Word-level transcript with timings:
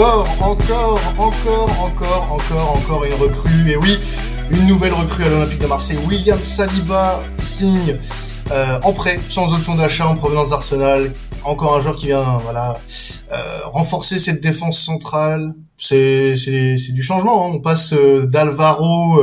encore, 0.00 0.26
encore, 0.40 1.00
encore, 1.18 1.80
encore, 1.82 2.32
encore, 2.32 2.76
encore 2.76 3.04
une 3.04 3.14
recrue. 3.14 3.70
Et 3.70 3.76
oui, 3.76 3.98
une 4.50 4.66
nouvelle 4.66 4.94
recrue 4.94 5.24
à 5.24 5.28
l'Olympique 5.28 5.60
de 5.60 5.66
Marseille. 5.66 5.98
William 6.08 6.40
Saliba 6.40 7.22
signe 7.36 7.98
euh, 8.50 8.80
en 8.82 8.92
prêt, 8.94 9.20
sans 9.28 9.52
option 9.52 9.74
d'achat 9.74 10.06
en 10.06 10.16
provenance 10.16 10.50
d'Arsenal. 10.50 11.12
Encore 11.44 11.76
un 11.76 11.80
joueur 11.82 11.96
qui 11.96 12.06
vient, 12.06 12.38
voilà, 12.44 12.78
euh, 13.32 13.60
renforcer 13.66 14.18
cette 14.18 14.42
défense 14.42 14.78
centrale. 14.78 15.52
C'est 15.76 16.34
du 16.92 17.02
changement. 17.02 17.46
Hein. 17.46 17.50
On 17.54 17.60
passe 17.60 17.92
euh, 17.92 18.26
d'Alvaro 18.26 19.22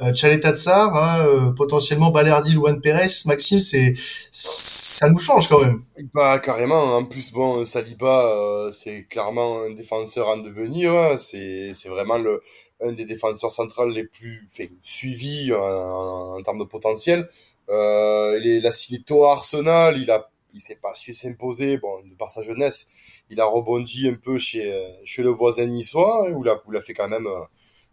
euh, 0.00 0.06
euh 0.06 0.14
Tchaletatsar 0.14 0.94
à 0.96 1.26
euh, 1.26 1.50
potentiellement 1.52 2.10
Balerdi, 2.10 2.54
Luan 2.54 2.80
Perez. 2.80 3.08
Maxime, 3.26 3.60
c'est 3.60 3.92
ça 3.96 5.08
nous 5.08 5.18
change 5.18 5.48
quand 5.48 5.60
même. 5.60 5.82
Bah 6.12 6.38
carrément. 6.38 6.96
En 6.96 7.04
plus, 7.04 7.32
bon, 7.32 7.64
Saliba, 7.64 8.68
c'est 8.72 9.04
clairement 9.04 9.62
un 9.62 9.70
défenseur 9.70 10.28
en 10.28 10.36
devenir. 10.36 10.92
Hein. 10.92 11.16
C'est 11.16 11.72
c'est 11.74 11.88
vraiment 11.88 12.18
le 12.18 12.40
un 12.80 12.92
des 12.92 13.04
défenseurs 13.04 13.52
centrales 13.52 13.90
les 13.90 14.04
plus 14.04 14.46
fait, 14.50 14.70
suivis 14.82 15.52
en, 15.52 16.36
en, 16.36 16.42
termes 16.42 16.58
de 16.58 16.64
potentiel. 16.64 17.28
Euh, 17.70 18.38
il, 18.42 18.66
a 18.66 18.72
signé 18.72 19.02
tôt 19.02 19.24
à 19.24 19.32
Arsenal, 19.32 19.98
il 19.98 20.10
a 20.10 20.30
il 20.54 20.60
s'est 20.60 20.78
pas 20.80 20.94
su 20.94 21.14
s'imposer, 21.14 21.78
bon, 21.78 22.00
par 22.16 22.30
sa 22.30 22.42
jeunesse, 22.42 22.86
il 23.28 23.40
a 23.40 23.44
rebondi 23.44 24.08
un 24.08 24.14
peu 24.14 24.38
chez, 24.38 24.72
chez 25.04 25.22
le 25.22 25.30
voisin 25.30 25.66
niçois, 25.66 26.30
où 26.30 26.44
il 26.44 26.48
a, 26.48 26.62
où 26.66 26.72
il 26.72 26.76
a 26.76 26.80
fait 26.80 26.94
quand 26.94 27.08
même 27.08 27.26
euh, 27.26 27.40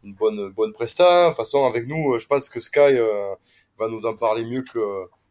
une 0.04 0.14
bonne, 0.14 0.50
bonne 0.50 0.74
presta. 0.74 1.24
De 1.24 1.28
toute 1.30 1.38
façon, 1.38 1.66
avec 1.66 1.88
nous, 1.88 2.18
je 2.20 2.28
pense 2.28 2.50
que 2.50 2.60
Sky 2.60 2.80
euh, 2.80 3.34
va 3.78 3.88
nous 3.88 4.06
en 4.06 4.16
parler 4.16 4.44
mieux 4.44 4.64
que, 4.64 4.80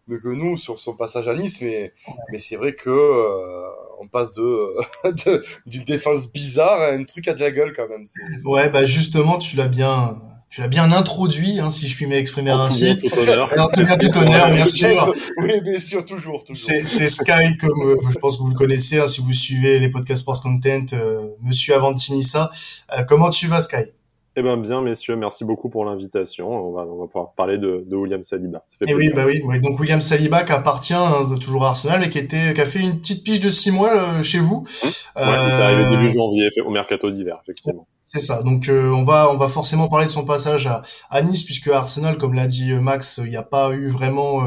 mieux 0.08 0.18
que 0.18 0.28
nous 0.28 0.56
sur 0.56 0.78
son 0.78 0.94
passage 0.94 1.28
à 1.28 1.34
Nice, 1.34 1.60
mais, 1.60 1.92
mais 2.30 2.38
c'est 2.38 2.56
vrai 2.56 2.74
que 2.74 2.91
euh, 2.91 3.68
on 4.00 4.08
passe 4.08 4.32
de, 4.34 5.42
d'une 5.66 5.84
défense 5.84 6.32
bizarre 6.32 6.80
à 6.80 6.88
un 6.88 7.04
truc 7.04 7.28
à 7.28 7.34
de 7.34 7.41
la 7.41 7.50
gueule 7.50 7.72
quand 7.74 7.88
même. 7.88 8.04
Ouais, 8.44 8.68
bah 8.68 8.84
justement, 8.84 9.38
tu 9.38 9.56
l'as 9.56 9.68
bien, 9.68 10.18
tu 10.50 10.60
l'as 10.60 10.68
bien 10.68 10.91
introduit, 10.91 11.60
hein, 11.60 11.70
si 11.70 11.88
je 11.88 11.94
puis 11.94 12.06
m'exprimer 12.06 12.50
ainsi. 12.50 12.98
Tout 13.00 13.18
honneur. 13.20 13.50
tout 13.54 14.18
honneur, 14.18 14.50
bien 14.50 14.64
sûr. 14.64 15.14
oui, 15.36 15.60
bien 15.60 15.78
sûr, 15.78 16.04
toujours. 16.04 16.42
toujours. 16.42 16.56
C'est, 16.56 16.88
c'est 16.88 17.08
Sky, 17.08 17.56
comme 17.56 17.80
euh, 17.82 17.96
je 18.10 18.18
pense 18.18 18.36
que 18.36 18.42
vous 18.42 18.48
le 18.48 18.56
connaissez, 18.56 18.98
hein, 18.98 19.06
si 19.06 19.20
vous 19.20 19.32
suivez 19.32 19.78
les 19.78 19.91
podcasts 19.91 20.22
Sports 20.22 20.42
Content, 20.42 20.86
euh, 20.92 21.28
Monsieur 21.41 21.76
Avantinissa. 21.76 22.50
Euh, 22.92 23.04
comment 23.04 23.30
tu 23.30 23.46
vas, 23.46 23.60
Sky? 23.60 23.92
Eh 24.41 24.42
ben 24.42 24.56
bien, 24.56 24.80
messieurs, 24.80 25.16
merci 25.16 25.44
beaucoup 25.44 25.69
pour 25.69 25.84
l'invitation. 25.84 26.48
On 26.50 26.72
va, 26.72 26.86
on 26.86 26.98
va 26.98 27.06
pouvoir 27.06 27.33
parler 27.33 27.58
de, 27.58 27.84
de 27.86 27.96
William 27.96 28.22
Saliba. 28.22 28.64
Et 28.80 28.86
eh 28.88 28.94
oui, 28.94 29.10
bah 29.14 29.24
oui, 29.27 29.60
Donc 29.60 29.78
William 29.78 30.00
Saliba 30.00 30.44
qui 30.44 30.52
appartient 30.52 30.94
hein, 30.94 31.34
toujours 31.41 31.64
à 31.64 31.69
Arsenal, 31.69 32.00
mais 32.00 32.08
qui 32.08 32.19
était, 32.19 32.55
qui 32.55 32.60
a 32.60 32.66
fait 32.66 32.80
une 32.80 33.00
petite 33.00 33.22
pige 33.22 33.41
de 33.41 33.50
six 33.50 33.70
mois 33.70 34.22
chez 34.22 34.38
vous. 34.38 34.60
Mmh. 34.62 34.86
Ouais, 35.20 35.27
euh... 35.27 35.47
il 35.47 35.50
est 35.50 35.62
arrivé 35.62 35.97
début 35.97 36.16
janvier 36.16 36.50
au 36.64 36.70
mercato 36.70 37.10
d'hiver, 37.10 37.38
effectivement. 37.42 37.86
C'est 38.12 38.19
ça. 38.19 38.42
Donc 38.42 38.69
euh, 38.69 38.91
on 38.91 39.05
va 39.05 39.30
on 39.30 39.36
va 39.36 39.47
forcément 39.47 39.86
parler 39.86 40.06
de 40.06 40.10
son 40.10 40.24
passage 40.24 40.66
à, 40.66 40.82
à 41.10 41.22
Nice 41.22 41.44
puisque 41.44 41.69
Arsenal, 41.69 42.19
comme 42.19 42.34
l'a 42.34 42.48
dit 42.48 42.72
euh, 42.72 42.80
Max, 42.80 43.20
il 43.22 43.30
n'y 43.30 43.36
a 43.36 43.44
pas 43.44 43.70
eu 43.70 43.86
vraiment 43.86 44.42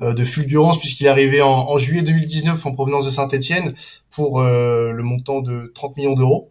euh, 0.00 0.14
de 0.14 0.24
fulgurance 0.24 0.78
puisqu'il 0.78 1.04
est 1.04 1.10
arrivé 1.10 1.42
en, 1.42 1.50
en, 1.50 1.76
juillet 1.76 2.00
2019 2.00 2.64
en 2.64 2.72
provenance 2.72 3.04
de 3.04 3.10
Saint-Étienne 3.10 3.74
pour 4.10 4.40
le 4.40 5.02
montant 5.02 5.42
de 5.42 5.70
30 5.74 5.98
millions 5.98 6.14
d'euros 6.14 6.50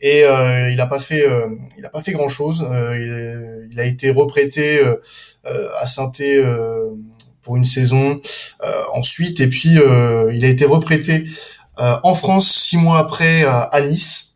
et 0.00 0.20
il 0.20 0.80
a 0.80 0.86
pas 0.86 1.00
fait 1.00 1.24
il 1.78 1.84
a 1.84 1.90
pas 1.90 2.00
fait 2.00 2.12
grand 2.12 2.28
chose. 2.28 2.66
Il, 2.70 3.68
il, 3.72 3.80
a 3.80 3.84
été 3.84 4.10
reprêté 4.10 4.80
à 5.44 5.86
saint 5.86 6.10
pour 7.42 7.56
une 7.56 7.64
saison 7.64 8.20
ensuite 8.92 9.40
et 9.40 9.48
puis 9.48 9.74
il 9.74 10.44
a 10.44 10.48
été 10.48 10.64
reprêté 10.64 11.24
en 11.76 12.14
France 12.14 12.48
six 12.48 12.76
mois 12.76 12.98
après 12.98 13.44
à 13.44 13.80
Nice 13.82 14.30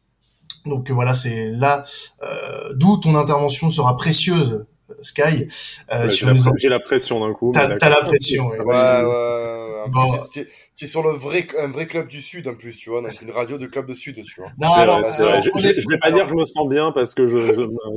donc 0.66 0.90
voilà, 0.90 1.12
c'est 1.14 1.50
là 1.50 1.84
euh, 2.22 2.72
d'où 2.74 2.96
ton 2.98 3.16
intervention 3.16 3.68
sera 3.70 3.96
précieuse, 3.96 4.64
Sky. 5.02 5.46
Euh, 5.92 6.10
J'ai 6.10 6.68
la 6.68 6.80
pression 6.80 7.20
d'un 7.20 7.32
coup. 7.34 7.52
T'as 7.52 7.66
la 7.66 8.02
pression. 8.02 8.48
Ouais, 8.48 8.60
ouais, 8.60 9.53
ouais. 9.84 9.90
Bon 9.90 10.44
tu 10.76 10.84
es 10.84 10.88
sur 10.88 11.04
le 11.04 11.10
vrai, 11.10 11.46
un 11.60 11.68
vrai 11.68 11.86
club 11.86 12.08
du 12.08 12.20
Sud 12.20 12.48
en 12.48 12.54
plus, 12.54 12.76
tu 12.76 12.90
vois, 12.90 13.00
donc 13.00 13.20
une 13.22 13.30
radio 13.30 13.58
de 13.58 13.66
club 13.66 13.86
de 13.86 13.94
Sud, 13.94 14.16
tu 14.24 14.40
vois. 14.40 14.50
Non, 14.60 14.72
alors, 14.72 15.00
je, 15.12 15.60
je, 15.60 15.88
vais 15.88 15.98
pas 15.98 16.10
dire 16.10 16.24
que 16.24 16.30
je 16.30 16.34
me 16.34 16.44
sens 16.44 16.68
bien 16.68 16.90
parce 16.92 17.14
que 17.14 17.28
je 17.28 17.36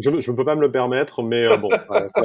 je, 0.01 0.21
je, 0.21 0.31
peux 0.31 0.45
pas 0.45 0.55
me 0.55 0.61
le 0.61 0.71
permettre, 0.71 1.23
mais 1.23 1.51
euh, 1.51 1.57
bon. 1.57 1.69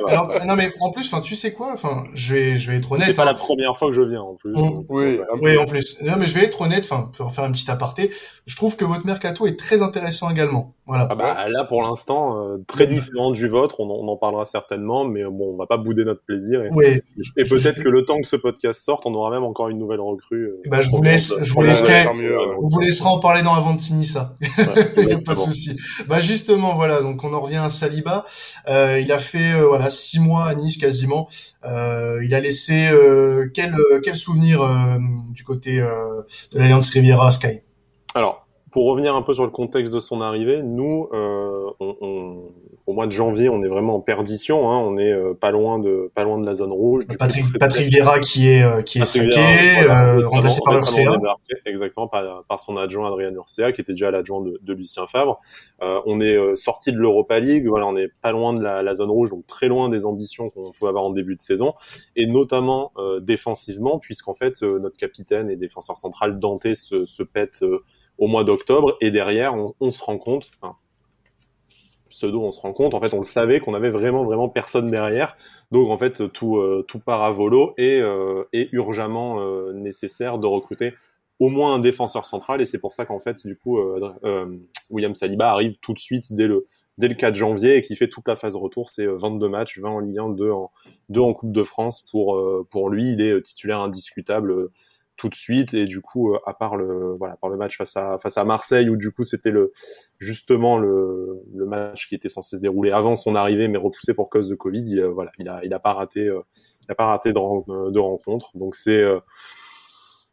alors, 0.08 0.30
non, 0.46 0.54
mais 0.54 0.68
en 0.80 0.90
plus, 0.90 1.10
enfin, 1.12 1.22
tu 1.22 1.34
sais 1.34 1.52
quoi, 1.52 1.70
enfin, 1.72 2.04
je 2.12 2.34
vais 2.34 2.56
je 2.56 2.70
vais 2.70 2.76
être 2.76 2.92
honnête. 2.92 3.06
C'est 3.06 3.14
pas 3.14 3.24
la 3.24 3.30
hein. 3.30 3.34
première 3.34 3.78
fois 3.78 3.88
que 3.88 3.94
je 3.94 4.02
viens 4.02 4.20
en 4.20 4.34
plus. 4.34 4.52
oui, 4.90 5.20
oui, 5.40 5.56
en 5.56 5.64
plus. 5.64 6.02
Non, 6.02 6.14
mais 6.18 6.26
je 6.26 6.34
vais 6.34 6.44
être 6.44 6.60
honnête, 6.60 6.86
enfin, 6.90 7.10
pour 7.16 7.32
faire 7.32 7.44
un 7.44 7.52
petit 7.52 7.70
aparté, 7.70 8.10
je 8.46 8.56
trouve 8.56 8.76
que 8.76 8.84
votre 8.84 9.06
mercato 9.06 9.46
est 9.46 9.58
très 9.58 9.80
intéressant 9.80 10.28
également. 10.28 10.74
Voilà. 10.86 11.06
Ah 11.10 11.14
bah, 11.14 11.48
là, 11.48 11.64
pour 11.64 11.82
l'instant, 11.82 12.44
euh, 12.44 12.58
très 12.66 12.86
différent 12.86 13.30
du 13.30 13.46
vôtre, 13.48 13.80
on, 13.80 13.88
on, 13.88 14.08
en 14.08 14.16
parlera 14.16 14.44
certainement, 14.44 15.04
mais 15.04 15.22
bon, 15.24 15.54
on 15.54 15.56
va 15.56 15.66
pas 15.66 15.76
bouder 15.76 16.04
notre 16.04 16.22
plaisir. 16.22 16.62
Et, 16.64 16.70
oui. 16.72 17.00
et 17.36 17.44
peut-être 17.44 17.82
que 17.82 17.88
le 17.88 18.04
temps 18.04 18.20
que 18.20 18.26
ce 18.26 18.36
podcast 18.36 18.82
sorte, 18.82 19.06
on 19.06 19.14
aura 19.14 19.30
même 19.30 19.44
encore 19.52 19.68
une 19.68 19.78
nouvelle 19.78 20.00
recrue 20.00 20.50
bah, 20.70 20.80
je 20.80 20.88
vous 20.88 21.02
laisse, 21.02 21.34
je 21.42 21.52
vous 21.52 21.60
laisserai, 21.60 22.06
on 22.08 22.66
vous 22.66 22.80
laissera 22.80 23.10
en 23.10 23.18
parler 23.18 23.42
dans 23.42 23.54
Avantini, 23.54 24.06
ça. 24.06 24.34
a 24.58 25.18
pas 25.24 25.34
de 25.34 25.38
souci. 25.38 25.76
Bah, 26.08 26.20
justement, 26.20 26.74
voilà. 26.74 27.02
Donc, 27.02 27.22
on 27.22 27.34
en 27.34 27.40
revient 27.40 27.58
à 27.58 27.68
Saliba. 27.68 28.24
Euh, 28.68 28.98
il 28.98 29.12
a 29.12 29.18
fait, 29.18 29.52
euh, 29.52 29.66
voilà, 29.66 29.91
six 29.91 30.20
mois 30.20 30.46
à 30.46 30.54
Nice 30.54 30.78
quasiment. 30.78 31.28
Euh, 31.66 32.24
il 32.24 32.34
a 32.34 32.41
laissé, 32.41 32.88
euh, 32.88 33.50
quel, 33.52 33.76
quel 34.02 34.16
souvenir 34.16 34.62
euh, 34.62 34.96
du 35.30 35.44
côté 35.44 35.80
de 35.80 36.58
l'Alliance 36.58 36.88
Riviera 36.91 37.30
Sky? 37.30 37.60
Alors, 38.14 38.46
pour 38.70 38.86
revenir 38.86 39.14
un 39.14 39.22
peu 39.22 39.34
sur 39.34 39.44
le 39.44 39.50
contexte 39.50 39.92
de 39.92 40.00
son 40.00 40.22
arrivée, 40.22 40.62
nous, 40.62 41.08
on, 41.12 41.96
on 42.00 42.22
au 42.92 42.94
mois 42.94 43.06
de 43.06 43.12
janvier, 43.12 43.48
on 43.48 43.62
est 43.62 43.69
vraiment 43.69 43.97
en 43.97 44.00
perdition. 44.00 44.70
Hein. 44.70 44.78
On 44.78 44.98
est 44.98 45.10
euh, 45.10 45.32
pas 45.32 45.50
loin 45.50 45.78
de 45.78 46.10
pas 46.14 46.25
loin 46.25 46.38
de 46.38 46.44
la 46.44 46.53
zone 46.53 46.72
rouge. 46.72 47.06
Patrick, 47.19 47.47
Patrick 47.58 47.86
Vieira 47.86 48.20
qui 48.20 48.48
est 48.48 48.62
euh, 48.62 48.82
qui 48.82 48.98
est 48.98 49.06
saqué, 49.06 49.41
euh, 49.88 50.20
remplacé 50.26 50.60
par 50.62 50.76
Urcea. 50.76 51.10
Exactement 51.64 52.06
par, 52.06 52.44
par, 52.44 52.60
son 52.60 52.76
adjoint 52.76 53.08
Adrien 53.08 53.32
Urcea, 53.32 53.72
qui 53.72 53.80
était 53.80 53.94
déjà 53.94 54.10
l'adjoint 54.10 54.42
de, 54.42 54.60
de, 54.60 54.72
Lucien 54.75 55.06
Favre. 55.06 55.41
on 55.80 56.20
est 56.20 56.54
sorti 56.54 56.92
de 56.92 56.98
l'Europa 56.98 57.41
League. 57.41 57.66
Voilà, 57.66 57.86
on 57.86 57.97
est 57.97 58.10
pas 58.20 58.32
loin 58.32 58.53
de 58.53 58.62
la, 58.62 58.82
la, 58.82 58.94
zone 58.94 59.10
rouge, 59.10 59.30
donc 59.30 59.47
très 59.47 59.69
loin 59.69 59.88
des 59.88 60.04
ambitions 60.04 60.50
qu'on 60.50 60.70
pouvait 60.72 60.91
avoir 60.91 61.04
en 61.04 61.10
début 61.10 61.34
de 61.34 61.41
saison, 61.41 61.72
et 62.14 62.26
notamment 62.26 62.92
défensivement, 63.22 63.98
puisqu'en 63.98 64.34
fait 64.34 64.62
notre 64.62 64.98
capitaine 64.98 65.48
et 65.48 65.56
défenseur 65.56 65.97
central 65.97 66.38
Dante 66.38 66.74
se, 66.74 67.06
se 67.06 67.22
pète 67.22 67.64
au 68.19 68.26
mois 68.26 68.44
d'octobre, 68.44 68.98
et 69.00 69.10
derrière 69.10 69.54
on, 69.54 69.74
on 69.80 69.91
se 69.91 70.03
rend 70.03 70.19
compte. 70.19 70.50
Enfin, 70.60 70.76
pseudo, 72.12 72.40
on 72.42 72.52
se 72.52 72.60
rend 72.60 72.72
compte, 72.72 72.94
en 72.94 73.00
fait, 73.00 73.12
on 73.14 73.18
le 73.18 73.24
savait 73.24 73.60
qu'on 73.60 73.74
avait 73.74 73.90
vraiment, 73.90 74.24
vraiment 74.24 74.48
personne 74.48 74.88
derrière. 74.90 75.36
Donc, 75.70 75.90
en 75.90 75.98
fait, 75.98 76.32
tout, 76.32 76.58
euh, 76.58 76.84
tout 76.86 77.00
part 77.00 77.24
à 77.24 77.32
volo 77.32 77.74
et 77.76 78.00
euh, 78.00 78.44
est 78.52 78.68
urgemment 78.72 79.40
euh, 79.40 79.72
nécessaire 79.72 80.38
de 80.38 80.46
recruter 80.46 80.94
au 81.40 81.48
moins 81.48 81.74
un 81.74 81.78
défenseur 81.80 82.24
central. 82.24 82.60
Et 82.60 82.66
c'est 82.66 82.78
pour 82.78 82.94
ça 82.94 83.04
qu'en 83.04 83.18
fait, 83.18 83.44
du 83.44 83.56
coup, 83.56 83.80
William 84.90 85.14
Saliba 85.14 85.50
arrive 85.50 85.78
tout 85.80 85.92
de 85.92 85.98
suite 85.98 86.32
dès 86.32 86.46
le, 86.46 86.68
dès 86.98 87.08
le 87.08 87.14
4 87.14 87.34
janvier 87.34 87.78
et 87.78 87.82
qui 87.82 87.96
fait 87.96 88.08
toute 88.08 88.28
la 88.28 88.36
phase 88.36 88.54
retour. 88.54 88.90
C'est 88.90 89.06
22 89.06 89.48
matchs, 89.48 89.80
20 89.80 89.90
en 89.90 89.98
Ligue 89.98 90.18
1, 90.18 90.28
2 90.28 90.50
en, 90.52 90.70
2 91.08 91.20
en 91.20 91.34
Coupe 91.34 91.50
de 91.50 91.64
France. 91.64 92.02
Pour, 92.12 92.40
pour 92.70 92.90
lui, 92.90 93.14
il 93.14 93.20
est 93.20 93.42
titulaire 93.42 93.80
indiscutable 93.80 94.68
tout 95.16 95.28
de 95.28 95.34
suite. 95.34 95.74
Et 95.74 95.86
du 95.86 96.00
coup 96.00 96.34
euh, 96.34 96.38
à 96.46 96.54
part 96.54 96.76
le 96.76 97.14
voilà 97.18 97.36
par 97.36 97.50
le 97.50 97.56
match 97.56 97.76
face 97.76 97.97
à 97.97 98.18
face 98.18 98.36
à 98.36 98.44
Marseille 98.44 98.88
où 98.88 98.97
du 98.97 99.12
coup 99.12 99.24
c'était 99.24 99.50
le 99.50 99.72
justement 100.18 100.78
le, 100.78 101.42
le 101.54 101.66
match 101.66 102.09
qui 102.09 102.14
était 102.14 102.28
censé 102.28 102.56
se 102.56 102.60
dérouler 102.60 102.91
avant 102.91 103.16
son 103.16 103.34
arrivée 103.34 103.68
mais 103.68 103.78
repoussé 103.78 104.14
pour 104.14 104.30
cause 104.30 104.48
de 104.48 104.54
Covid 104.54 104.84
il, 104.86 105.03
voilà 105.04 105.32
il 105.38 105.48
a 105.48 105.60
il 105.64 105.72
a 105.74 105.78
pas 105.78 105.92
raté 105.92 106.28
euh, 106.28 106.41
il 106.82 106.92
a 106.92 106.94
pas 106.94 107.06
raté 107.06 107.32
de, 107.32 107.91
de 107.91 107.98
rencontre. 107.98 108.56
Donc 108.56 108.74
c'est 108.74 109.00
euh, 109.00 109.20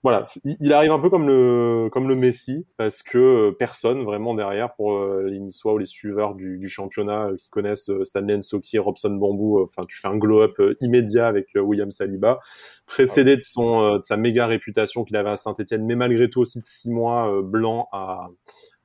voilà, 0.02 0.24
il 0.46 0.72
arrive 0.72 0.94
un 0.94 1.00
peu 1.00 1.10
comme 1.10 1.28
le 1.28 1.90
comme 1.92 2.08
le 2.08 2.16
Messi 2.16 2.66
parce 2.78 3.04
que 3.04 3.18
euh, 3.18 3.52
personne 3.52 4.06
vraiment 4.06 4.34
derrière 4.34 4.74
pour 4.76 4.94
euh, 4.94 5.24
les 5.28 5.40
Niçois 5.40 5.74
ou 5.74 5.78
les 5.78 5.86
suiveurs 5.86 6.36
du, 6.36 6.58
du 6.58 6.70
championnat 6.70 7.28
euh, 7.28 7.36
qui 7.36 7.50
connaissent 7.50 7.92
Stanley 8.06 8.38
Nsoki, 8.38 8.80
Robson 8.80 9.10
Bambou. 9.10 9.62
Enfin, 9.62 9.86
tu 9.86 10.00
fais 10.00 10.08
un 10.08 10.16
glow-up 10.16 10.56
immédiat 10.80 11.28
avec 11.28 11.48
William 11.56 11.92
Saliba, 11.92 12.40
précédé 12.86 13.36
de 13.36 13.42
son 13.42 13.98
de 13.98 14.04
sa 14.04 14.16
méga 14.16 14.48
réputation 14.48 15.04
qu'il 15.04 15.18
avait 15.18 15.32
à 15.32 15.38
Saint-Etienne, 15.38 15.86
mais 15.86 15.96
malgré 15.96 16.30
tout 16.30 16.40
aussi 16.40 16.62
de 16.62 16.66
six 16.66 16.92
mois 16.92 17.42
blanc 17.44 17.90
à, 17.92 18.30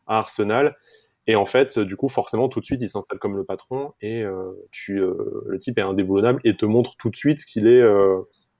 à, 0.09 0.19
Arsenal. 0.19 0.77
Et 1.29 1.37
en 1.37 1.47
fait, 1.47 1.79
du 1.79 1.97
coup, 1.97 2.09
forcément, 2.09 2.49
tout 2.49 2.61
de 2.61 2.65
suite, 2.67 2.83
il 2.83 2.89
s'installe 2.89 3.19
comme 3.19 3.37
le 3.37 3.45
patron 3.45 3.93
et 4.03 4.25
tu 4.73 4.97
le 4.97 5.59
type 5.59 5.79
est 5.79 5.83
indéboulonnable 5.83 6.41
et 6.45 6.57
te 6.57 6.67
montre 6.67 6.97
tout 6.99 7.09
de 7.09 7.17
suite 7.17 7.45
qu'il 7.45 7.69
est 7.69 7.83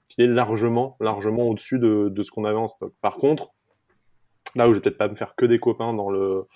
qu'il 0.09 0.23
est 0.23 0.27
largement, 0.27 0.97
largement 0.99 1.43
au-dessus 1.43 1.79
de, 1.79 2.09
de 2.09 2.23
ce 2.23 2.31
qu'on 2.31 2.45
avait 2.45 2.57
en 2.57 2.67
stock. 2.67 2.93
Par 3.01 3.15
contre, 3.17 3.51
là 4.55 4.67
où 4.67 4.71
je 4.71 4.75
vais 4.75 4.81
peut-être 4.81 4.97
pas 4.97 5.07
me 5.07 5.15
faire 5.15 5.35
que 5.35 5.45
des 5.45 5.59
copains 5.59 5.93
dans 5.93 6.09
le 6.09 6.47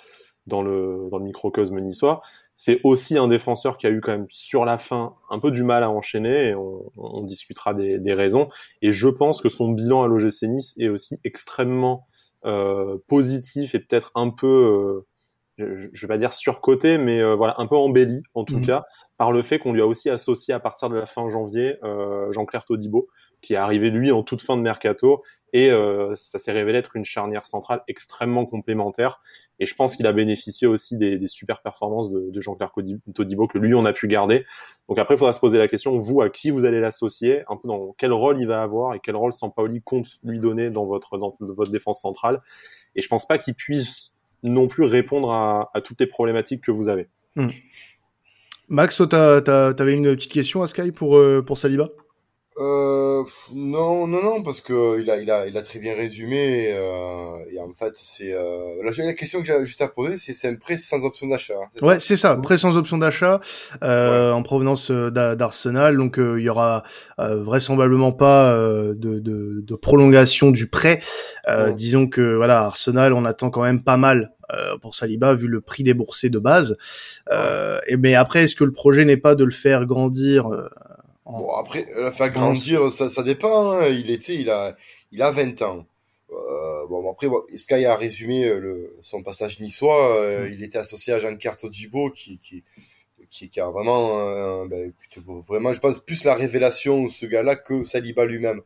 dans 0.48 0.62
le 0.62 1.10
dans 1.12 1.18
le 1.18 1.24
microcosme 1.24 1.80
niçois, 1.80 2.22
c'est 2.56 2.80
aussi 2.84 3.18
un 3.18 3.28
défenseur 3.28 3.78
qui 3.78 3.88
a 3.88 3.92
eu 3.92 4.02
quand 4.02 4.12
même 4.12 4.26
sur 4.30 4.66
la 4.66 4.78
fin 4.78 5.16
un 5.30 5.40
peu 5.40 5.52
du 5.52 5.64
mal 5.64 5.84
à 5.84 5.90
enchaîner 5.90 6.50
et 6.50 6.56
on, 6.56 6.92
on 6.98 7.24
discutera 7.24 7.74
des, 7.74 8.00
des, 8.00 8.14
raisons. 8.14 8.50
Et 8.82 8.92
je 8.92 9.08
pense 9.08 9.42
que 9.42 9.50
son 9.50 9.70
bilan 9.70 10.04
à 10.04 10.08
l'OGC 10.08 10.44
Nice 10.44 10.76
est 10.80 10.90
aussi 10.90 11.20
extrêmement 11.24 12.08
euh, 12.46 12.98
positif 13.08 13.76
et 13.76 13.80
peut-être 13.80 14.12
un 14.16 14.30
peu 14.30 15.06
euh, 15.58 15.90
je 15.92 16.02
vais 16.02 16.08
pas 16.08 16.18
dire 16.18 16.34
surcoté, 16.34 16.98
mais 16.98 17.22
voilà, 17.36 17.56
un 17.58 17.68
peu 17.68 17.76
embelli 17.76 18.24
en 18.34 18.46
tout 18.46 18.60
mmh. 18.60 18.66
cas 18.66 18.86
par 19.18 19.34
le 19.34 19.42
fait 19.42 19.60
qu'on 19.60 19.74
lui 19.74 19.82
a 19.82 19.88
aussi 19.88 20.10
associé 20.10 20.54
à 20.54 20.60
partir 20.62 20.90
de 20.90 20.96
la 20.96 21.06
fin 21.06 21.28
janvier 21.28 21.76
Jean-Claire 22.32 22.64
Todibo, 22.64 23.10
qui 23.42 23.54
est 23.54 23.58
arrivé 23.58 23.90
lui 23.90 24.12
en 24.12 24.24
toute 24.24 24.42
fin 24.42 24.58
de 24.58 24.62
mercato 24.62 25.24
et 25.54 25.72
euh, 25.72 26.16
ça 26.16 26.40
s'est 26.40 26.52
révélé 26.52 26.78
être 26.78 26.96
une 26.96 27.06
charnière 27.06 27.46
centrale 27.46 27.82
extrêmement 27.88 28.46
complémentaire. 28.46 29.22
Et 29.60 29.66
je 29.66 29.76
pense 29.76 29.96
qu'il 29.96 30.06
a 30.08 30.14
bénéficié 30.14 30.68
aussi 30.68 30.98
des, 30.98 31.18
des 31.18 31.28
super 31.28 31.62
performances 31.62 32.12
de, 32.12 32.30
de 32.30 32.42
Jean-Claire 32.42 32.72
Todibo 33.14 33.48
que 33.48 33.58
lui 33.58 33.74
on 33.74 33.86
a 33.86 33.94
pu 33.94 34.08
garder. 34.08 34.46
Donc 34.88 35.00
après, 35.00 35.16
il 35.16 35.18
faudra 35.18 35.34
se 35.34 35.40
poser 35.40 35.58
la 35.58 35.68
question 35.68 35.98
vous 35.98 36.22
à 36.22 36.30
qui 36.30 36.50
vous 36.50 36.66
allez 36.66 36.80
l'associer, 36.80 37.44
un 37.50 37.58
peu 37.58 37.68
dans 37.68 37.94
quel 37.98 38.14
rôle 38.14 38.40
il 38.40 38.48
va 38.48 38.62
avoir 38.62 38.94
et 38.94 39.00
quel 39.02 39.16
rôle 39.16 39.34
Sampaoli 39.34 39.82
compte 39.82 40.20
lui 40.24 40.40
donner 40.40 40.70
dans 40.70 40.86
votre 40.86 41.18
dans 41.18 41.36
votre 41.42 41.72
défense 41.72 42.02
centrale? 42.02 42.42
Et 42.96 43.02
je 43.02 43.08
pense 43.08 43.28
pas 43.28 43.38
qu'il 43.38 43.56
puisse 43.56 44.16
non 44.44 44.68
plus 44.68 44.86
répondre 44.86 45.32
à, 45.32 45.70
à, 45.74 45.82
toutes 45.82 46.00
les 46.00 46.08
problématiques 46.08 46.64
que 46.64 46.72
vous 46.72 46.88
avez. 46.88 47.10
Hmm. 47.36 47.48
Max, 48.70 48.96
toi, 48.96 49.42
t'avais 49.42 49.98
une 49.98 50.16
petite 50.16 50.32
question 50.32 50.62
à 50.62 50.68
Sky 50.68 50.92
pour 50.92 51.18
euh, 51.18 51.42
pour 51.42 51.58
Saliba? 51.58 51.90
Euh, 52.60 53.24
non, 53.54 54.06
non, 54.06 54.22
non, 54.22 54.44
parce 54.44 54.60
que 54.60 55.00
il 55.00 55.10
a, 55.10 55.18
il 55.18 55.32
a, 55.32 55.48
il 55.48 55.58
a 55.58 55.62
très 55.62 55.80
bien 55.80 55.96
résumé. 55.96 56.74
Euh, 56.74 57.38
et 57.52 57.60
en 57.60 57.72
fait, 57.72 57.94
c'est 57.94 58.34
euh, 58.34 58.84
la, 58.84 59.06
la 59.06 59.14
question 59.14 59.40
que 59.40 59.46
j'ai 59.46 59.66
juste 59.66 59.82
à 59.82 59.88
poser, 59.88 60.18
c'est 60.18 60.34
c'est 60.34 60.50
un 60.50 60.56
prêt 60.56 60.76
sans 60.76 61.06
option 61.06 61.28
d'achat. 61.28 61.54
Hein, 61.54 61.86
ouais, 61.88 62.02
c'est 62.02 62.18
ça, 62.18 62.36
prêt 62.36 62.58
sans 62.58 62.76
option 62.76 62.98
d'achat 62.98 63.40
euh, 63.82 64.32
en 64.32 64.44
provenance 64.44 64.92
euh, 64.92 65.10
d'Arsenal. 65.10 65.96
Donc 65.96 66.20
euh, 66.20 66.38
il 66.38 66.44
y 66.44 66.50
aura 66.50 66.84
euh, 67.20 67.42
vraisemblablement 67.42 68.12
pas 68.12 68.54
de, 68.54 68.94
de, 68.94 69.62
de, 69.62 69.76
prolongation 69.76 70.52
du 70.52 70.68
prêt. 70.68 71.00
Disons 71.76 72.08
que 72.08 72.36
voilà, 72.36 72.66
Arsenal, 72.66 73.14
on 73.14 73.24
attend 73.24 73.50
quand 73.50 73.64
même 73.64 73.84
pas 73.84 73.98
mal 73.98 74.34
pour 74.82 74.96
Saliba 74.96 75.34
vu 75.34 75.48
le 75.48 75.62
prix 75.62 75.84
déboursé 75.84 76.30
de 76.30 76.40
base. 76.40 76.78
et 77.88 77.98
mais 77.98 78.16
après, 78.16 78.44
est-ce 78.44 78.56
que 78.56 78.66
le 78.66 78.72
projet 78.74 79.06
n'est 79.06 79.18
pas 79.18 79.36
de 79.36 79.46
le 79.46 79.52
faire 79.52 79.86
grandir 79.86 80.48
Bon, 81.30 81.54
après, 81.54 81.86
la 81.96 82.12
faire 82.12 82.32
grandir, 82.32 82.92
ça, 82.92 83.08
ça 83.08 83.22
dépend. 83.24 83.72
Hein. 83.72 83.88
Il 83.88 84.10
était, 84.10 84.36
il 84.36 84.50
a, 84.50 84.76
il 85.12 85.22
a 85.22 85.32
20 85.32 85.62
ans. 85.62 85.86
Euh, 86.32 86.88
bon, 86.88 87.10
après, 87.12 87.28
Sky 87.56 87.86
a 87.86 87.96
résumé 87.96 88.46
euh, 88.46 88.60
le, 88.60 88.98
son 89.02 89.22
passage 89.22 89.60
niçois. 89.60 90.16
Euh, 90.18 90.48
mm. 90.48 90.54
Il 90.54 90.64
était 90.64 90.78
associé 90.80 91.14
à 91.14 91.20
Jean-Claire 91.20 91.58
Todibo, 91.58 92.10
qui, 92.10 92.38
qui, 92.40 92.64
qui, 93.30 93.50
qui, 93.50 93.60
a 93.60 93.70
vraiment, 93.70 94.20
euh, 94.22 94.66
ben, 94.68 94.92
vraiment, 95.48 95.72
je 95.74 95.80
pense 95.80 96.00
plus 96.00 96.24
la 96.24 96.34
révélation 96.34 97.10
ce 97.10 97.26
gars-là 97.26 97.56
que 97.56 97.84
Saliba 97.86 98.26
lui-même. 98.26 98.62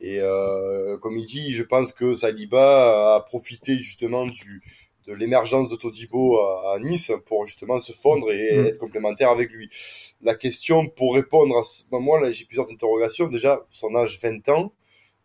Et 0.00 0.20
euh, 0.20 0.98
comme 0.98 1.16
il 1.16 1.26
dit, 1.26 1.52
je 1.52 1.62
pense 1.62 1.92
que 1.92 2.14
Saliba 2.14 3.16
a 3.16 3.20
profité 3.20 3.78
justement 3.78 4.26
du, 4.26 4.62
de 5.06 5.14
l'émergence 5.14 5.70
de 5.70 5.76
Todibo 5.76 6.38
à, 6.38 6.78
Nice 6.80 7.12
pour 7.26 7.46
justement 7.46 7.80
se 7.80 7.92
fondre 7.92 8.30
et 8.32 8.56
mm. 8.56 8.66
être 8.66 8.78
complémentaire 8.78 9.30
avec 9.30 9.50
lui. 9.52 9.70
La 10.22 10.34
question 10.34 10.88
pour 10.88 11.14
répondre 11.14 11.56
à 11.56 11.62
ce 11.62 11.84
ben, 11.90 12.00
moi 12.00 12.20
là 12.20 12.30
j'ai 12.30 12.44
plusieurs 12.44 12.70
interrogations. 12.70 13.28
Déjà 13.28 13.64
son 13.70 13.94
âge 13.94 14.18
20 14.20 14.48
ans, 14.48 14.72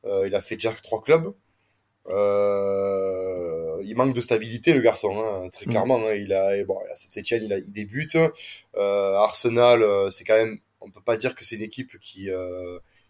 euh, 0.05 0.27
il 0.27 0.35
a 0.35 0.41
fait 0.41 0.55
déjà 0.55 0.71
trois 0.71 1.01
clubs. 1.01 1.33
Euh, 2.09 3.81
il 3.83 3.95
manque 3.95 4.15
de 4.15 4.21
stabilité 4.21 4.73
le 4.73 4.81
garçon, 4.81 5.19
hein, 5.19 5.49
très 5.49 5.65
mm. 5.65 5.69
clairement. 5.69 6.07
Hein, 6.07 6.13
il 6.13 6.33
a 6.33 6.63
bon 6.63 6.77
à 6.91 6.95
saint 6.95 7.19
Etienne 7.19 7.43
il, 7.43 7.53
a, 7.53 7.57
il 7.57 7.71
débute. 7.71 8.17
Euh, 8.77 9.15
Arsenal 9.15 9.83
c'est 10.11 10.23
quand 10.23 10.35
même 10.35 10.59
on 10.79 10.89
peut 10.89 11.01
pas 11.03 11.17
dire 11.17 11.35
que 11.35 11.43
c'est 11.43 11.55
une 11.55 11.63
équipe 11.63 11.97
qui 11.99 12.29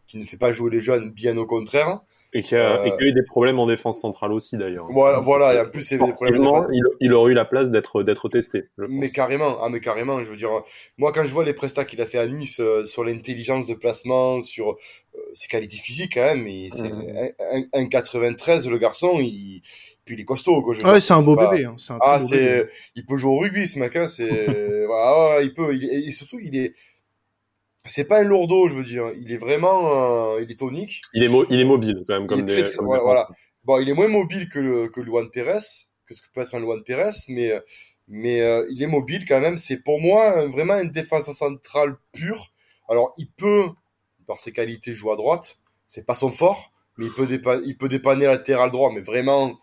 qui 0.08 0.18
ne 0.18 0.26
fait 0.26 0.38
pas 0.38 0.52
jouer 0.52 0.72
les 0.72 0.82
jeunes, 0.82 1.12
bien 1.12 1.38
au 1.38 1.46
contraire. 1.46 2.02
Et 2.33 2.44
qui 2.44 2.56
a, 2.56 2.81
euh... 2.81 2.98
eu 3.00 3.12
des 3.12 3.24
problèmes 3.24 3.60
en 3.60 3.68
défense 3.68 4.00
centrale 4.00 4.31
aussi 4.31 4.57
d'ailleurs. 4.57 4.88
Voilà, 4.89 5.19
voilà, 5.19 5.54
et 5.54 5.60
en 5.60 5.69
plus 5.69 5.92
il 5.92 5.98
y 5.98 6.01
avait 6.01 6.12
des 6.12 6.13
problèmes. 6.13 6.42
Il, 6.72 6.81
il, 7.01 7.13
aurait 7.13 7.31
eu 7.31 7.36
la 7.36 7.44
place 7.44 7.69
d'être 7.69 8.04
d'être 8.04 8.30
testé. 8.30 8.69
Mais 8.78 9.10
carrément, 9.10 9.62
ah 9.62 9.68
mais 9.69 9.81
carrément, 9.81 10.24
je 10.24 10.30
veux 10.30 10.38
dire, 10.38 10.62
moi 10.98 11.12
quand 11.12 11.25
je 11.25 11.33
vois 11.33 11.44
les 11.44 11.54
prestats 11.54 11.83
qu'il 11.83 12.00
a 12.01 12.06
fait 12.06 12.19
à 12.19 12.28
Nice 12.28 12.62
euh, 12.62 12.86
sur 12.86 13.04
l'intelligence 13.04 13.68
de 13.68 13.74
placement, 13.74 14.42
sur 14.42 14.69
euh, 14.69 15.19
ses 15.33 15.50
qualités 15.50 15.75
physiques 15.75 16.13
quand 16.13 16.22
même, 16.22 16.48
et 16.48 16.69
c'est 16.72 16.89
mmh. 16.89 17.68
un, 17.74 17.86
93 17.86 18.69
le 18.69 18.77
garçon, 18.77 19.18
il 19.19 19.62
puis 20.06 20.16
il 20.16 20.22
est 20.22 20.25
costaud 20.25 20.62
quoi. 20.62 20.74
Je 20.74 20.84
ouais, 20.84 21.00
c'est 21.01 21.13
un 21.13 21.24
beau 21.24 21.36
bébé. 21.36 21.66
Hein, 21.66 21.75
un 21.89 21.98
ah 22.01 22.19
c'est, 22.22 22.66
il 22.95 23.06
peut 23.06 23.18
jouer 23.18 23.31
au 23.31 23.39
rugby 23.39 23.68
ce 23.68 23.77
mec, 23.77 23.94
hein, 23.98 24.07
c'est, 24.07 24.86
voilà, 24.88 25.42
il 25.42 25.54
peut, 25.54 25.75
il, 25.75 26.07
et 26.07 26.12
surtout 26.12 26.39
il 26.39 26.56
est 26.56 26.74
c'est 27.86 28.07
pas 28.07 28.19
un 28.19 28.24
lourdeau, 28.24 28.68
je 28.68 28.75
veux 28.75 28.83
dire. 28.83 29.12
Il 29.19 29.31
est 29.31 29.38
vraiment, 29.38 30.36
euh, 30.36 30.42
il 30.42 30.51
est 30.51 30.60
tonique. 30.60 31.01
Il 31.13 31.24
est, 31.24 31.30
il 31.50 31.60
est 31.60 31.66
mobile 31.66 32.04
quand 32.07 32.19
même, 32.19 32.28
comme 32.28 32.44
des. 32.44 32.63
voilà. 32.80 33.28
Bon, 33.63 33.80
il 33.80 33.89
est 33.89 33.94
moins 33.94 34.07
mobile 34.07 34.50
que 34.50 34.60
le 34.60 34.88
que 34.89 35.01
Luan 35.01 35.30
Pérez, 35.30 35.60
que 36.06 36.13
ce 36.13 36.22
que 36.22 36.28
peut 36.33 36.42
être 36.42 36.56
un 36.56 36.60
Luan 36.60 36.83
Pérez, 36.83 37.12
mais 37.30 37.51
mais 38.07 38.42
euh, 38.42 38.66
il 38.72 38.83
est 38.83 38.88
mobile 38.88 39.25
quand 39.28 39.39
même. 39.39 39.57
C'est 39.57 39.83
pour 39.83 40.00
moi 40.00 40.45
vraiment 40.48 40.80
une 40.80 40.92
défense 40.92 41.31
centrale 41.31 41.95
pure. 42.12 42.51
Alors 42.89 43.13
il 43.18 43.30
peut, 43.30 43.68
par 44.27 44.39
ses 44.39 44.51
qualités, 44.51 44.94
jouer 44.94 45.13
à 45.13 45.16
droite. 45.16 45.57
C'est 45.88 46.06
pas 46.06 46.16
son 46.16 46.30
fort, 46.30 46.72
mais 46.98 47.06
il 47.06 47.13
peut 47.13 47.25
dépanner, 47.25 47.63
il 47.66 47.77
peut 47.77 47.89
dépanner 47.89 48.25
latéral 48.25 48.72
droit, 48.72 48.92
mais 48.94 49.01
vraiment. 49.01 49.57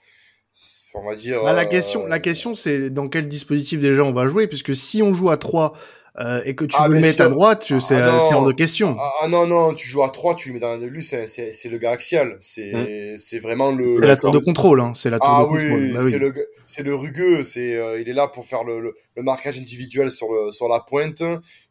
On 0.95 1.05
va 1.05 1.15
dire. 1.15 1.43
Bah, 1.43 1.53
la 1.53 1.67
question, 1.67 2.07
la 2.07 2.19
question, 2.19 2.55
c'est 2.55 2.91
dans 2.91 3.09
quel 3.09 3.29
dispositif 3.29 3.79
déjà 3.79 4.03
on 4.03 4.13
va 4.13 4.27
jouer, 4.27 4.49
puisque 4.49 4.75
si 4.75 5.03
on 5.03 5.13
joue 5.13 5.31
à 5.31 5.37
3 5.37 5.75
euh, 6.19 6.43
et 6.45 6.55
que 6.55 6.65
tu 6.65 6.77
ah, 6.79 6.89
le 6.89 6.99
mettre 6.99 7.21
à 7.21 7.29
droite, 7.29 7.73
c'est 7.81 7.95
ah, 7.95 8.19
hors 8.33 8.47
de 8.47 8.53
question. 8.53 8.97
Ah, 8.99 9.11
ah, 9.23 9.29
non 9.29 9.47
non, 9.47 9.75
tu 9.75 9.87
joues 9.87 10.03
à 10.03 10.11
3, 10.11 10.35
tu 10.35 10.49
le 10.49 10.55
mets 10.55 10.61
dans 10.61 10.77
lui, 10.77 11.05
c'est 11.05 11.27
c'est 11.27 11.69
le 11.69 11.79
gars 11.79 11.93
axial, 11.93 12.37
c'est 12.41 12.73
mmh. 12.73 13.19
c'est 13.19 13.39
vraiment 13.39 13.73
le. 13.73 13.99
C'est 14.01 14.07
la 14.07 14.17
tour 14.17 14.33
de 14.33 14.39
contrôle, 14.39 14.81
hein. 14.81 14.93
C'est 14.97 15.11
la 15.11 15.19
tour 15.19 15.29
ah, 15.31 15.43
de 15.43 15.49
contrôle. 15.49 15.81
Oui, 15.81 15.93
bah 15.93 16.01
c'est 16.01 16.19
le 16.19 16.33
c'est 16.67 16.83
le 16.83 16.95
rugueux, 16.95 17.45
c'est 17.45 17.77
euh, 17.77 18.01
il 18.01 18.09
est 18.09 18.15
là 18.15 18.29
pour 18.29 18.47
faire 18.47 18.65
le, 18.65 18.95
le, 19.17 19.23
marquage 19.23 19.59
individuel 19.59 20.11
sur 20.11 20.33
le 20.33 20.51
sur 20.51 20.69
la 20.69 20.81
pointe 20.81 21.23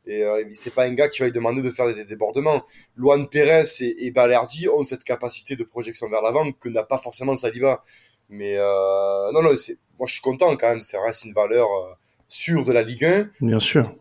et 0.07 0.23
euh, 0.23 0.43
c'est 0.53 0.73
pas 0.73 0.85
un 0.85 0.93
gars 0.93 1.09
qui 1.09 1.19
va 1.19 1.25
lui 1.25 1.33
demander 1.33 1.61
de 1.61 1.69
faire 1.69 1.93
des, 1.93 2.05
débordements. 2.05 2.63
Luan 2.95 3.27
Pérez 3.27 3.65
et, 3.81 4.05
et 4.05 4.11
Balerdi 4.11 4.69
ont 4.69 4.83
cette 4.83 5.03
capacité 5.03 5.55
de 5.55 5.63
projection 5.63 6.09
vers 6.09 6.21
l'avant 6.21 6.51
que 6.53 6.69
n'a 6.69 6.83
pas 6.83 6.97
forcément 6.97 7.35
Saliba. 7.35 7.83
Mais 8.29 8.55
euh, 8.57 9.31
non 9.33 9.41
non, 9.41 9.55
c'est 9.55 9.77
moi 9.99 10.07
je 10.07 10.13
suis 10.13 10.21
content 10.21 10.55
quand 10.55 10.69
même, 10.69 10.81
ça 10.81 11.01
reste 11.01 11.25
une 11.25 11.33
valeur 11.33 11.67
euh, 11.67 11.93
sûre 12.27 12.63
de 12.63 12.71
la 12.71 12.81
Ligue 12.81 13.05
1. 13.05 13.29
Bien 13.41 13.59
sûr 13.59 13.93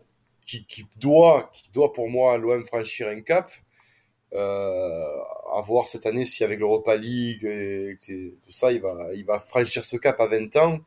qui, 0.47 0.65
qui, 0.65 0.87
doit, 0.99 1.51
qui 1.53 1.69
doit 1.71 1.93
pour 1.93 2.09
moi 2.09 2.37
l'OM 2.37 2.65
franchir 2.65 3.09
un 3.09 3.21
cap. 3.21 3.51
Euh, 4.33 5.03
à 5.55 5.61
voir 5.61 5.87
cette 5.87 6.05
année 6.05 6.25
si 6.25 6.43
avec 6.43 6.59
l'Europa 6.59 6.97
League 6.97 7.45
et, 7.45 7.95
tout 7.97 8.51
ça, 8.51 8.73
il 8.73 8.81
va, 8.81 8.93
il 9.15 9.25
va 9.25 9.39
franchir 9.39 9.85
ce 9.85 9.95
cap 9.95 10.19
à 10.19 10.25
20 10.25 10.55
ans. 10.57 10.79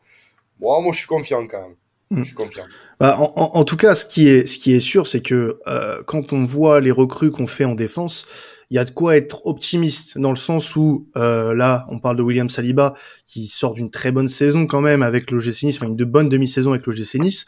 Moi, 0.61 0.81
moi, 0.81 0.93
je 0.93 0.99
suis 0.99 1.07
confiant 1.07 1.47
quand 1.47 1.63
même. 1.63 1.77
Hmm. 2.11 2.19
Je 2.19 2.25
suis 2.25 2.35
confiant. 2.35 2.65
Bah, 2.99 3.17
en, 3.19 3.33
en, 3.35 3.65
tout 3.65 3.79
cas, 3.79 3.95
ce 3.95 4.05
qui 4.05 4.29
est, 4.29 4.47
ce 4.47 4.59
qui 4.59 4.75
est 4.75 4.81
sûr, 4.81 5.07
c'est 5.07 5.23
que 5.23 5.59
euh, 5.67 6.03
quand 6.07 6.35
on 6.35 6.45
voit 6.45 6.81
les 6.81 6.91
recrues 6.91 7.31
qu'on 7.31 7.47
fait 7.47 7.65
en 7.65 7.75
défense, 7.75 8.27
il 8.71 8.77
y 8.77 8.79
a 8.79 8.85
de 8.85 8.91
quoi 8.91 9.17
être 9.17 9.47
optimiste 9.47 10.19
dans 10.19 10.31
le 10.31 10.37
sens 10.37 10.77
où 10.77 11.09
euh, 11.17 11.55
là, 11.55 11.87
on 11.89 11.99
parle 11.99 12.17
de 12.17 12.23
William 12.23 12.51
Saliba 12.51 12.95
qui 13.27 13.47
sort 13.49 13.73
d'une 13.75 13.91
très 13.91 14.13
bonne 14.13 14.29
saison 14.29 14.67
quand 14.67 14.83
même 14.83 15.03
avec 15.03 15.31
l'OGC 15.31 15.63
Nice, 15.63 15.77
enfin 15.77 15.87
une 15.87 15.97
de 15.97 16.05
bonne 16.05 16.29
demi-saison 16.29 16.73
avec 16.73 16.87
l'OGC 16.87 17.15
Nice 17.15 17.47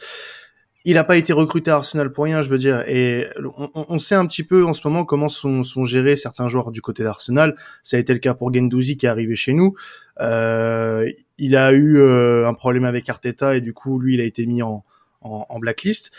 il 0.84 0.94
n'a 0.94 1.04
pas 1.04 1.16
été 1.16 1.32
recruté 1.32 1.70
à 1.70 1.76
Arsenal 1.76 2.12
pour 2.12 2.24
rien, 2.24 2.42
je 2.42 2.48
veux 2.48 2.58
dire. 2.58 2.84
Et 2.88 3.26
on, 3.56 3.70
on, 3.74 3.98
sait 3.98 4.14
un 4.14 4.26
petit 4.26 4.42
peu 4.42 4.64
en 4.64 4.74
ce 4.74 4.86
moment 4.86 5.04
comment 5.04 5.28
sont, 5.28 5.62
sont 5.62 5.84
gérés 5.84 6.16
certains 6.16 6.48
joueurs 6.48 6.72
du 6.72 6.82
côté 6.82 7.02
d'Arsenal. 7.02 7.56
Ça 7.82 7.96
a 7.96 8.00
été 8.00 8.12
le 8.12 8.18
cas 8.18 8.34
pour 8.34 8.52
Gendouzi 8.52 8.96
qui 8.96 9.06
est 9.06 9.08
arrivé 9.08 9.36
chez 9.36 9.52
nous. 9.52 9.74
Euh, 10.20 11.10
il 11.38 11.56
a 11.56 11.72
eu 11.72 11.98
euh, 11.98 12.48
un 12.48 12.54
problème 12.54 12.84
avec 12.84 13.08
Arteta 13.08 13.56
et 13.56 13.60
du 13.60 13.72
coup, 13.72 14.00
lui, 14.00 14.14
il 14.14 14.20
a 14.20 14.24
été 14.24 14.44
mis 14.46 14.62
en, 14.62 14.84
en, 15.20 15.46
en 15.48 15.58
blacklist. 15.58 16.10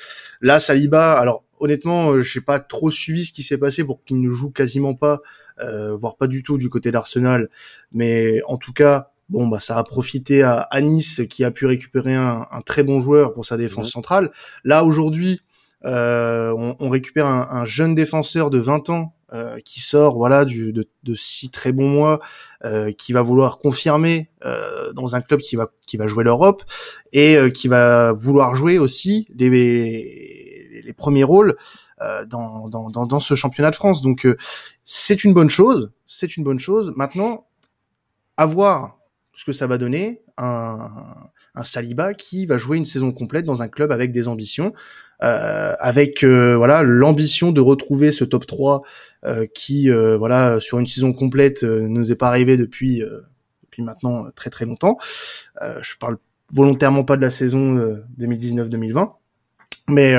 Là, 0.42 0.60
Saliba, 0.60 1.14
alors 1.14 1.44
honnêtement, 1.60 2.12
euh, 2.12 2.22
je 2.22 2.40
n'ai 2.40 2.44
pas 2.44 2.60
trop 2.60 2.92
suivi 2.92 3.26
ce 3.26 3.34
qui 3.34 3.44
s'est 3.44 3.58
passé 3.58 3.84
pour 3.84 4.04
qu'il 4.04 4.20
ne 4.20 4.30
joue 4.30 4.50
quasiment 4.50 4.96
pas, 4.96 5.22
euh, 5.60 5.96
voire 5.96 6.18
pas 6.18 6.28
du 6.28 6.44
tout 6.44 6.58
du 6.58 6.70
côté 6.70 6.92
d'Arsenal. 6.92 7.50
Mais 7.92 8.42
en 8.48 8.58
tout 8.58 8.74
cas, 8.74 9.13
Bon, 9.34 9.48
bah, 9.48 9.60
ça 9.60 9.80
a 9.80 9.84
profité 9.84 10.44
à, 10.44 10.70
Nice 10.80 11.22
qui 11.28 11.44
a 11.44 11.50
pu 11.50 11.66
récupérer 11.66 12.14
un, 12.14 12.62
très 12.68 12.84
bon 12.84 13.02
joueur 13.02 13.34
pour 13.34 13.48
sa 13.48 13.58
défense 13.58 13.90
centrale. 13.90 14.30
Là, 14.64 14.84
aujourd'hui, 14.84 15.42
euh, 15.86 16.54
on, 16.80 16.88
récupère 16.92 17.26
un, 17.26 17.66
jeune 17.66 17.96
défenseur 17.96 18.52
de 18.52 18.60
20 18.60 18.92
ans 18.92 19.16
euh, 19.34 19.58
qui 19.66 19.82
sort 19.82 20.18
voilà 20.18 20.46
du, 20.46 20.72
de, 20.72 20.88
de 21.02 21.16
six 21.16 21.50
très 21.50 21.72
bons 21.72 21.90
mois, 21.90 22.20
euh, 22.64 22.92
qui 22.92 23.12
va 23.12 23.24
vouloir 23.24 23.58
confirmer 23.58 24.30
dans 24.94 25.16
un 25.16 25.22
club 25.22 25.40
qui 25.40 25.56
va 25.56 25.72
qui 25.88 25.98
va 25.98 26.06
jouer 26.06 26.24
l'Europe 26.24 26.62
et 27.12 27.36
qui 27.56 27.68
va 27.68 28.14
vouloir 28.14 28.54
jouer 28.54 28.78
aussi 28.78 29.28
les, 29.34 30.84
les 30.84 30.94
premiers 30.94 31.24
rôles 31.24 31.56
dans, 32.28 32.70
dans, 32.70 32.92
dans, 32.92 33.08
dans, 33.08 33.20
ce 33.20 33.34
championnat 33.34 33.72
de 33.72 33.76
France. 33.76 34.04
Donc 34.04 34.28
c'est 34.84 35.24
une 35.24 35.34
bonne 35.34 35.50
chose, 35.50 35.92
c'est 36.06 36.38
une 36.38 36.44
bonne 36.44 36.60
chose. 36.60 36.94
Maintenant, 36.96 37.48
à 38.38 38.46
voir 38.46 39.00
ce 39.34 39.46
que 39.46 39.52
ça 39.52 39.68
va 39.68 39.78
donner 39.78 40.22
un, 40.38 40.90
un 41.56 41.64
Saliba 41.64 42.14
qui 42.14 42.46
va 42.46 42.58
jouer 42.58 42.78
une 42.78 42.86
saison 42.86 43.12
complète 43.12 43.46
dans 43.46 43.62
un 43.62 43.68
club 43.68 43.92
avec 43.92 44.12
des 44.12 44.28
ambitions, 44.28 44.74
euh, 45.22 45.74
avec 45.80 46.24
euh, 46.24 46.56
voilà 46.58 46.84
l'ambition 46.84 47.52
de 47.52 47.62
retrouver 47.62 48.12
ce 48.12 48.24
top 48.24 48.48
3 48.48 48.82
euh, 49.26 49.46
qui 49.54 49.90
euh, 49.90 50.18
voilà 50.18 50.60
sur 50.60 50.80
une 50.80 50.88
saison 50.88 51.14
complète 51.14 51.64
ne 51.64 51.88
nous 51.88 52.12
est 52.12 52.16
pas 52.16 52.28
arrivé 52.28 52.58
depuis 52.58 53.04
depuis 53.64 53.84
maintenant 53.84 54.26
très 54.36 54.50
très 54.50 54.66
longtemps. 54.66 54.98
je 55.82 55.98
parle 55.98 56.18
volontairement 56.52 57.04
pas 57.04 57.16
de 57.16 57.22
la 57.22 57.32
saison 57.32 58.02
2019-2020. 58.20 59.14
Mais 59.90 60.14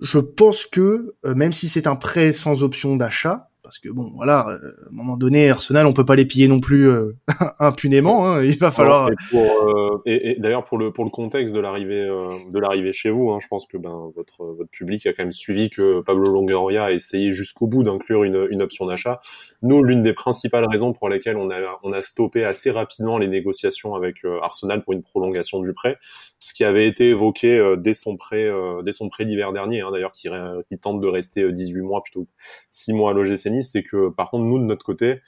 je 0.00 0.18
pense 0.18 0.66
que 0.66 1.14
même 1.24 1.52
si 1.52 1.68
c'est 1.68 1.86
un 1.86 1.96
prêt 1.96 2.32
sans 2.32 2.62
option 2.62 2.96
d'achat, 2.96 3.48
parce 3.62 3.78
que 3.78 3.88
bon, 3.88 4.10
voilà, 4.14 4.46
euh, 4.48 4.72
à 4.86 4.88
un 4.88 4.94
moment 4.94 5.16
donné, 5.16 5.50
Arsenal, 5.50 5.86
on 5.86 5.92
peut 5.92 6.04
pas 6.04 6.16
les 6.16 6.24
piller 6.24 6.48
non 6.48 6.60
plus 6.60 6.88
euh, 6.88 7.12
impunément. 7.58 8.26
Hein, 8.26 8.44
il 8.44 8.58
va 8.58 8.70
falloir. 8.70 9.08
Euh, 9.34 9.98
et, 10.04 10.36
d'ailleurs 10.38 10.64
pour 10.64 10.78
le 10.78 10.92
pour 10.92 11.04
le 11.04 11.10
contexte 11.10 11.54
de 11.54 11.60
l'arrivée 11.60 12.04
de 12.04 12.58
l'arrivée 12.58 12.92
chez 12.92 13.10
vous, 13.10 13.30
hein, 13.30 13.38
je 13.40 13.46
pense 13.46 13.66
que 13.66 13.76
ben 13.76 14.10
votre 14.16 14.44
votre 14.44 14.70
public 14.70 15.06
a 15.06 15.12
quand 15.12 15.22
même 15.22 15.32
suivi 15.32 15.70
que 15.70 16.00
Pablo 16.00 16.30
Longoria 16.30 16.84
a 16.84 16.90
essayé 16.92 17.32
jusqu'au 17.32 17.66
bout 17.66 17.82
d'inclure 17.82 18.24
une 18.24 18.48
une 18.50 18.62
option 18.62 18.86
d'achat. 18.86 19.20
Nous, 19.62 19.82
l'une 19.84 20.02
des 20.02 20.12
principales 20.12 20.66
raisons 20.68 20.92
pour 20.92 21.08
lesquelles 21.08 21.36
on 21.36 21.50
a 21.50 21.78
on 21.82 21.92
a 21.92 22.02
stoppé 22.02 22.44
assez 22.44 22.70
rapidement 22.70 23.18
les 23.18 23.28
négociations 23.28 23.94
avec 23.94 24.16
Arsenal 24.42 24.82
pour 24.82 24.92
une 24.92 25.02
prolongation 25.02 25.60
du 25.60 25.72
prêt, 25.72 25.98
ce 26.42 26.54
qui 26.54 26.64
avait 26.64 26.88
été 26.88 27.10
évoqué 27.10 27.74
dès 27.78 27.94
son 27.94 28.16
prêt 28.16 28.50
dès 28.84 28.92
son 28.92 29.08
prêt 29.08 29.24
d'hiver 29.24 29.52
dernier, 29.52 29.80
hein, 29.80 29.90
d'ailleurs 29.92 30.12
qui 30.12 30.28
qui 30.68 30.78
tente 30.78 31.00
de 31.00 31.06
rester 31.06 31.50
18 31.50 31.80
mois 31.82 32.02
plutôt 32.02 32.24
que 32.24 32.30
6 32.70 32.92
mois 32.94 33.10
à 33.10 33.14
l'OGC 33.14 33.46
Nice 33.46 33.70
c'est 33.72 33.82
que 33.82 34.08
par 34.08 34.30
contre 34.30 34.44
nous 34.44 34.58
de 34.58 34.64
notre 34.64 34.84
côté, 34.84 35.20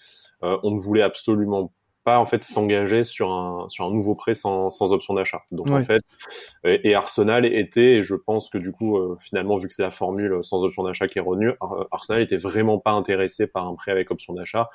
euh, 0.42 0.58
on 0.62 0.72
ne 0.72 0.80
voulait 0.80 1.02
absolument 1.02 1.72
pas 2.02 2.18
en 2.18 2.26
fait 2.26 2.44
s'engager 2.44 3.02
sur 3.02 3.30
un 3.30 3.66
sur 3.68 3.86
un 3.86 3.90
nouveau 3.90 4.14
prêt 4.14 4.34
sans, 4.34 4.68
sans 4.70 4.92
option 4.92 5.14
d'achat. 5.14 5.42
Donc 5.52 5.70
en 5.70 5.82
fait 5.82 6.02
et, 6.64 6.94
Arsenal 6.94 7.46
était 7.46 7.98
et 7.98 8.02
je 8.02 8.14
pense 8.14 8.50
que 8.50 8.58
du 8.58 8.72
coup 8.72 8.98
euh, 8.98 9.16
finalement 9.20 9.56
vu 9.56 9.68
que 9.68 9.74
c'est 9.74 9.82
la 9.82 9.90
formule 9.90 10.38
sans 10.42 10.64
option 10.64 10.82
d'achat 10.82 11.08
qui 11.08 11.18
est 11.18 11.22
revenue, 11.22 11.52
Arsenal 11.90 12.20
était 12.22 12.36
vraiment 12.36 12.78
pas 12.78 12.90
intéressé 12.90 13.46
par 13.46 13.66
un 13.66 13.74
prêt 13.74 13.90
avec 13.90 14.10
option 14.10 14.34
d'achat. 14.34 14.68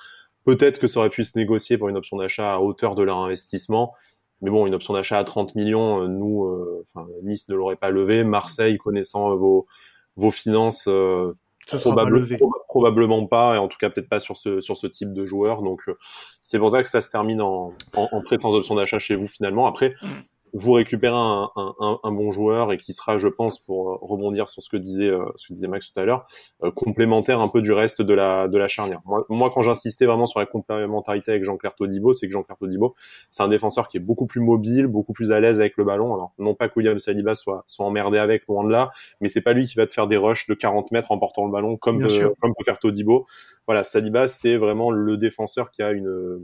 Peut-être 0.45 0.79
que 0.79 0.87
ça 0.87 1.01
aurait 1.01 1.09
pu 1.09 1.23
se 1.23 1.37
négocier 1.37 1.77
pour 1.77 1.89
une 1.89 1.97
option 1.97 2.17
d'achat 2.17 2.53
à 2.53 2.59
hauteur 2.59 2.95
de 2.95 3.03
leur 3.03 3.17
investissement. 3.17 3.93
Mais 4.41 4.49
bon, 4.49 4.65
une 4.65 4.73
option 4.73 4.93
d'achat 4.93 5.17
à 5.17 5.23
30 5.23 5.55
millions, 5.55 6.03
euh, 6.03 6.07
nous, 6.07 6.81
enfin, 6.81 7.07
Nice 7.23 7.49
ne 7.49 7.55
l'aurait 7.55 7.75
pas 7.75 7.91
levé. 7.91 8.23
Marseille, 8.23 8.77
connaissant 8.77 9.35
vos, 9.35 9.67
vos 10.15 10.31
finances, 10.31 10.87
probablement 12.67 13.25
pas, 13.25 13.55
et 13.55 13.57
en 13.57 13.67
tout 13.67 13.77
cas 13.77 13.89
peut-être 13.89 14.09
pas 14.09 14.19
sur 14.19 14.37
ce 14.37 14.61
sur 14.61 14.77
ce 14.77 14.87
type 14.87 15.13
de 15.13 15.25
joueur. 15.25 15.61
Donc 15.61 15.81
euh, 15.87 15.97
c'est 16.43 16.59
pour 16.59 16.71
ça 16.71 16.81
que 16.81 16.89
ça 16.89 17.01
se 17.01 17.09
termine 17.09 17.41
en, 17.41 17.73
en, 17.95 18.09
en 18.11 18.21
prêt 18.21 18.39
sans 18.39 18.55
option 18.55 18.75
d'achat 18.75 18.99
chez 18.99 19.15
vous 19.15 19.27
finalement. 19.27 19.67
Après, 19.67 19.95
vous 20.53 20.73
récupérez 20.73 21.15
un, 21.15 21.49
un, 21.55 21.99
un, 22.03 22.11
bon 22.11 22.31
joueur 22.31 22.71
et 22.71 22.77
qui 22.77 22.93
sera, 22.93 23.17
je 23.17 23.27
pense, 23.27 23.59
pour 23.59 23.89
euh, 23.89 23.97
rebondir 24.01 24.49
sur 24.49 24.61
ce 24.61 24.69
que 24.69 24.77
disait, 24.77 25.09
euh, 25.09 25.25
ce 25.35 25.47
que 25.47 25.53
disait 25.53 25.67
Max 25.67 25.91
tout 25.91 25.99
à 25.99 26.05
l'heure, 26.05 26.25
euh, 26.63 26.71
complémentaire 26.71 27.39
un 27.39 27.47
peu 27.47 27.61
du 27.61 27.71
reste 27.71 28.01
de 28.01 28.13
la, 28.13 28.47
de 28.47 28.57
la 28.57 28.67
charnière. 28.67 29.01
Moi, 29.05 29.25
moi 29.29 29.49
quand 29.53 29.61
j'insistais 29.61 30.05
vraiment 30.05 30.27
sur 30.27 30.39
la 30.39 30.45
complémentarité 30.45 31.31
avec 31.31 31.43
Jean-Claire 31.43 31.75
Todibo, 31.75 32.13
c'est 32.13 32.27
que 32.27 32.33
Jean-Claire 32.33 32.57
Todibo, 32.57 32.95
c'est 33.31 33.43
un 33.43 33.47
défenseur 33.47 33.87
qui 33.87 33.97
est 33.97 34.01
beaucoup 34.01 34.25
plus 34.25 34.41
mobile, 34.41 34.87
beaucoup 34.87 35.13
plus 35.13 35.31
à 35.31 35.39
l'aise 35.39 35.59
avec 35.59 35.77
le 35.77 35.83
ballon. 35.83 36.13
Alors, 36.13 36.33
non 36.39 36.55
pas 36.55 36.67
que 36.67 36.73
William 36.77 36.99
Saliba 36.99 37.35
soit, 37.35 37.63
soit 37.67 37.85
emmerdé 37.85 38.17
avec, 38.17 38.47
loin 38.47 38.63
de 38.63 38.71
là, 38.71 38.91
mais 39.21 39.27
c'est 39.27 39.41
pas 39.41 39.53
lui 39.53 39.65
qui 39.65 39.75
va 39.75 39.85
te 39.85 39.91
faire 39.91 40.07
des 40.07 40.17
rushs 40.17 40.47
de 40.47 40.53
40 40.53 40.91
mètres 40.91 41.11
en 41.11 41.19
portant 41.19 41.45
le 41.45 41.51
ballon 41.51 41.77
comme, 41.77 41.99
comme 42.41 42.53
peut 42.57 42.63
faire 42.63 42.79
Todibo. 42.79 43.27
Voilà, 43.67 43.83
Saliba, 43.83 44.27
c'est 44.27 44.57
vraiment 44.57 44.91
le 44.91 45.17
défenseur 45.17 45.71
qui 45.71 45.83
a 45.83 45.91
une, 45.91 46.39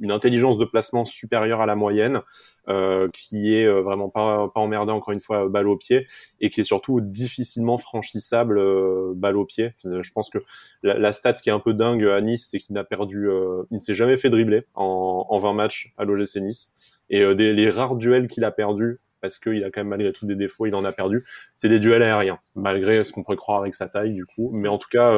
une 0.00 0.12
intelligence 0.12 0.58
de 0.58 0.64
placement 0.64 1.04
supérieure 1.04 1.60
à 1.60 1.66
la 1.66 1.76
moyenne, 1.76 2.20
euh, 2.68 3.08
qui 3.12 3.54
est 3.54 3.64
euh, 3.64 3.80
vraiment 3.80 4.08
pas, 4.08 4.48
pas 4.48 4.60
emmerdé 4.60 4.92
encore 4.92 5.12
une 5.12 5.20
fois 5.20 5.48
balle 5.48 5.68
au 5.68 5.76
pied 5.76 6.06
et 6.40 6.50
qui 6.50 6.60
est 6.60 6.64
surtout 6.64 7.00
difficilement 7.00 7.78
franchissable 7.78 8.58
euh, 8.58 9.12
balle 9.14 9.36
au 9.36 9.44
pied. 9.44 9.74
Je 9.84 10.10
pense 10.12 10.30
que 10.30 10.38
la, 10.82 10.98
la, 10.98 11.12
stat 11.12 11.34
qui 11.34 11.48
est 11.48 11.52
un 11.52 11.60
peu 11.60 11.74
dingue 11.74 12.04
à 12.04 12.20
Nice, 12.20 12.48
c'est 12.50 12.58
qu'il 12.58 12.74
n'a 12.74 12.84
perdu, 12.84 13.28
euh, 13.28 13.64
il 13.70 13.76
ne 13.76 13.80
s'est 13.80 13.94
jamais 13.94 14.16
fait 14.16 14.30
dribbler 14.30 14.64
en, 14.74 15.26
en 15.28 15.38
20 15.38 15.52
matchs 15.54 15.92
à 15.96 16.04
l'OGC 16.04 16.36
Nice. 16.36 16.74
Et 17.10 17.22
euh, 17.22 17.34
des, 17.34 17.52
les 17.52 17.70
rares 17.70 17.96
duels 17.96 18.28
qu'il 18.28 18.44
a 18.44 18.50
perdus, 18.50 19.00
parce 19.20 19.38
qu'il 19.38 19.64
a 19.64 19.70
quand 19.70 19.80
même 19.80 19.88
malgré 19.88 20.12
tout 20.12 20.26
des 20.26 20.36
défauts, 20.36 20.66
il 20.66 20.74
en 20.74 20.84
a 20.84 20.92
perdu, 20.92 21.24
c'est 21.56 21.68
des 21.68 21.80
duels 21.80 22.02
aériens, 22.02 22.38
malgré 22.54 23.02
ce 23.02 23.12
qu'on 23.12 23.24
pourrait 23.24 23.36
croire 23.36 23.60
avec 23.60 23.74
sa 23.74 23.88
taille 23.88 24.12
du 24.12 24.26
coup. 24.26 24.50
Mais 24.52 24.68
en 24.68 24.78
tout 24.78 24.88
cas, 24.88 25.12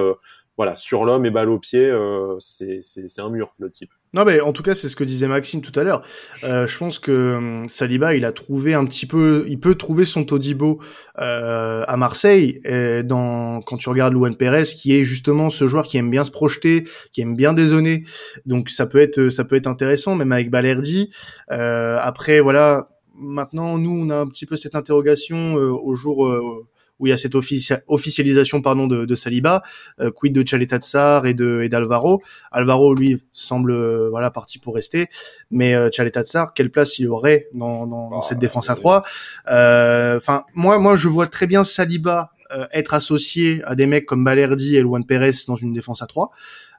voilà, 0.61 0.77
sur 0.77 1.07
l'homme 1.07 1.25
et 1.25 1.31
balle 1.31 1.49
au 1.49 1.59
pied, 1.59 1.87
euh, 1.87 2.37
c'est 2.39 2.83
un 3.17 3.31
mur, 3.31 3.55
le 3.59 3.71
type. 3.71 3.93
Non, 4.13 4.25
mais 4.25 4.41
en 4.41 4.53
tout 4.53 4.63
cas, 4.63 4.75
c'est 4.75 4.89
ce 4.89 4.97
que 4.97 5.05
disait 5.05 5.29
Maxime 5.29 5.63
tout 5.63 5.79
à 5.79 5.85
l'heure. 5.85 6.03
Euh, 6.43 6.67
je 6.67 6.79
pense 6.79 6.99
que 6.99 7.37
hum, 7.37 7.69
Saliba, 7.69 8.15
il 8.15 8.25
a 8.25 8.33
trouvé 8.33 8.75
un 8.75 8.85
petit 8.85 9.07
peu, 9.07 9.45
il 9.49 9.61
peut 9.61 9.77
trouver 9.77 10.05
son 10.05 10.25
Todibo 10.25 10.81
euh, 11.19 11.85
à 11.87 11.97
Marseille. 11.97 12.61
Dans 13.05 13.61
quand 13.63 13.77
tu 13.77 13.89
regardes 13.89 14.15
Luan 14.15 14.37
Pérez, 14.37 14.65
qui 14.65 14.97
est 14.97 15.05
justement 15.05 15.51
ce 15.51 15.67
joueur 15.67 15.87
qui 15.87 15.97
aime 15.97 16.11
bien 16.11 16.25
se 16.25 16.31
projeter, 16.31 16.85
qui 17.13 17.21
aime 17.21 17.37
bien 17.37 17.53
dézonner. 17.53 18.03
Donc 18.47 18.69
ça 18.69 18.87
peut 18.87 18.99
être, 18.99 19.29
ça 19.29 19.45
peut 19.45 19.57
être 19.57 19.67
intéressant, 19.67 20.15
même 20.17 20.33
avec 20.33 20.51
Balerdi. 20.51 21.11
Euh, 21.51 21.99
après, 22.01 22.41
voilà. 22.41 22.89
Maintenant, 23.15 23.77
nous, 23.77 23.91
on 23.91 24.09
a 24.09 24.17
un 24.17 24.27
petit 24.27 24.47
peu 24.47 24.57
cette 24.57 24.75
interrogation 24.75 25.59
euh, 25.59 25.71
au 25.71 25.95
jour 25.95 26.27
euh, 26.27 26.67
où 27.01 27.07
il 27.07 27.11
y 27.11 27.13
a 27.13 27.19
cette 27.19 27.35
officialisation 27.35 28.63
pardon 28.63 28.87
de, 28.87 29.05
de 29.07 29.15
Saliba, 29.15 29.63
euh, 30.01 30.11
quid 30.11 30.33
de 30.33 30.43
Tchaletatsar 30.43 31.27
et 31.27 31.35
de 31.35 31.63
et 31.63 31.69
d'Alvaro. 31.69 32.23
Alvaro 32.53 32.95
lui 32.95 33.21
semble 33.33 33.73
euh, 33.73 34.09
voilà 34.11 34.31
parti 34.31 34.59
pour 34.59 34.75
rester, 34.75 35.09
mais 35.51 35.75
euh, 35.75 35.89
Tchaletatsar, 35.89 36.55
quelle 36.55 36.71
place 36.71 36.99
il 36.99 37.09
aurait 37.09 37.49
dans, 37.55 37.87
dans, 37.87 38.11
dans 38.11 38.23
cette 38.23 38.39
défense 38.39 38.71
à 38.71 38.77
3 38.77 39.03
euh, 39.49 40.19
Enfin 40.19 40.45
moi 40.55 40.79
moi 40.79 40.95
je 40.95 41.09
vois 41.09 41.27
très 41.27 41.47
bien 41.47 41.65
Saliba 41.65 42.31
être 42.73 42.95
associé 42.95 43.63
à 43.65 43.77
des 43.77 43.87
mecs 43.87 44.07
comme 44.07 44.25
Balerdi 44.25 44.75
et 44.75 44.83
Luan 44.83 45.07
Perez 45.07 45.31
dans 45.47 45.55
une 45.55 45.73
défense 45.73 46.03
à 46.03 46.07
3. 46.07 46.33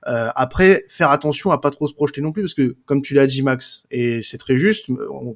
Euh, 0.08 0.30
après, 0.36 0.84
faire 0.90 1.12
attention 1.12 1.52
à 1.52 1.60
pas 1.60 1.70
trop 1.70 1.88
se 1.88 1.94
projeter 1.94 2.22
non 2.22 2.32
plus, 2.32 2.42
parce 2.42 2.54
que 2.54 2.76
comme 2.88 3.02
tu 3.02 3.14
l'as 3.14 3.28
dit 3.28 3.44
Max, 3.44 3.84
et 3.92 4.22
c'est 4.24 4.38
très 4.38 4.58
juste, 4.58 4.88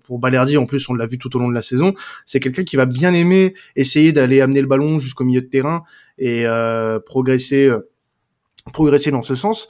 pour 0.05 0.19
Balerdi 0.19 0.57
en 0.57 0.65
plus 0.65 0.89
on 0.89 0.93
l'a 0.93 1.05
vu 1.05 1.17
tout 1.17 1.35
au 1.35 1.39
long 1.39 1.49
de 1.49 1.53
la 1.53 1.61
saison, 1.61 1.93
c'est 2.25 2.39
quelqu'un 2.39 2.63
qui 2.63 2.75
va 2.75 2.85
bien 2.85 3.13
aimer 3.13 3.53
essayer 3.75 4.11
d'aller 4.11 4.41
amener 4.41 4.61
le 4.61 4.67
ballon 4.67 4.99
jusqu'au 4.99 5.23
milieu 5.23 5.41
de 5.41 5.47
terrain 5.47 5.83
et 6.17 6.45
euh, 6.45 6.99
progresser, 6.99 7.67
euh, 7.67 7.81
progresser 8.73 9.11
dans 9.11 9.21
ce 9.21 9.35
sens. 9.35 9.67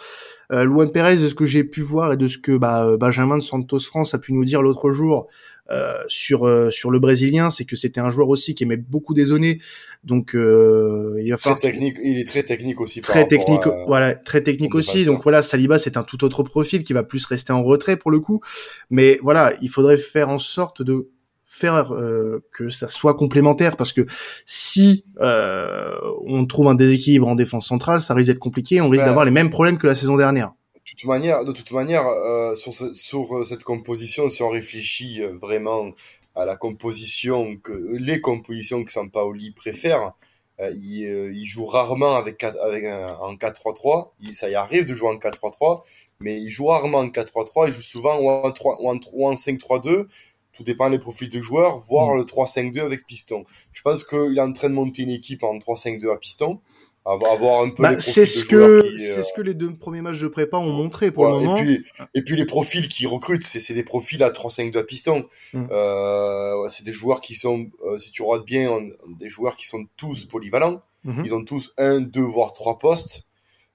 Euh, 0.52 0.64
Luan 0.64 0.92
Perez, 0.92 1.18
de 1.18 1.28
ce 1.28 1.36
que 1.36 1.46
j'ai 1.46 1.64
pu 1.64 1.82
voir 1.82 2.14
et 2.14 2.18
de 2.18 2.28
ce 2.28 2.38
que 2.38 2.56
bah, 2.56 2.98
Benjamin 2.98 3.38
de 3.38 3.44
Santos 3.44 3.80
France 3.80 4.14
a 4.14 4.20
pu 4.20 4.32
nous 4.32 4.46
dire 4.46 4.62
l'autre 4.62 4.92
jour, 4.92 5.28
euh, 5.72 6.04
sur 6.08 6.46
euh, 6.46 6.70
sur 6.72 6.92
le 6.92 7.00
brésilien, 7.00 7.50
c'est 7.50 7.66
que 7.66 7.76
c'était 7.76 8.00
un 8.00 8.12
joueur 8.12 8.30
aussi 8.30 8.54
qui 8.56 8.64
aimait 8.64 8.78
beaucoup 8.78 9.14
dézonner. 9.14 9.60
Donc 10.04 10.36
euh, 10.36 11.20
il 11.24 11.32
va 11.32 11.38
falloir 11.38 11.60
très 11.60 11.72
technique, 11.72 11.98
il 12.04 12.20
est 12.20 12.28
très 12.28 12.44
technique 12.44 12.80
aussi. 12.82 13.02
Très 13.02 13.28
technique, 13.28 13.68
voilà, 13.88 14.14
très 14.14 14.42
technique 14.42 14.76
aussi. 14.76 15.06
Donc 15.06 15.24
voilà, 15.24 15.42
Saliba 15.42 15.80
c'est 15.80 15.98
un 15.98 16.04
tout 16.04 16.24
autre 16.24 16.44
profil 16.44 16.84
qui 16.84 16.94
va 16.94 17.04
plus 17.04 17.26
rester 17.26 17.54
en 17.54 17.64
retrait 17.64 17.98
pour 17.98 18.12
le 18.12 18.20
coup. 18.20 18.42
Mais 18.90 19.20
voilà, 19.24 19.54
il 19.62 19.70
faudrait 19.70 19.98
faire 19.98 20.30
en 20.30 20.40
sorte 20.40 20.82
de 20.82 21.10
faire 21.46 21.94
euh, 21.94 22.44
que 22.52 22.70
ça 22.70 22.88
soit 22.88 23.14
complémentaire 23.14 23.78
parce 23.78 23.94
que 23.94 24.06
si 24.46 25.06
euh, 25.22 25.96
on 26.26 26.46
trouve 26.46 26.68
un 26.68 26.76
déséquilibre 26.76 27.28
en 27.28 27.36
défense 27.36 27.68
centrale, 27.68 28.02
ça 28.02 28.14
risque 28.14 28.30
d'être 28.30 28.40
compliqué. 28.40 28.82
On 28.82 28.90
risque 28.90 29.06
d'avoir 29.06 29.26
les 29.26 29.32
mêmes 29.32 29.50
problèmes 29.50 29.78
que 29.78 29.88
la 29.88 29.96
saison 29.96 30.18
dernière 30.18 30.52
toute 30.86 31.04
manière, 31.06 31.44
de 31.44 31.52
toute 31.52 31.72
manière, 31.72 32.08
euh, 32.08 32.56
sur, 32.56 32.74
sur 32.74 33.38
euh, 33.38 33.44
cette 33.44 33.64
composition, 33.64 34.30
si 34.30 34.44
on 34.44 34.50
réfléchit 34.50 35.22
euh, 35.22 35.34
vraiment 35.36 35.92
à 36.36 36.46
la 36.46 36.56
composition 36.56 37.58
que 37.58 37.74
les 37.98 38.22
compositions 38.22 38.84
que 38.84 38.92
Sampaoli 38.92 39.52
préfère, 39.52 40.14
euh, 40.60 40.72
il, 40.76 41.34
il, 41.36 41.46
joue 41.46 41.66
rarement 41.66 42.16
avec, 42.16 42.44
avec 42.44 42.86
un, 42.86 43.16
en 43.16 43.36
4-3-3. 43.36 44.12
Ça 44.32 44.50
y 44.50 44.56
arrive 44.56 44.86
de 44.86 44.94
jouer 44.94 45.10
en 45.10 45.16
4-3-3, 45.16 45.82
mais 46.20 46.40
il 46.40 46.50
joue 46.50 46.68
rarement 46.68 47.00
en 47.00 47.08
4-3-3. 47.08 47.68
Il 47.68 47.74
joue 47.74 47.82
souvent 47.82 48.20
ou 48.20 48.30
en, 48.30 48.52
3, 48.52 48.82
ou 48.82 48.90
en, 48.90 49.00
ou 49.14 49.28
en 49.28 49.34
5-3-2. 49.34 50.08
Tout 50.54 50.64
dépend 50.64 50.90
des 50.90 51.00
profils 51.00 51.30
de 51.30 51.42
joueurs, 51.42 51.78
voire 51.78 52.14
mm. 52.14 52.20
le 52.20 52.24
3-5-2 52.24 52.82
avec 52.82 53.06
piston. 53.06 53.46
Je 53.74 53.82
pense 53.82 54.04
qu'il 54.04 54.38
est 54.38 54.42
en 54.42 54.54
train 54.54 54.70
de 54.70 54.76
monter 54.76 55.02
une 55.02 55.10
équipe 55.10 55.44
en 55.44 55.58
3-5-2 55.58 56.14
à 56.14 56.18
piston 56.18 56.62
avoir 57.06 57.62
un 57.62 57.70
peu 57.70 57.84
bah, 57.84 58.02
c'est 58.02 58.26
ce 58.26 58.44
que 58.46 58.84
c'est 58.98 59.24
ce 59.24 59.32
que 59.34 59.42
les 59.42 59.54
deux 59.54 59.76
premiers 59.76 60.02
matchs 60.02 60.20
de 60.20 60.28
prépa 60.28 60.58
ont 60.58 60.72
montré 60.72 61.12
pour 61.12 61.26
le 61.26 61.40
moment 61.40 61.56
et 61.56 61.62
puis 61.62 61.86
et 62.16 62.24
puis 62.24 62.36
les 62.36 62.46
profils 62.46 62.88
qui 62.88 63.06
recrutent 63.06 63.46
c'est 63.46 63.60
c'est 63.60 63.76
des 63.76 63.84
profils 63.84 64.22
à 64.24 64.32
3 64.32 64.50
5 64.50 64.72
2 64.72 64.86
piston 64.86 65.28
mm. 65.54 65.68
euh, 65.72 66.68
c'est 66.68 66.84
des 66.84 66.92
joueurs 66.92 67.22
qui 67.22 67.36
sont 67.36 67.68
euh, 67.86 68.00
si 68.00 68.12
tu 68.12 68.24
regardes 68.24 68.46
bien 68.46 68.72
des 69.20 69.30
joueurs 69.30 69.56
qui 69.56 69.68
sont 69.68 69.86
tous 69.98 70.26
polyvalents. 70.26 70.82
Mm-hmm. 71.06 71.22
ils 71.26 71.36
ont 71.36 71.44
tous 71.44 71.74
un 71.78 72.02
deux 72.02 72.24
voire 72.24 72.52
trois 72.54 72.80
postes. 72.80 73.28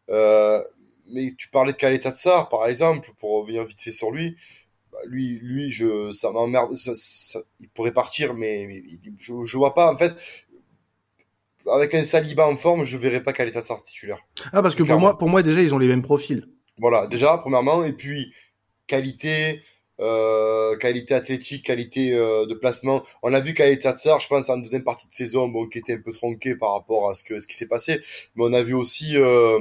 Euh, 0.09 0.61
mais 1.13 1.33
tu 1.39 1.49
parlais 1.49 1.71
de 1.71 1.77
Kaleta 1.77 2.11
Tsar 2.11 2.49
par 2.49 2.67
exemple 2.67 3.13
pour 3.19 3.39
revenir 3.39 3.65
vite 3.65 3.81
fait 3.81 3.93
sur 3.93 4.11
lui. 4.11 4.37
Bah, 4.91 4.99
lui 5.07 5.39
lui 5.41 5.71
je 5.71 6.11
ça 6.11 6.33
m'emmerde 6.33 6.73
il 7.61 7.69
pourrait 7.69 7.93
partir 7.93 8.35
mais, 8.35 8.67
mais 8.67 8.83
je 9.19 9.45
je 9.45 9.57
vois 9.57 9.73
pas 9.73 9.93
en 9.93 9.97
fait 9.97 10.17
avec 11.67 11.95
un 11.95 12.03
Saliba 12.03 12.47
en 12.47 12.57
forme, 12.57 12.85
je 12.85 12.97
verrais 12.97 13.23
pas 13.23 13.33
Kaleta 13.33 13.61
Sar 13.61 13.83
titulaire. 13.83 14.19
Ah, 14.53 14.63
parce 14.63 14.75
que 14.75 14.83
pour 14.83 14.99
moi, 14.99 15.19
pour 15.19 15.29
moi, 15.29 15.43
déjà, 15.43 15.61
ils 15.61 15.75
ont 15.75 15.79
les 15.79 15.89
mêmes 15.89 16.03
profils. 16.03 16.47
Voilà, 16.79 17.07
déjà, 17.07 17.37
premièrement, 17.39 17.85
et 17.85 17.93
puis, 17.93 18.33
qualité, 18.87 19.63
euh, 20.01 20.77
qualité 20.79 21.15
athlétique, 21.15 21.65
qualité 21.65 22.15
euh, 22.15 22.47
de 22.47 22.55
placement. 22.55 23.03
On 23.23 23.35
a 23.35 23.41
vu 23.41 23.53
Kaleta 23.53 23.95
Tsar, 23.95 24.21
je 24.21 24.29
pense, 24.29 24.49
en 24.49 24.57
deuxième 24.57 24.85
partie 24.85 25.07
de 25.07 25.13
saison, 25.13 25.49
bon, 25.49 25.67
qui 25.67 25.79
était 25.79 25.95
un 25.95 26.01
peu 26.01 26.13
tronqué 26.13 26.57
par 26.57 26.73
rapport 26.73 27.11
à 27.11 27.15
ce 27.15 27.23
que 27.23 27.39
ce 27.39 27.47
qui 27.47 27.55
s'est 27.55 27.69
passé. 27.69 28.01
Mais 28.35 28.45
on 28.47 28.53
a 28.53 28.63
vu 28.63 28.73
aussi 28.73 29.17
euh, 29.17 29.59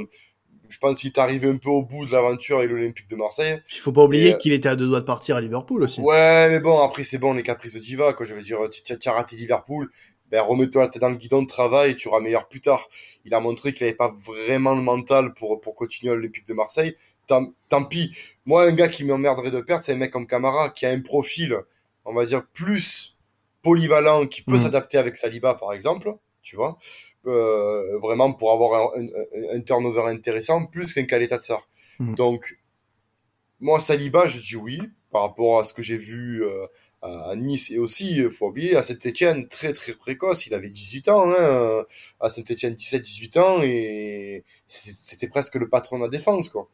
je 0.69 0.77
pense 0.77 0.99
qu'il 1.01 1.09
est 1.09 1.17
arrivé 1.17 1.47
un 1.47 1.57
peu 1.57 1.69
au 1.69 1.83
bout 1.83 2.05
de 2.05 2.11
l'aventure 2.11 2.59
avec 2.59 2.69
l'Olympique 2.69 3.09
de 3.09 3.15
Marseille. 3.15 3.59
Il 3.73 3.79
faut 3.79 3.91
pas 3.91 4.03
oublier 4.03 4.37
qu'il 4.37 4.53
était 4.53 4.69
à 4.69 4.75
deux 4.75 4.87
doigts 4.87 5.01
de 5.01 5.05
partir 5.05 5.35
à 5.35 5.41
Liverpool 5.41 5.83
aussi. 5.83 5.99
Ouais, 5.99 6.47
mais 6.49 6.59
bon, 6.59 6.79
après 6.79 7.03
c'est 7.03 7.17
bon, 7.17 7.33
les 7.33 7.43
caprices 7.43 7.73
de 7.73 7.79
diva, 7.79 8.13
quoi. 8.13 8.25
Je 8.25 8.35
veux 8.35 8.41
dire, 8.41 8.59
tu 8.69 9.09
as 9.09 9.11
raté 9.11 9.35
Liverpool, 9.35 9.89
ben 10.31 10.41
remets-toi 10.41 10.83
la 10.83 10.87
tête 10.89 11.01
dans 11.01 11.09
le 11.09 11.15
guidon 11.15 11.41
de 11.41 11.47
travail, 11.47 11.95
tu 11.95 12.07
auras 12.07 12.19
meilleur 12.19 12.47
plus 12.47 12.61
tard. 12.61 12.87
Il 13.25 13.33
a 13.33 13.39
montré 13.39 13.73
qu'il 13.73 13.83
avait 13.85 13.95
pas 13.95 14.13
vraiment 14.25 14.75
le 14.75 14.81
mental 14.81 15.33
pour 15.33 15.59
pour 15.59 15.75
continuer 15.75 16.11
à 16.11 16.15
l'Olympique 16.15 16.47
de 16.47 16.53
Marseille. 16.53 16.95
Tant, 17.27 17.53
tant 17.67 17.83
pis. 17.83 18.15
Moi, 18.45 18.63
un 18.63 18.71
gars 18.71 18.87
qui 18.87 19.03
m'emmerderait 19.03 19.51
de 19.51 19.61
perdre, 19.61 19.83
c'est 19.83 19.93
un 19.93 19.97
mec 19.97 20.11
comme 20.11 20.25
Camara 20.25 20.69
qui 20.69 20.85
a 20.87 20.89
un 20.89 21.01
profil, 21.01 21.55
on 22.05 22.13
va 22.13 22.25
dire 22.25 22.43
plus 22.53 23.17
polyvalent, 23.61 24.25
qui 24.25 24.41
peut 24.41 24.57
s'adapter 24.57 24.97
avec 24.97 25.15
Saliba 25.15 25.53
par 25.53 25.73
exemple, 25.73 26.15
tu 26.41 26.55
vois. 26.55 26.77
Euh, 27.27 27.99
vraiment 27.99 28.31
pour 28.31 28.53
avoir 28.53 28.95
un, 28.97 29.01
un, 29.03 29.57
un, 29.57 29.59
turnover 29.59 30.03
intéressant 30.09 30.65
plus 30.65 30.93
qu'un 30.93 31.03
Kaletatsar. 31.03 31.67
Mm. 31.99 32.15
Donc, 32.15 32.57
moi, 33.59 33.79
Saliba, 33.79 34.25
je 34.25 34.39
dis 34.39 34.55
oui, 34.55 34.79
par 35.11 35.23
rapport 35.23 35.59
à 35.59 35.63
ce 35.63 35.73
que 35.73 35.83
j'ai 35.83 35.97
vu 35.97 36.43
euh, 36.43 36.65
à 37.01 37.35
Nice. 37.35 37.71
Et 37.71 37.79
aussi, 37.79 38.21
faut 38.29 38.47
oublier, 38.47 38.75
à 38.75 38.83
Saint-Etienne, 38.83 39.47
très 39.47 39.73
très 39.73 39.93
précoce, 39.93 40.47
il 40.47 40.53
avait 40.53 40.69
18 40.69 41.09
ans, 41.09 41.31
hein, 41.31 41.85
à 42.19 42.29
Saint-Etienne 42.29 42.73
17-18 42.73 43.39
ans, 43.39 43.61
et 43.61 44.43
c'était 44.67 45.29
presque 45.29 45.55
le 45.55 45.69
patron 45.69 45.97
de 45.97 46.03
la 46.03 46.09
défense, 46.09 46.49
quoi. 46.49 46.69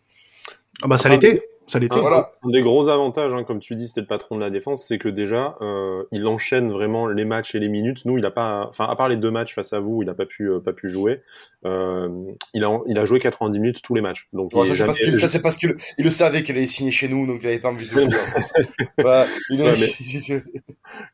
Ah 0.82 0.88
bah 0.88 0.98
ça 0.98 1.08
l'était 1.10 1.48
ça 1.67 1.79
l'était. 1.79 2.00
Voilà. 2.00 2.27
Un 2.43 2.50
des 2.50 2.62
gros 2.62 2.89
avantages, 2.89 3.34
hein, 3.34 3.43
comme 3.43 3.60
tu 3.60 3.75
dis, 3.75 3.88
c'était 3.88 4.01
le 4.01 4.07
patron 4.07 4.36
de 4.36 4.41
la 4.41 4.50
défense, 4.50 4.86
c'est 4.88 4.98
que 4.98 5.10
déjà, 5.10 5.57
euh, 5.62 6.03
il 6.12 6.27
enchaîne 6.27 6.72
vraiment 6.72 7.07
les 7.07 7.25
matchs 7.25 7.55
et 7.55 7.60
les 7.60 7.69
minutes. 7.69 8.05
Nous, 8.05 8.17
il 8.17 8.25
a 8.25 8.31
pas, 8.31 8.67
enfin, 8.69 8.86
à 8.86 8.95
part 8.95 9.10
les 9.10 9.17
deux 9.17 9.31
matchs 9.31 9.55
face 9.55 9.74
à 9.74 9.79
vous, 9.79 10.03
il 10.03 10.10
a 10.10 10.13
pas 10.13 10.25
pu, 10.25 10.50
euh, 10.50 10.60
pas 10.60 10.74
pu 10.74 10.89
jouer. 10.89 11.22
Euh, 11.65 12.10
il 12.53 12.63
a, 12.63 12.79
il 12.88 13.00
a 13.00 13.05
joué 13.05 13.19
90 13.19 13.60
minutes 13.60 13.81
tous 13.81 13.95
les 13.95 14.01
matchs. 14.01 14.27
Donc, 14.31 14.53
ouais, 14.53 14.65
ça, 14.67 14.75
c'est 14.75 14.86
parce 14.86 15.00
ça, 15.00 15.27
c'est 15.27 15.41
parce 15.41 15.57
qu'il 15.57 15.75
il 15.98 16.03
le 16.03 16.12
savait 16.12 16.43
qu'il 16.43 16.55
allait 16.55 16.67
signer 16.67 16.91
chez 16.91 17.07
nous, 17.07 17.25
donc 17.25 17.39
il 17.41 17.48
avait 17.48 17.60
pas 17.60 17.69
envie 17.69 17.86
de 17.86 17.91
jouer. 17.91 18.07
bah, 19.03 19.25
il 19.50 19.62
a... 19.62 19.65
ouais, 19.65 20.43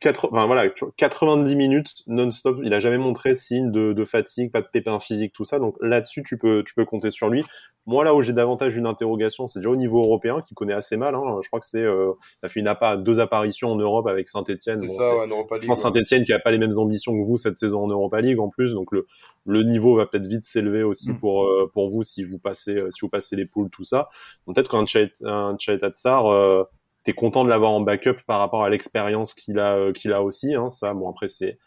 4... 0.01 0.29
enfin, 0.31 0.45
voilà, 0.47 0.69
90 0.97 1.55
minutes 1.55 2.03
non-stop. 2.07 2.59
Il 2.63 2.73
a 2.73 2.81
jamais 2.81 2.97
montré 2.97 3.33
signe 3.33 3.71
de, 3.71 3.93
de 3.93 4.05
fatigue, 4.05 4.51
pas 4.51 4.61
de 4.61 4.67
pépin 4.67 4.99
physique, 4.99 5.31
tout 5.31 5.45
ça. 5.45 5.59
Donc 5.59 5.75
là-dessus, 5.79 6.23
tu 6.23 6.37
peux, 6.37 6.63
tu 6.65 6.73
peux 6.75 6.83
compter 6.83 7.11
sur 7.11 7.29
lui. 7.29 7.45
Moi, 7.87 8.03
là 8.03 8.13
où 8.13 8.21
j'ai 8.21 8.33
davantage 8.33 8.77
une 8.77 8.85
interrogation, 8.85 9.47
c'est 9.47 9.59
déjà 9.59 9.69
au 9.69 9.75
niveau 9.75 9.99
européen, 9.99 10.41
qui 10.47 10.53
connaît 10.53 10.73
assez 10.73 10.97
mal. 10.97 11.15
Hein. 11.15 11.39
Je 11.41 11.47
crois 11.47 11.59
que 11.59 11.65
c'est, 11.65 11.81
euh, 11.81 12.13
il 12.41 12.45
a 12.45 12.49
fait 12.49 12.59
une 12.59 12.67
appa, 12.67 12.95
deux 12.95 13.19
apparitions 13.19 13.71
en 13.71 13.75
Europe 13.75 14.07
avec 14.07 14.27
Saint-Etienne. 14.29 14.81
C'est 14.81 14.87
ça, 14.87 15.15
ouais, 15.15 15.23
en 15.23 15.27
Europa 15.27 15.55
League. 15.55 15.63
Je 15.63 15.67
pense 15.67 15.81
Saint-Etienne 15.81 16.23
qui 16.23 16.33
a 16.33 16.39
pas 16.39 16.51
les 16.51 16.59
mêmes 16.59 16.77
ambitions 16.77 17.11
que 17.13 17.25
vous 17.25 17.37
cette 17.37 17.57
saison 17.57 17.83
en 17.83 17.87
Europa 17.87 18.21
League 18.21 18.39
en 18.39 18.49
plus, 18.49 18.73
donc 18.73 18.91
le, 18.91 19.07
le 19.45 19.63
niveau 19.63 19.95
va 19.95 20.05
peut-être 20.05 20.27
vite 20.27 20.45
s'élever 20.45 20.83
aussi 20.83 21.11
mm. 21.11 21.19
pour 21.19 21.45
euh, 21.45 21.69
pour 21.73 21.89
vous 21.89 22.03
si 22.03 22.23
vous 22.23 22.39
passez 22.39 22.75
euh, 22.75 22.89
si 22.91 23.01
vous 23.01 23.09
passez 23.09 23.35
les 23.35 23.45
poules 23.45 23.69
tout 23.69 23.83
ça. 23.83 24.09
Donc 24.45 24.55
peut-être 24.55 24.69
qu'un 24.69 24.85
Chaita 24.85 25.89
Tsar, 25.89 26.27
euh, 26.27 26.63
t'es 27.03 27.13
content 27.13 27.43
de 27.43 27.49
l'avoir 27.49 27.71
en 27.71 27.81
backup 27.81 28.23
par 28.27 28.39
rapport 28.39 28.63
à 28.63 28.69
l'expérience 28.69 29.33
qu'il 29.33 29.59
a 29.59 29.75
euh, 29.75 29.91
qu'il 29.93 30.13
a 30.13 30.21
aussi. 30.21 30.53
Hein. 30.53 30.69
Ça, 30.69 30.93
bon 30.93 31.09
après 31.09 31.27
c'est 31.27 31.57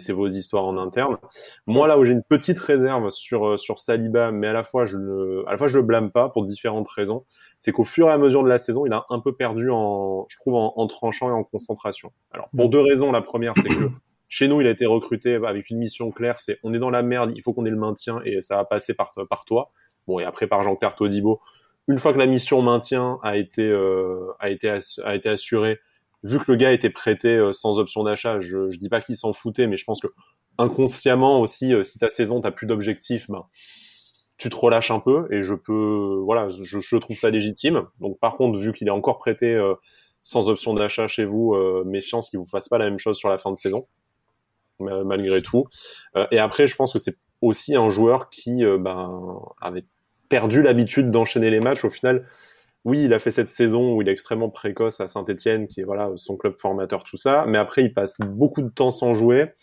c'est 0.00 0.12
vos 0.12 0.26
histoires 0.26 0.64
en 0.64 0.76
interne. 0.76 1.16
Moi, 1.66 1.86
là 1.86 1.98
où 1.98 2.04
j'ai 2.04 2.12
une 2.12 2.22
petite 2.22 2.58
réserve 2.58 3.10
sur 3.10 3.46
euh, 3.46 3.56
sur 3.56 3.78
Saliba, 3.78 4.32
mais 4.32 4.48
à 4.48 4.52
la 4.52 4.64
fois 4.64 4.86
je 4.86 4.96
le 4.98 5.44
à 5.46 5.52
la 5.52 5.58
fois 5.58 5.68
je 5.68 5.78
le 5.78 5.82
blâme 5.82 6.10
pas 6.10 6.28
pour 6.28 6.44
différentes 6.46 6.88
raisons, 6.88 7.24
c'est 7.58 7.72
qu'au 7.72 7.84
fur 7.84 8.08
et 8.08 8.12
à 8.12 8.18
mesure 8.18 8.42
de 8.42 8.48
la 8.48 8.58
saison, 8.58 8.86
il 8.86 8.92
a 8.92 9.06
un 9.10 9.20
peu 9.20 9.34
perdu 9.34 9.70
en 9.70 10.26
je 10.28 10.36
trouve 10.38 10.54
en, 10.54 10.72
en 10.76 10.86
tranchant 10.86 11.28
et 11.28 11.32
en 11.32 11.44
concentration. 11.44 12.12
Alors 12.32 12.48
pour 12.56 12.66
mm. 12.66 12.70
deux 12.70 12.80
raisons, 12.80 13.12
la 13.12 13.22
première 13.22 13.54
c'est 13.56 13.68
que 13.68 13.90
chez 14.28 14.48
nous, 14.48 14.60
il 14.60 14.66
a 14.66 14.70
été 14.70 14.86
recruté 14.86 15.36
avec 15.36 15.70
une 15.70 15.78
mission 15.78 16.10
claire, 16.10 16.40
c'est 16.40 16.58
on 16.62 16.74
est 16.74 16.78
dans 16.78 16.90
la 16.90 17.02
merde, 17.02 17.32
il 17.34 17.42
faut 17.42 17.52
qu'on 17.52 17.64
ait 17.64 17.70
le 17.70 17.76
maintien 17.76 18.20
et 18.24 18.42
ça 18.42 18.56
va 18.56 18.64
passer 18.64 18.94
par 18.94 19.12
par 19.28 19.44
toi. 19.44 19.68
Bon 20.06 20.18
et 20.18 20.24
après 20.24 20.46
par 20.46 20.62
Jean-Pierre 20.62 20.94
Todibo. 20.94 21.40
Une 21.88 21.98
fois 21.98 22.12
que 22.12 22.18
la 22.18 22.26
mission 22.26 22.62
maintien 22.62 23.18
a 23.22 23.36
été 23.36 23.62
euh, 23.62 24.32
a 24.40 24.50
été 24.50 24.68
a 25.04 25.14
été 25.14 25.28
assurée, 25.28 25.78
vu 26.22 26.38
que 26.38 26.44
le 26.48 26.56
gars 26.56 26.72
était 26.72 26.90
prêté 26.90 27.28
euh, 27.28 27.52
sans 27.52 27.78
option 27.78 28.04
d'achat, 28.04 28.40
je, 28.40 28.70
je 28.70 28.78
dis 28.78 28.88
pas 28.88 29.00
qu'il 29.00 29.16
s'en 29.16 29.32
foutait, 29.32 29.66
mais 29.66 29.76
je 29.76 29.84
pense 29.84 30.00
que 30.00 30.08
inconsciemment 30.58 31.40
aussi, 31.40 31.74
euh, 31.74 31.82
si 31.82 31.98
ta 31.98 32.10
saison 32.10 32.40
t'as 32.40 32.50
plus 32.50 32.66
d'objectifs, 32.66 33.30
ben 33.30 33.46
tu 34.38 34.50
te 34.50 34.56
relâches 34.56 34.90
un 34.90 35.00
peu 35.00 35.26
et 35.30 35.42
je 35.42 35.54
peux, 35.54 36.20
voilà, 36.24 36.50
je, 36.50 36.78
je 36.78 36.96
trouve 36.96 37.16
ça 37.16 37.30
légitime. 37.30 37.86
Donc 38.00 38.18
par 38.20 38.36
contre, 38.36 38.58
vu 38.58 38.72
qu'il 38.72 38.86
est 38.86 38.90
encore 38.90 39.18
prêté 39.18 39.54
euh, 39.54 39.74
sans 40.22 40.50
option 40.50 40.74
d'achat 40.74 41.08
chez 41.08 41.24
vous, 41.24 41.56
méfiance 41.86 42.28
qu'il 42.28 42.40
vous 42.40 42.46
fasse 42.46 42.68
pas 42.68 42.78
la 42.78 42.86
même 42.86 42.98
chose 42.98 43.16
sur 43.16 43.28
la 43.28 43.38
fin 43.38 43.52
de 43.52 43.56
saison, 43.56 43.86
malgré 44.80 45.40
tout. 45.40 45.66
et 46.32 46.40
après, 46.40 46.66
je 46.66 46.74
pense 46.74 46.92
que 46.92 46.98
c'est 46.98 47.16
aussi 47.42 47.76
un 47.76 47.90
joueur 47.90 48.28
qui 48.28 48.64
ben, 48.64 49.40
avait 49.60 49.84
perdu 50.28 50.62
l'habitude 50.62 51.12
d'enchaîner 51.12 51.48
les 51.48 51.60
matchs. 51.60 51.84
Au 51.84 51.90
final, 51.90 52.26
oui, 52.86 53.02
il 53.02 53.12
a 53.12 53.18
fait 53.18 53.32
cette 53.32 53.48
saison 53.48 53.96
où 53.96 54.02
il 54.02 54.08
est 54.08 54.12
extrêmement 54.12 54.48
précoce 54.48 55.00
à 55.00 55.08
Saint-Etienne, 55.08 55.66
qui 55.66 55.80
est 55.80 55.84
voilà 55.84 56.12
son 56.14 56.36
club 56.36 56.56
formateur, 56.56 57.02
tout 57.02 57.16
ça. 57.16 57.44
Mais 57.48 57.58
après, 57.58 57.82
il 57.82 57.92
passe 57.92 58.14
beaucoup 58.20 58.62
de 58.62 58.68
temps 58.68 58.92
sans 58.92 59.12
jouer. 59.12 59.54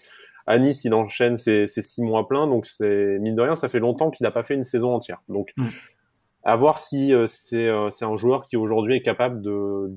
À 0.46 0.60
Nice, 0.60 0.84
il 0.84 0.94
enchaîne 0.94 1.38
ses, 1.38 1.66
six 1.68 2.04
mois 2.04 2.28
pleins, 2.28 2.48
donc 2.48 2.66
c'est 2.66 3.18
mine 3.20 3.34
de 3.34 3.42
rien, 3.42 3.56
ça 3.56 3.70
fait 3.70 3.80
longtemps 3.80 4.12
qu'il 4.12 4.26
n'a 4.26 4.32
pas 4.32 4.44
fait 4.44 4.56
une 4.56 4.66
saison 4.66 4.94
entière. 4.94 5.22
Donc, 5.30 5.54
mm. 5.56 5.68
à 6.44 6.58
voir 6.58 6.80
si 6.80 7.14
euh, 7.14 7.26
c'est 7.26 7.70
euh, 7.70 7.90
c'est 7.92 8.04
un 8.04 8.18
joueur 8.18 8.46
qui 8.46 8.58
aujourd'hui 8.58 8.98
est 8.98 9.02
capable 9.02 9.42
de 9.42 9.88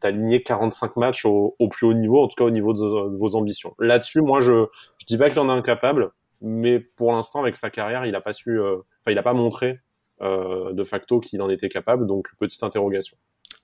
d'aligner 0.00 0.42
45 0.42 0.96
matchs 0.96 1.26
au, 1.26 1.54
plus 1.70 1.86
haut 1.86 1.92
niveau, 1.92 2.22
en 2.22 2.28
tout 2.28 2.36
cas 2.36 2.44
au 2.44 2.50
niveau 2.50 2.72
de, 2.72 3.14
vos 3.14 3.36
ambitions. 3.36 3.74
Là-dessus, 3.78 4.22
moi, 4.22 4.40
je 4.40 4.64
je 4.96 5.04
dis 5.04 5.18
pas 5.18 5.28
qu'il 5.28 5.40
en 5.40 5.50
est 5.50 5.58
incapable, 5.58 6.12
mais 6.40 6.80
pour 6.80 7.12
l'instant, 7.12 7.40
avec 7.42 7.56
sa 7.56 7.68
carrière, 7.68 8.06
il 8.06 8.14
a 8.14 8.22
pas 8.22 8.32
su, 8.32 8.58
euh, 8.58 8.76
enfin, 8.76 9.12
il 9.12 9.18
a 9.18 9.22
pas 9.22 9.34
montré 9.34 9.80
euh, 10.22 10.72
de 10.72 10.84
facto 10.84 11.20
qu'il 11.20 11.42
en 11.42 11.48
était 11.50 11.68
capable. 11.68 12.06
Donc 12.06 12.28
petite 12.38 12.62
interrogation. 12.62 13.16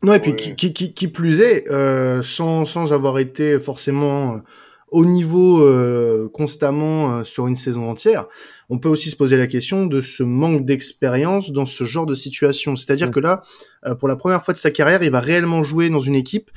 Non 0.02 0.14
et 0.14 0.20
puis 0.20 0.34
qui, 0.34 0.56
qui, 0.56 0.72
qui, 0.72 0.94
qui, 0.94 1.08
plus 1.08 1.40
est, 1.40 1.68
euh, 1.68 2.22
sans, 2.22 2.64
sans 2.64 2.92
avoir 2.92 3.18
été 3.18 3.58
forcément 3.60 4.34
euh, 4.34 4.38
au 4.92 5.06
niveau 5.06 5.62
euh, 5.62 6.28
constamment 6.32 7.18
euh, 7.18 7.24
sur 7.24 7.46
une 7.46 7.56
saison 7.56 7.88
entière, 7.88 8.26
on 8.72 8.78
peut 8.78 8.88
aussi 8.88 9.10
se 9.10 9.16
poser 9.16 9.36
la 9.36 9.46
question 9.46 9.84
de 9.84 10.00
ce 10.00 10.22
manque 10.22 10.64
d'expérience 10.64 11.50
dans 11.52 11.66
ce 11.66 11.84
genre 11.84 12.06
de 12.06 12.14
situation. 12.14 12.74
C'est-à-dire 12.74 13.08
mm. 13.08 13.12
que 13.12 13.20
là, 13.20 13.42
pour 13.98 14.08
la 14.08 14.16
première 14.16 14.42
fois 14.44 14.54
de 14.54 14.58
sa 14.58 14.70
carrière, 14.70 15.02
il 15.02 15.10
va 15.10 15.20
réellement 15.20 15.62
jouer 15.62 15.90
dans 15.90 16.00
une 16.00 16.14
équipe 16.14 16.50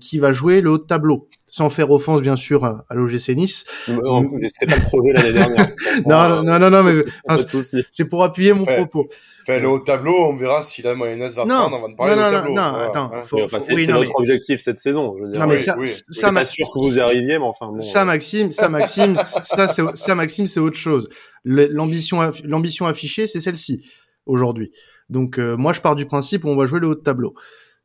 qui 0.00 0.18
va 0.18 0.32
jouer 0.32 0.60
le 0.60 0.70
haut 0.70 0.78
de 0.78 0.84
tableau 0.84 1.28
sans 1.52 1.68
faire 1.68 1.90
offense 1.90 2.22
bien 2.22 2.34
sûr 2.34 2.64
à 2.64 2.86
l'OGC 2.94 3.36
Nice. 3.36 3.66
C'était 3.84 4.66
pas 4.66 4.76
le 4.76 4.82
projet 4.84 5.12
l'année 5.12 5.34
dernière. 5.34 5.68
non, 6.06 6.42
non, 6.42 6.58
non, 6.58 6.70
non, 6.70 6.82
mais 6.82 7.04
c'est 7.92 8.06
pour 8.06 8.24
appuyer 8.24 8.54
mon 8.54 8.64
propos. 8.64 9.06
Fais 9.44 9.60
le 9.60 9.68
haut 9.68 9.78
tableau, 9.78 10.14
on 10.30 10.34
verra 10.34 10.62
si 10.62 10.80
la 10.80 10.94
mayonnaise 10.94 11.36
va 11.36 11.44
prendre, 11.44 11.76
on 11.76 11.88
va 11.88 11.94
parler 11.94 12.16
non, 12.16 12.22
non, 12.22 12.30
tableau. 12.30 12.54
Non, 12.54 12.72
non, 12.72 12.78
attends, 12.78 13.10
c'est 13.60 13.86
notre 13.86 14.18
objectif 14.18 14.62
cette 14.62 14.78
saison. 14.78 15.14
Je 15.18 15.24
veux 15.24 15.30
dire. 15.30 15.40
Non, 15.40 15.46
mais 15.46 15.58
ça, 15.58 15.76
oui. 15.78 15.90
ça, 16.08 16.32
pas 16.32 16.46
sûr 16.46 16.66
que 16.72 16.78
vous 16.78 16.96
y 16.96 17.00
arriviez, 17.00 17.38
mais 17.38 17.44
enfin 17.44 17.66
bon. 17.66 17.82
Ça, 17.82 18.06
Maxime, 18.06 18.50
ça, 18.50 18.70
Maxime, 18.70 19.16
ça, 19.16 19.68
ça, 19.68 20.14
Maxime, 20.14 20.46
c'est 20.46 20.60
autre 20.60 20.78
chose. 20.78 21.10
L'ambition, 21.44 22.30
l'ambition 22.44 22.86
affichée, 22.86 23.26
c'est 23.26 23.40
celle-ci 23.40 23.84
aujourd'hui. 24.26 24.72
Donc, 25.08 25.38
euh, 25.38 25.56
moi, 25.56 25.72
je 25.72 25.80
pars 25.80 25.96
du 25.96 26.06
principe 26.06 26.44
où 26.44 26.48
on 26.48 26.56
va 26.56 26.66
jouer 26.66 26.80
le 26.80 26.88
haut 26.88 26.94
de 26.94 27.00
tableau. 27.00 27.34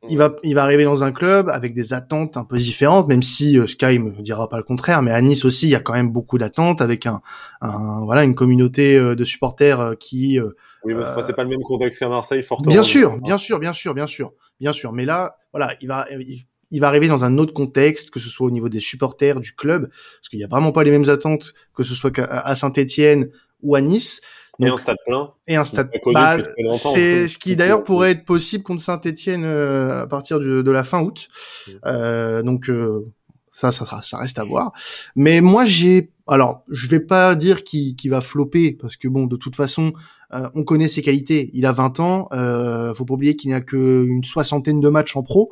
Il 0.08 0.16
va, 0.16 0.36
il 0.44 0.54
va 0.54 0.62
arriver 0.62 0.84
dans 0.84 1.02
un 1.02 1.10
club 1.10 1.50
avec 1.50 1.74
des 1.74 1.92
attentes 1.92 2.36
un 2.36 2.44
peu 2.44 2.56
différentes, 2.56 3.08
même 3.08 3.22
si 3.22 3.58
euh, 3.58 3.66
Sky 3.66 3.98
me 3.98 4.22
dira 4.22 4.48
pas 4.48 4.56
le 4.56 4.62
contraire. 4.62 5.02
Mais 5.02 5.10
à 5.10 5.20
Nice 5.20 5.44
aussi, 5.44 5.66
il 5.66 5.70
y 5.70 5.74
a 5.74 5.80
quand 5.80 5.92
même 5.92 6.10
beaucoup 6.10 6.38
d'attentes 6.38 6.80
avec 6.80 7.06
un, 7.06 7.20
un, 7.60 8.04
voilà, 8.04 8.22
une 8.22 8.36
communauté 8.36 8.96
euh, 8.96 9.16
de 9.16 9.24
supporters 9.24 9.80
euh, 9.80 9.94
qui. 9.96 10.38
oui, 10.84 10.94
mais 10.94 11.02
c'est 11.22 11.34
pas 11.34 11.42
le 11.42 11.48
même 11.48 11.62
contexte 11.62 11.98
qu'à 11.98 12.08
Marseille, 12.08 12.44
fortement. 12.44 12.70
Bien 12.70 12.84
sûr, 12.84 13.20
bien 13.20 13.38
sûr, 13.38 13.58
bien 13.58 13.72
sûr, 13.72 13.92
bien 13.92 14.06
sûr, 14.06 14.32
bien 14.60 14.72
sûr. 14.72 14.92
Mais 14.92 15.04
là, 15.04 15.36
voilà, 15.52 15.74
il 15.80 15.88
va, 15.88 16.06
il, 16.12 16.44
va 16.72 16.88
arriver 16.88 17.08
dans 17.08 17.24
un 17.24 17.38
autre 17.38 17.52
contexte, 17.52 18.10
que 18.10 18.20
ce 18.20 18.28
soit 18.28 18.46
au 18.46 18.50
niveau 18.50 18.68
des 18.68 18.80
supporters 18.80 19.40
du 19.40 19.54
club, 19.54 19.88
parce 19.88 20.28
qu'il 20.28 20.38
y 20.38 20.44
a 20.44 20.48
vraiment 20.48 20.72
pas 20.72 20.84
les 20.84 20.90
mêmes 20.90 21.08
attentes 21.08 21.54
que 21.74 21.82
ce 21.82 21.94
soit 21.94 22.18
à 22.18 22.54
Saint-Étienne 22.54 23.30
ou 23.62 23.74
à 23.74 23.80
Nice 23.80 24.20
et 24.60 24.66
un 24.66 24.76
stade 24.76 24.96
plein. 25.06 25.30
Et 25.46 25.56
un 25.56 25.64
stade. 25.64 25.90
Bah, 26.12 26.36
c'est 26.76 27.28
ce 27.28 27.38
qui 27.38 27.54
d'ailleurs 27.54 27.84
pourrait 27.84 28.10
être 28.10 28.24
possible 28.24 28.64
contre 28.64 28.82
Saint-Etienne 28.82 29.44
euh, 29.44 30.02
à 30.02 30.06
partir 30.08 30.40
de 30.40 30.70
la 30.70 30.82
fin 30.82 31.00
août. 31.00 31.28
Mm. 31.66 31.70
Euh, 31.86 32.42
donc 32.42 32.68
euh, 32.68 33.06
ça, 33.52 33.72
ça, 33.72 34.00
ça 34.02 34.18
reste 34.18 34.38
à 34.38 34.44
voir. 34.44 34.72
Mais 35.14 35.40
moi, 35.40 35.64
j'ai, 35.64 36.10
alors, 36.26 36.64
je 36.68 36.88
vais 36.88 37.00
pas 37.00 37.34
dire 37.34 37.64
qu'il 37.64 38.10
va 38.10 38.20
flopper 38.20 38.72
parce 38.72 38.96
que 38.96 39.08
bon, 39.08 39.26
de 39.26 39.36
toute 39.36 39.56
façon, 39.56 39.92
euh, 40.32 40.48
on 40.54 40.64
connaît 40.64 40.88
ses 40.88 41.02
qualités. 41.02 41.50
Il 41.54 41.66
a 41.66 41.72
20 41.72 42.00
ans. 42.00 42.28
Euh, 42.32 42.94
faut 42.94 43.04
pas 43.04 43.14
oublier 43.14 43.36
qu'il 43.36 43.50
n'a 43.50 43.60
qu'une 43.60 44.24
soixantaine 44.24 44.80
de 44.80 44.88
matchs 44.88 45.16
en 45.16 45.22
pro. 45.22 45.50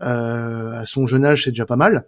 À 0.00 0.84
son 0.86 1.06
jeune 1.06 1.24
âge, 1.24 1.44
c'est 1.44 1.50
déjà 1.50 1.66
pas 1.66 1.76
mal. 1.76 2.06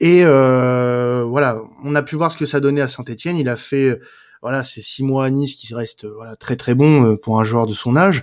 Et 0.00 0.24
voilà, 0.24 1.60
on 1.84 1.94
a 1.94 2.02
pu 2.02 2.16
voir 2.16 2.32
ce 2.32 2.36
que 2.36 2.46
ça 2.46 2.60
donnait 2.60 2.80
à 2.80 2.88
Saint-Etienne. 2.88 3.36
Il 3.36 3.48
a 3.48 3.56
fait 3.56 4.00
voilà, 4.44 4.62
c'est 4.62 4.82
six 4.82 5.02
mois 5.02 5.24
à 5.24 5.30
Nice 5.30 5.54
qui 5.54 5.74
reste 5.74 6.04
voilà 6.04 6.36
très 6.36 6.54
très 6.54 6.74
bon 6.74 7.02
euh, 7.06 7.16
pour 7.16 7.40
un 7.40 7.44
joueur 7.44 7.66
de 7.66 7.72
son 7.72 7.96
âge. 7.96 8.22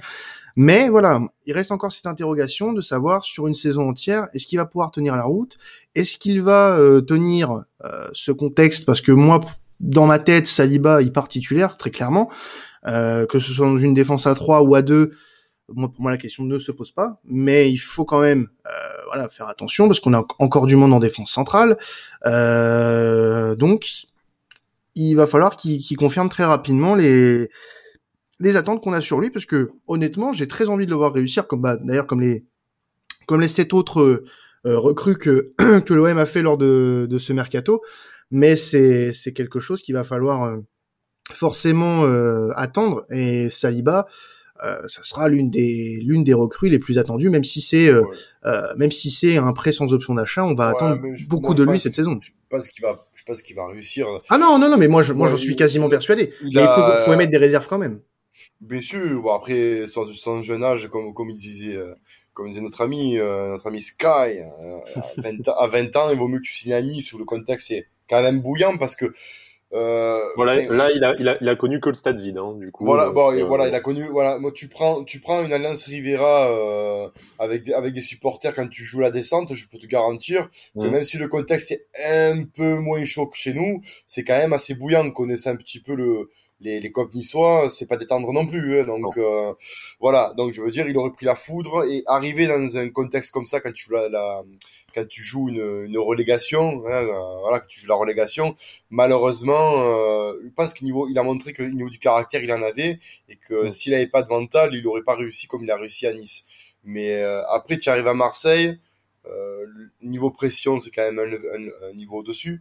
Mais 0.56 0.88
voilà, 0.88 1.20
il 1.48 1.54
reste 1.54 1.72
encore 1.72 1.92
cette 1.92 2.06
interrogation 2.06 2.74
de 2.74 2.82
savoir 2.82 3.26
sur 3.26 3.48
une 3.48 3.56
saison 3.56 3.90
entière, 3.90 4.28
est-ce 4.36 4.46
qu'il 4.46 4.60
va 4.60 4.68
pouvoir 4.68 4.92
tenir 4.92 5.16
la 5.16 5.24
route? 5.24 5.58
Est-ce 5.96 6.20
qu'il 6.20 6.44
va 6.44 6.78
euh, 6.78 7.02
tenir 7.02 7.64
euh, 7.84 8.08
ce 8.14 8.32
contexte? 8.32 8.86
Parce 8.86 9.02
que 9.02 9.12
moi, 9.12 9.40
dans 9.80 10.06
ma 10.06 10.20
tête, 10.20 10.46
Saliba, 10.46 11.02
il 11.02 11.12
part 11.12 11.28
titulaire, 11.28 11.76
très 11.78 11.90
clairement. 11.90 12.30
Euh, 12.86 13.26
que 13.26 13.40
ce 13.40 13.52
soit 13.52 13.66
dans 13.66 13.80
une 13.80 13.96
défense 13.96 14.28
à 14.28 14.36
3 14.36 14.62
ou 14.62 14.76
à 14.76 14.84
2, 14.84 15.14
moi, 15.76 15.92
pour 15.92 16.02
moi, 16.02 16.12
la 16.12 16.18
question 16.18 16.44
ne 16.44 16.60
se 16.60 16.72
pose 16.72 16.92
pas. 16.92 17.20
Mais 17.26 17.72
il 17.72 17.78
faut 17.78 18.06
quand 18.06 18.22
même 18.22 18.48
euh, 18.66 18.70
voilà, 19.08 19.30
faire 19.30 19.48
attention 19.48 19.88
parce 19.88 20.00
qu'on 20.00 20.14
a 20.14 20.26
encore 20.40 20.66
du 20.66 20.76
monde 20.76 20.94
en 20.94 21.00
défense 21.00 21.32
centrale. 21.32 21.78
Euh, 22.26 23.56
donc, 23.56 24.08
il 24.96 25.16
va 25.16 25.28
falloir 25.28 25.56
qu'il 25.56 25.98
confirme 25.98 26.30
très 26.30 26.46
rapidement 26.46 26.96
les 26.96 27.50
les 28.40 28.56
attentes 28.56 28.82
qu'on 28.84 28.94
a 28.94 29.02
sur 29.02 29.22
lui 29.22 29.30
parce 29.30 29.46
que 29.46 29.72
honnêtement 29.88 30.32
j'ai 30.32 30.48
très 30.48 30.68
envie 30.68 30.86
de 30.86 30.90
le 30.90 30.98
voir 30.98 31.14
réussir 31.14 31.48
comme 31.48 31.62
bah, 31.62 31.78
d'ailleurs 31.78 32.08
comme 32.08 32.22
les 32.22 32.44
comme 33.28 33.40
les 33.40 33.48
sept 33.48 33.74
autres 33.74 34.24
euh, 34.66 34.80
recrues 34.80 35.18
que 35.18 35.54
que 35.86 35.94
l'OM 35.94 36.18
a 36.18 36.26
fait 36.26 36.42
lors 36.42 36.58
de, 36.58 37.08
de 37.10 37.18
ce 37.20 37.34
mercato 37.34 37.82
mais 38.32 38.56
c'est 38.56 39.14
c'est 39.14 39.32
quelque 39.32 39.60
chose 39.60 39.82
qu'il 39.82 39.94
va 39.96 40.04
falloir 40.04 40.44
euh, 40.44 40.58
forcément 41.32 42.04
euh, 42.04 42.50
attendre 42.56 43.06
et 43.12 43.48
Saliba 43.50 44.08
ça 44.88 45.04
sera 45.04 45.28
l'une 45.28 45.50
des 45.50 46.00
l'une 46.04 46.24
des 46.24 46.34
recrues 46.34 46.70
les 46.70 46.80
plus 46.80 47.00
attendues 47.00 47.30
même 47.30 47.44
si 47.44 47.62
c'est 47.62 47.92
même 48.78 48.92
si 48.92 49.10
c'est 49.10 49.38
un 49.38 49.54
prêt 49.54 49.72
sans 49.72 49.94
option 49.94 50.14
d'achat 50.14 50.44
on 50.44 50.54
va 50.54 50.70
attendre 50.70 51.00
beaucoup 51.28 51.54
de 51.54 51.64
lui 51.64 51.80
cette 51.80 51.96
saison. 51.96 52.20
je 52.22 52.32
pense 52.50 52.68
qu'il 52.68 52.84
va 52.84 53.06
je 53.14 53.24
pense 53.24 53.42
qu'il 53.42 53.56
va 53.56 53.68
réussir. 53.68 54.08
Ah 54.30 54.38
non 54.38 54.60
non 54.60 54.70
non 54.70 54.78
mais 54.78 54.88
moi 54.88 55.02
je 55.02 55.14
moi 55.14 55.28
j'en 55.28 55.38
suis 55.38 55.56
quasiment 55.56 55.90
persuadé. 55.90 56.34
il, 56.44 56.56
mais 56.56 56.62
il 56.62 56.68
faut, 56.68 57.06
faut 57.06 57.14
émettre 57.14 57.32
des 57.32 57.38
réserves 57.38 57.68
quand 57.68 57.78
même. 57.78 58.02
Bien 58.62 58.82
sûr, 58.82 59.22
bon 59.22 59.34
après 59.34 59.88
son, 59.88 60.06
son 60.06 60.42
jeune 60.44 60.64
âge, 60.64 60.88
comme 60.90 61.14
comme 61.16 61.32
il 61.32 61.36
disait, 61.36 61.76
euh, 61.76 61.96
comme 62.34 62.48
disait 62.48 62.62
notre 62.62 62.82
ami, 62.82 63.18
euh, 63.18 63.50
notre 63.50 63.68
ami 63.68 63.82
Sky, 63.82 64.06
euh, 64.06 64.78
à, 64.96 65.22
20, 65.22 65.48
à 65.50 65.68
20 65.68 65.96
ans, 65.96 66.10
il 66.12 66.18
vaut 66.18 66.28
mieux 66.28 66.38
que 66.38 66.46
tu 66.46 66.54
signes 66.54 66.74
à 66.74 66.82
Nice 66.82 67.12
où 67.14 67.18
le 67.18 67.26
contexte 67.26 67.72
est 67.72 67.88
quand 68.08 68.22
même 68.22 68.42
bouillant 68.42 68.78
parce 68.78 68.96
que 68.96 69.14
euh, 69.74 70.20
voilà, 70.36 70.56
là 70.68 70.92
il 70.92 71.04
a, 71.04 71.16
il 71.18 71.30
a, 71.30 71.38
il 71.40 71.48
a 71.48 71.56
connu 71.56 71.80
que 71.80 71.90
le 71.90 71.96
stade 71.96 72.20
vide, 72.20 72.38
hein, 72.38 72.56
du 72.58 72.72
coup. 72.72 72.84
Voilà, 72.84 73.10
bon, 73.12 73.32
voilà, 73.46 73.70
il 73.70 73.74
a 73.76 73.80
connu, 73.80 74.04
voilà, 74.08 74.38
moi 74.38 74.52
tu 74.52 74.68
prends, 74.68 75.04
tu 75.04 75.20
prends 75.20 75.44
une 75.44 75.54
Alliance 75.54 75.86
Rivera 75.86 76.50
euh, 76.50 77.08
avec 77.40 77.64
des, 77.64 77.74
avec 77.74 77.94
des 77.94 78.02
supporters 78.02 78.54
quand 78.54 78.68
tu 78.68 78.84
joues 78.84 79.00
la 79.00 79.12
descente, 79.12 79.54
je 79.54 79.66
peux 79.68 79.78
te 79.78 79.88
garantir 79.88 80.50
que 80.80 80.88
même 80.88 81.04
si 81.04 81.18
le 81.18 81.28
contexte 81.28 81.72
est 81.72 81.86
un 82.04 82.44
peu 82.44 82.80
moins 82.80 83.04
chaud 83.06 83.28
que 83.28 83.38
chez 83.38 83.54
nous, 83.54 83.82
c'est 84.08 84.24
quand 84.24 84.38
même 84.38 84.54
assez 84.54 84.76
bouillant, 84.76 85.10
connaissant 85.12 85.52
un 85.52 85.56
petit 85.56 85.80
peu 85.80 85.96
le 85.96 86.30
les, 86.62 86.80
les 86.80 86.92
copes 86.92 87.14
niçois, 87.14 87.70
c'est 87.70 87.88
pas 87.88 87.98
détendre 87.98 88.32
non 88.32 88.46
plus. 88.46 88.80
Hein, 88.80 88.86
donc 88.86 89.18
euh, 89.18 89.54
voilà, 90.00 90.34
donc 90.38 90.54
je 90.54 90.62
veux 90.62 90.72
dire, 90.72 90.88
il 90.88 90.98
aurait 90.98 91.12
pris 91.12 91.26
la 91.26 91.36
foudre 91.36 91.84
et 91.86 92.04
arriver 92.08 92.48
dans 92.48 92.78
un 92.78 92.90
contexte 92.90 93.32
comme 93.32 93.46
ça 93.46 93.60
quand 93.60 93.72
tu 93.74 93.86
joues 93.86 93.96
la, 93.96 94.10
la 94.10 94.44
quand 94.94 95.08
tu 95.08 95.22
joues 95.22 95.50
une, 95.50 95.86
une 95.86 95.98
relégation, 95.98 96.84
hein, 96.88 97.04
euh, 97.04 97.40
voilà, 97.42 97.60
que 97.60 97.68
tu 97.68 97.80
joues 97.80 97.88
la 97.88 97.96
relégation, 97.96 98.56
malheureusement, 98.90 99.74
euh, 99.78 100.34
je 100.44 100.50
pense 100.50 100.74
qu'il 100.74 100.86
niveau, 100.86 101.08
il 101.10 101.18
a 101.18 101.24
montré 101.24 101.54
que 101.54 101.64
niveau 101.64 101.90
du 101.90 102.00
caractère, 102.00 102.44
il 102.44 102.52
en 102.52 102.62
avait 102.62 103.00
et 103.30 103.38
que 103.38 103.70
s'il 103.70 103.94
avait 103.94 104.08
pas 104.08 104.22
de 104.22 104.30
mental, 104.30 104.74
il 104.74 104.86
aurait 104.88 105.04
pas 105.04 105.16
réussi 105.16 105.48
comme 105.48 105.64
il 105.64 105.72
a 105.72 105.78
réussi 105.78 106.08
à 106.08 106.14
Nice. 106.14 106.46
Mais 106.84 107.22
euh, 107.24 107.46
après, 107.48 107.78
tu 107.78 107.90
arrives 107.90 108.08
à 108.08 108.14
Marseille, 108.14 108.80
euh, 109.28 109.66
niveau 110.02 110.32
pression, 110.32 110.80
c'est 110.80 110.92
quand 110.92 111.10
même 111.12 111.20
un, 111.20 111.90
un, 111.90 111.94
niveau 111.94 112.18
au-dessus, 112.18 112.60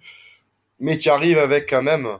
mais 0.78 0.98
tu 0.98 1.08
arrives 1.08 1.38
avec 1.38 1.68
quand 1.68 1.82
même 1.82 2.18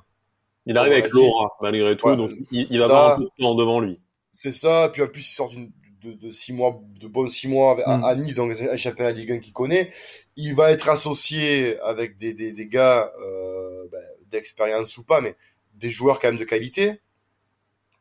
il 0.67 0.77
arrive 0.77 0.93
avec 0.93 1.11
l'aura, 1.11 1.57
malgré 1.61 1.97
tout, 1.97 2.17
donc 2.17 2.33
il, 2.51 2.67
il 2.71 2.79
va 2.79 2.85
avoir 2.85 3.13
un 3.13 3.17
peu 3.17 3.25
de 3.25 3.31
temps 3.39 3.55
devant 3.55 3.81
lui. 3.81 3.99
C'est 4.33 4.53
ça, 4.53 4.89
puis 4.93 5.03
en 5.03 5.09
plus 5.09 5.23
il 5.23 5.35
sort 5.35 5.49
d'une 5.49 5.73
de, 6.03 6.13
de, 6.13 6.31
six 6.31 6.53
mois, 6.53 6.81
de 7.01 7.07
bons 7.07 7.29
six 7.29 7.49
mois 7.49 7.77
à, 7.85 7.99
mm. 7.99 8.05
à, 8.05 8.15
Nice, 8.15 8.35
donc 8.35 8.53
un 8.53 8.77
championnat 8.77 9.13
Ligue 9.13 9.33
1 9.33 9.39
qu'il 9.39 9.53
connaît. 9.53 9.91
Il 10.37 10.55
va 10.55 10.71
être 10.73 10.89
associé 10.89 11.79
avec 11.81 12.17
des, 12.17 12.35
des, 12.35 12.53
des 12.53 12.67
gars 12.67 13.13
euh, 13.21 13.87
ben, 13.91 14.03
d'expérience 14.31 14.97
ou 14.99 15.05
pas, 15.05 15.21
mais 15.21 15.37
des 15.75 15.91
joueurs 15.91 16.19
quand 16.19 16.29
même 16.29 16.39
de 16.39 16.45
qualité. 16.45 17.01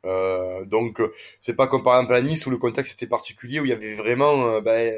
Euh, 0.06 0.64
donc 0.64 1.02
c'est 1.42 1.58
pas 1.58 1.68
comme 1.68 1.84
par 1.84 1.96
exemple 1.96 2.14
à 2.16 2.22
Nice 2.22 2.46
où 2.46 2.50
le 2.50 2.58
contexte 2.58 2.94
était 2.94 3.10
particulier 3.10 3.60
où 3.60 3.66
il 3.66 3.70
y 3.70 3.74
avait 3.74 3.96
vraiment 3.96 4.48
euh, 4.48 4.62
ben 4.62 4.96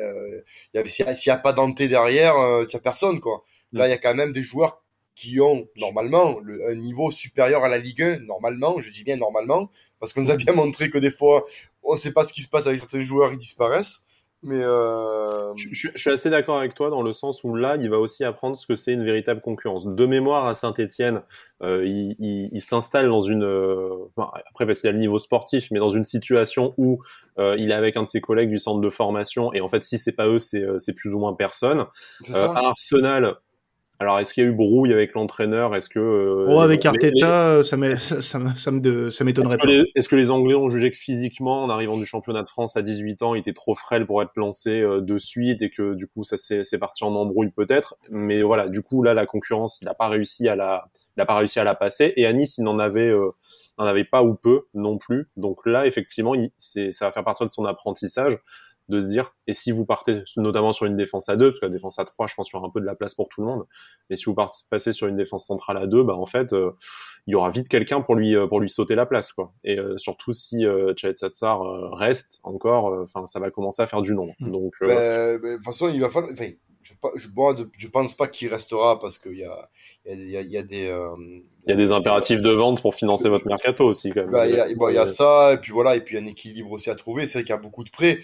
il 0.71 0.77
y 0.77 0.77
avait 0.77 0.89
s'il 0.89 1.07
y, 1.07 1.29
a 1.31 1.37
pas 1.37 1.53
Dante 1.53 1.81
derrière 1.81 2.35
tu 2.69 2.75
as 2.75 2.79
personne 2.79 3.19
quoi 3.19 3.43
là 3.71 3.85
mm. 3.85 3.87
il 3.87 3.89
y 3.89 3.93
a 3.93 3.97
quand 3.97 4.13
même 4.13 4.31
des 4.31 4.43
joueurs 4.43 4.80
qui 5.15 5.39
ont 5.39 5.67
normalement 5.77 6.39
le, 6.41 6.69
un 6.69 6.75
niveau 6.75 7.11
supérieur 7.11 7.63
à 7.63 7.69
la 7.69 7.77
Ligue 7.77 8.01
1, 8.01 8.19
normalement, 8.19 8.79
je 8.79 8.91
dis 8.91 9.03
bien 9.03 9.17
normalement, 9.17 9.69
parce 9.99 10.13
qu'on 10.13 10.21
nous 10.21 10.31
a 10.31 10.35
bien 10.35 10.53
montré 10.53 10.89
que 10.89 10.97
des 10.97 11.11
fois, 11.11 11.43
on 11.83 11.93
ne 11.93 11.97
sait 11.97 12.13
pas 12.13 12.23
ce 12.23 12.33
qui 12.33 12.41
se 12.41 12.49
passe 12.49 12.67
avec 12.67 12.79
certains 12.79 13.01
joueurs, 13.01 13.31
ils 13.31 13.37
disparaissent. 13.37 14.07
Mais 14.43 14.63
euh... 14.63 15.55
je, 15.55 15.67
je, 15.71 15.89
suis 15.95 16.09
assez 16.09 16.31
d'accord 16.31 16.57
avec 16.57 16.73
toi 16.73 16.89
dans 16.89 17.03
le 17.03 17.13
sens 17.13 17.43
où 17.43 17.53
là, 17.53 17.77
il 17.79 17.89
va 17.91 17.99
aussi 17.99 18.23
apprendre 18.23 18.57
ce 18.57 18.65
que 18.65 18.75
c'est 18.75 18.91
une 18.91 19.05
véritable 19.05 19.39
concurrence. 19.39 19.85
De 19.85 20.05
mémoire 20.07 20.47
à 20.47 20.55
Saint-Étienne, 20.55 21.21
euh, 21.61 21.85
il, 21.85 22.15
il, 22.17 22.49
il 22.51 22.61
s'installe 22.61 23.07
dans 23.07 23.21
une, 23.21 23.43
euh, 23.43 24.07
après 24.17 24.65
parce 24.65 24.81
qu'il 24.81 24.89
a 24.89 24.93
le 24.93 24.97
niveau 24.97 25.19
sportif, 25.19 25.69
mais 25.69 25.77
dans 25.77 25.91
une 25.91 26.05
situation 26.05 26.73
où 26.77 27.03
euh, 27.37 27.55
il 27.59 27.69
est 27.69 27.75
avec 27.75 27.97
un 27.97 28.03
de 28.03 28.07
ses 28.07 28.19
collègues 28.19 28.49
du 28.49 28.57
centre 28.57 28.81
de 28.81 28.89
formation 28.89 29.53
et 29.53 29.61
en 29.61 29.69
fait, 29.69 29.83
si 29.83 29.99
c'est 29.99 30.15
pas 30.15 30.27
eux, 30.27 30.39
c'est 30.39 30.93
plus 30.93 31.13
ou 31.13 31.19
moins 31.19 31.33
personne. 31.33 31.85
À 32.33 32.69
Arsenal, 32.69 33.35
alors, 34.01 34.17
est-ce 34.17 34.33
qu'il 34.33 34.43
y 34.43 34.47
a 34.47 34.49
eu 34.49 34.51
brouille 34.51 34.91
avec 34.93 35.13
l'entraîneur? 35.13 35.75
Est-ce 35.75 35.87
que 35.87 35.99
euh, 35.99 36.47
oh, 36.49 36.59
avec 36.59 36.83
Arteta, 36.87 37.59
les... 37.59 37.63
ça 37.63 37.77
m'étonnerait 39.23 39.57
pas. 39.57 39.67
Est-ce 39.95 40.09
que 40.09 40.15
les 40.15 40.31
Anglais 40.31 40.55
ont 40.55 40.71
jugé 40.71 40.89
que 40.89 40.97
physiquement, 40.97 41.63
en 41.63 41.69
arrivant 41.69 41.97
du 41.97 42.07
championnat 42.07 42.41
de 42.41 42.47
France 42.47 42.75
à 42.75 42.81
18 42.81 43.21
ans, 43.21 43.35
il 43.35 43.41
était 43.41 43.53
trop 43.53 43.75
frêle 43.75 44.07
pour 44.07 44.23
être 44.23 44.31
lancé 44.37 44.81
euh, 44.81 45.01
de 45.01 45.19
suite 45.19 45.61
et 45.61 45.69
que 45.69 45.93
du 45.93 46.07
coup, 46.07 46.23
ça 46.23 46.35
c'est 46.37 46.79
parti 46.79 47.03
en 47.03 47.13
embrouille 47.13 47.51
peut-être? 47.51 47.95
Mais 48.09 48.41
voilà, 48.41 48.69
du 48.69 48.81
coup 48.81 49.03
là, 49.03 49.13
la 49.13 49.27
concurrence, 49.27 49.79
il 49.83 49.85
n'a 49.85 49.93
pas 49.93 50.07
réussi 50.07 50.47
à 50.49 50.55
la, 50.55 50.85
il 51.15 51.23
pas 51.23 51.35
réussi 51.35 51.59
à 51.59 51.63
la 51.63 51.75
passer. 51.75 52.11
Et 52.15 52.25
à 52.25 52.33
Nice, 52.33 52.57
il 52.57 52.63
n'en 52.63 52.79
avait, 52.79 53.09
euh, 53.09 53.29
n'en 53.77 53.85
avait 53.85 54.03
pas 54.03 54.23
ou 54.23 54.33
peu 54.33 54.63
non 54.73 54.97
plus. 54.97 55.29
Donc 55.37 55.63
là, 55.67 55.85
effectivement, 55.85 56.33
il, 56.33 56.49
c'est, 56.57 56.91
ça 56.91 57.05
va 57.05 57.11
faire 57.11 57.23
partie 57.23 57.45
de 57.45 57.51
son 57.51 57.65
apprentissage 57.65 58.39
de 58.91 58.99
se 58.99 59.07
dire, 59.07 59.33
et 59.47 59.53
si 59.53 59.71
vous 59.71 59.85
partez 59.85 60.21
notamment 60.37 60.73
sur 60.73 60.85
une 60.85 60.95
défense 60.95 61.29
à 61.29 61.35
deux, 61.35 61.49
parce 61.49 61.59
que 61.59 61.65
la 61.65 61.71
défense 61.71 61.97
à 61.97 62.05
trois, 62.05 62.27
je 62.27 62.35
pense 62.35 62.49
qu'il 62.49 62.57
y 62.57 62.59
aura 62.59 62.67
un 62.67 62.71
peu 62.71 62.81
de 62.81 62.85
la 62.85 62.93
place 62.93 63.15
pour 63.15 63.27
tout 63.29 63.41
le 63.41 63.47
monde, 63.47 63.65
mais 64.09 64.15
si 64.15 64.25
vous 64.25 64.35
passez 64.69 64.93
sur 64.93 65.07
une 65.07 65.15
défense 65.15 65.47
centrale 65.47 65.77
à 65.77 65.87
deux, 65.87 66.03
bah 66.03 66.15
en 66.15 66.27
fait, 66.27 66.53
euh, 66.53 66.71
il 67.25 67.31
y 67.31 67.35
aura 67.35 67.49
vite 67.49 67.69
quelqu'un 67.69 68.01
pour 68.01 68.15
lui 68.15 68.35
euh, 68.35 68.45
pour 68.45 68.59
lui 68.59 68.69
sauter 68.69 68.93
la 68.93 69.05
place, 69.05 69.33
quoi. 69.33 69.53
Et 69.63 69.79
euh, 69.79 69.97
surtout 69.97 70.33
si 70.33 70.65
euh, 70.65 70.93
Satsar 71.15 71.61
reste 71.93 72.39
encore, 72.43 72.93
enfin, 73.01 73.25
ça 73.25 73.39
va 73.39 73.49
commencer 73.49 73.81
à 73.81 73.87
faire 73.87 74.01
du 74.01 74.13
nombre. 74.13 74.33
Hmm. 74.39 74.51
Donc, 74.51 74.73
bah, 74.81 74.87
bah, 74.87 75.37
de 75.37 75.55
toute 75.55 75.65
façon, 75.65 75.89
il 75.89 76.01
va 76.01 76.09
falloir, 76.09 76.31
enfin, 76.33 76.51
je, 76.81 76.93
je, 77.15 77.27
je 77.77 77.87
pense 77.87 78.15
pas 78.15 78.27
qu'il 78.27 78.49
restera 78.49 78.99
parce 78.99 79.17
qu'il 79.17 79.37
y 79.37 79.43
a, 79.43 79.69
il 80.05 80.29
y 80.29 80.37
a, 80.37 80.41
il 80.41 80.51
y 80.51 80.57
a 80.57 80.63
des, 80.63 80.87
euh, 80.87 81.15
il 81.67 81.69
y 81.69 81.73
a 81.73 81.75
des 81.75 81.91
impératifs 81.91 82.41
de 82.41 82.49
vente 82.49 82.81
pour 82.81 82.95
financer 82.95 83.29
votre 83.29 83.47
mercato 83.47 83.85
aussi, 83.85 84.09
quand 84.11 84.21
même. 84.21 84.31
Bah, 84.31 84.47
il 84.47 84.55
y 84.55 84.59
a, 84.59 84.65
bon, 84.75 84.89
il 84.89 84.95
y 84.95 84.97
a 84.97 85.07
ça, 85.07 85.53
et 85.53 85.57
puis 85.57 85.71
voilà, 85.71 85.95
et 85.95 86.01
puis 86.01 86.17
un 86.17 86.25
équilibre 86.25 86.71
aussi 86.71 86.89
à 86.89 86.95
trouver. 86.95 87.25
C'est 87.25 87.39
vrai 87.39 87.43
qu'il 87.43 87.53
y 87.53 87.57
a 87.57 87.61
beaucoup 87.61 87.83
de 87.83 87.91
prêts. 87.91 88.19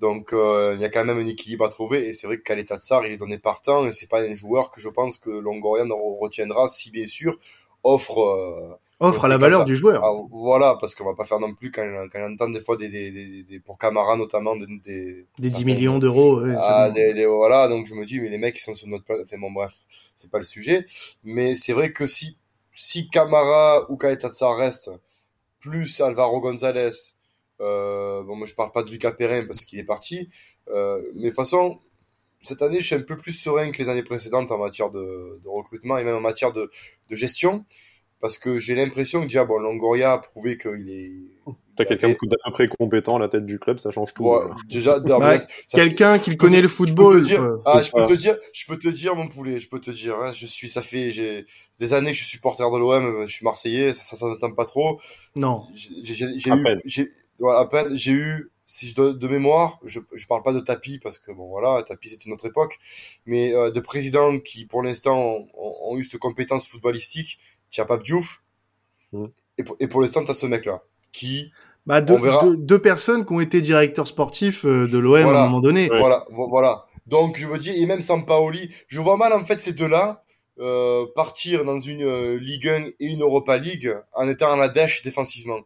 Donc, 0.00 0.32
euh, 0.32 0.72
il 0.74 0.80
y 0.80 0.84
a 0.84 0.88
quand 0.88 1.04
même 1.04 1.18
un 1.18 1.26
équilibre 1.26 1.64
à 1.64 1.68
trouver. 1.68 2.06
Et 2.06 2.12
c'est 2.12 2.26
vrai 2.26 2.38
que 2.38 2.42
Kaleta 2.42 2.78
Tsar, 2.78 3.06
il 3.06 3.12
est 3.12 3.16
donné 3.16 3.38
partant, 3.38 3.86
et 3.86 3.92
c'est 3.92 4.08
pas 4.08 4.22
un 4.22 4.34
joueur 4.34 4.70
que 4.70 4.80
je 4.80 4.88
pense 4.88 5.18
que 5.18 5.30
Longoria 5.30 5.84
retiendra 6.20 6.68
si 6.68 6.90
bien 6.90 7.06
sûr 7.06 7.38
offre, 7.84 8.18
euh, 8.18 8.76
offre 8.98 9.26
à 9.26 9.28
la 9.28 9.36
valeur 9.38 9.64
du 9.64 9.76
joueur. 9.76 10.02
Ah, 10.04 10.12
voilà, 10.30 10.76
parce 10.80 10.94
qu'on 10.94 11.04
va 11.04 11.14
pas 11.14 11.24
faire 11.24 11.38
non 11.38 11.54
plus 11.54 11.70
quand, 11.70 11.84
quand 12.10 12.20
on 12.20 12.32
entend 12.32 12.48
des 12.48 12.60
fois 12.60 12.76
des, 12.76 12.88
des, 12.88 13.10
des, 13.12 13.42
des 13.42 13.60
pour 13.60 13.78
Camara 13.78 14.16
notamment 14.16 14.56
des 14.56 14.66
des, 14.66 15.26
des 15.38 15.50
10 15.50 15.64
millions 15.64 15.98
d'euros. 15.98 16.40
Ouais, 16.40 16.54
ah, 16.56 16.90
des, 16.90 17.14
des, 17.14 17.26
voilà, 17.26 17.68
donc 17.68 17.86
je 17.86 17.94
me 17.94 18.04
dis 18.04 18.20
mais 18.20 18.30
les 18.30 18.38
mecs 18.38 18.56
ils 18.56 18.62
sont 18.62 18.74
sur 18.74 18.88
notre 18.88 19.04
place. 19.04 19.20
Enfin 19.22 19.38
bon 19.38 19.52
bref, 19.52 19.74
c'est 20.16 20.30
pas 20.30 20.38
le 20.38 20.44
sujet, 20.44 20.84
mais 21.22 21.54
c'est 21.54 21.72
vrai 21.72 21.92
que 21.92 22.06
si 22.06 22.36
si 22.72 23.08
Camara 23.08 23.88
ou 23.90 23.96
Kaetatsa 23.96 24.54
reste 24.54 24.90
plus 25.60 26.00
Alvaro 26.00 26.40
Gonzalez, 26.40 26.90
euh, 27.60 28.22
bon 28.22 28.36
moi 28.36 28.46
je 28.46 28.54
parle 28.54 28.72
pas 28.72 28.82
de 28.82 28.90
Lucas 28.90 29.12
Perrin 29.12 29.44
parce 29.46 29.64
qu'il 29.64 29.78
est 29.78 29.84
parti, 29.84 30.28
euh, 30.68 31.02
mais 31.14 31.22
de 31.22 31.28
toute 31.28 31.36
façon 31.36 31.80
cette 32.42 32.60
année, 32.60 32.80
je 32.80 32.86
suis 32.86 32.94
un 32.94 33.00
peu 33.00 33.16
plus 33.16 33.32
serein 33.32 33.70
que 33.70 33.78
les 33.78 33.88
années 33.88 34.02
précédentes 34.02 34.50
en 34.50 34.58
matière 34.58 34.90
de, 34.90 35.40
de 35.42 35.48
recrutement 35.48 35.96
et 35.96 36.04
même 36.04 36.16
en 36.16 36.20
matière 36.20 36.52
de, 36.52 36.70
de 37.08 37.16
gestion 37.16 37.64
parce 38.20 38.38
que 38.38 38.58
j'ai 38.58 38.74
l'impression 38.74 39.20
que 39.20 39.26
déjà 39.26 39.44
bon 39.44 39.58
Longoria 39.58 40.12
a 40.12 40.18
prouvé 40.18 40.56
qu'il 40.58 40.90
est 40.90 41.54
T'as 41.76 41.84
quelqu'un 41.84 42.08
fait... 42.08 42.18
d'à 42.22 42.36
peu 42.44 42.52
près 42.52 42.68
compétent 42.68 43.16
à 43.16 43.18
la 43.18 43.28
tête 43.28 43.44
du 43.44 43.58
club, 43.58 43.78
ça 43.78 43.90
change 43.90 44.14
tout. 44.14 44.24
Ouais, 44.24 44.44
déjà, 44.68 45.00
bah, 45.00 45.36
quelqu'un 45.72 46.18
qui 46.18 46.36
connaît 46.36 46.60
le 46.60 46.68
football. 46.68 47.12
Je 47.12 47.16
peux 47.16 47.22
te 47.22 47.26
dire, 47.26 47.58
ah, 47.64 47.82
je 47.82 47.90
peux 47.90 48.04
te 48.04 48.12
dire, 48.12 48.36
je 48.52 48.66
peux 48.66 48.78
te 48.78 48.88
dire, 48.88 49.16
mon 49.16 49.26
poulet, 49.26 49.58
je 49.58 49.68
peux 49.68 49.80
te 49.80 49.90
dire, 49.90 50.16
hein, 50.20 50.32
je 50.32 50.46
suis, 50.46 50.68
ça 50.68 50.82
fait, 50.82 51.10
j'ai 51.10 51.46
des 51.80 51.92
années 51.92 52.12
que 52.12 52.16
je 52.16 52.22
suis 52.22 52.30
supporter 52.30 52.70
de 52.70 52.78
l'OM, 52.78 53.26
je 53.26 53.32
suis 53.32 53.44
marseillais, 53.44 53.92
ça, 53.92 54.04
ça, 54.04 54.16
ça 54.16 54.28
ne 54.28 54.36
tente 54.36 54.54
pas 54.54 54.66
trop. 54.66 55.00
Non. 55.34 55.64
J'ai 55.74 56.24
eu, 56.24 56.80
j'ai, 56.84 57.10
ouais, 57.40 57.54
à 57.54 57.64
peine, 57.66 57.96
j'ai 57.96 58.12
eu, 58.12 58.50
si 58.66 58.90
je 58.90 58.94
de, 58.94 59.12
de, 59.12 59.28
mémoire, 59.28 59.78
je, 59.84 60.00
je 60.12 60.26
parle 60.26 60.42
pas 60.42 60.52
de 60.52 60.60
tapis 60.60 60.98
parce 60.98 61.18
que 61.18 61.32
bon 61.32 61.48
voilà, 61.48 61.82
tapis 61.82 62.08
c'était 62.08 62.30
notre 62.30 62.46
époque, 62.46 62.78
mais 63.26 63.54
euh, 63.54 63.70
de 63.70 63.80
présidents 63.80 64.38
qui 64.38 64.66
pour 64.66 64.82
l'instant 64.82 65.18
ont, 65.18 65.48
ont, 65.54 65.96
eu 65.96 66.04
cette 66.04 66.20
compétence 66.20 66.66
footballistique 66.66 67.38
tu 67.74 67.80
as 67.80 67.84
Pape 67.84 68.04
Diouf, 68.04 68.42
mmh. 69.12 69.24
et 69.58 69.64
pour, 69.64 69.76
et 69.80 69.88
pour 69.88 70.00
l'instant, 70.00 70.24
tu 70.24 70.30
as 70.30 70.34
ce 70.34 70.46
mec-là, 70.46 70.82
qui... 71.12 71.50
Bah, 71.86 72.00
deux, 72.00 72.18
deux, 72.18 72.56
deux, 72.56 72.78
personnes 72.80 73.26
qui 73.26 73.32
ont 73.32 73.40
été 73.40 73.60
directeurs 73.60 74.06
sportifs 74.06 74.64
euh, 74.64 74.88
de 74.88 74.96
l'OM 74.96 75.20
voilà, 75.22 75.40
à 75.40 75.42
un 75.42 75.46
moment 75.46 75.60
donné. 75.60 75.88
Voilà, 75.88 76.24
voilà. 76.30 76.86
Donc, 77.06 77.36
je 77.36 77.46
veux 77.46 77.58
dire, 77.58 77.74
et 77.76 77.84
même 77.84 78.00
Sampaoli, 78.00 78.70
je 78.86 79.00
vois 79.00 79.18
mal, 79.18 79.34
en 79.34 79.44
fait, 79.44 79.60
ces 79.60 79.74
deux-là, 79.74 80.24
euh, 80.60 81.04
partir 81.14 81.64
dans 81.64 81.78
une 81.78 82.02
euh, 82.02 82.38
Ligue 82.38 82.68
1 82.68 82.84
et 83.00 83.12
une 83.12 83.20
Europa 83.20 83.58
League 83.58 83.92
en 84.14 84.28
étant 84.28 84.52
à 84.52 84.56
la 84.56 84.68
dèche 84.68 85.02
défensivement. 85.02 85.60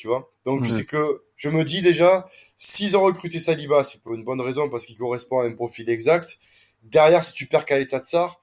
Tu 0.00 0.06
vois 0.06 0.26
Donc, 0.46 0.64
c'est 0.66 0.86
que 0.86 1.24
je 1.36 1.50
me 1.50 1.62
dis 1.62 1.82
déjà, 1.82 2.26
s'ils 2.56 2.96
ont 2.96 3.02
recruté 3.02 3.38
Saliba, 3.38 3.82
c'est 3.82 4.00
pour 4.00 4.14
une 4.14 4.24
bonne 4.24 4.40
raison, 4.40 4.70
parce 4.70 4.86
qu'il 4.86 4.96
correspond 4.96 5.40
à 5.40 5.44
un 5.44 5.52
profil 5.52 5.90
exact. 5.90 6.38
Derrière, 6.84 7.22
si 7.22 7.34
tu 7.34 7.44
perds 7.44 7.66
Kaleta 7.66 7.98
Tsar, 7.98 8.42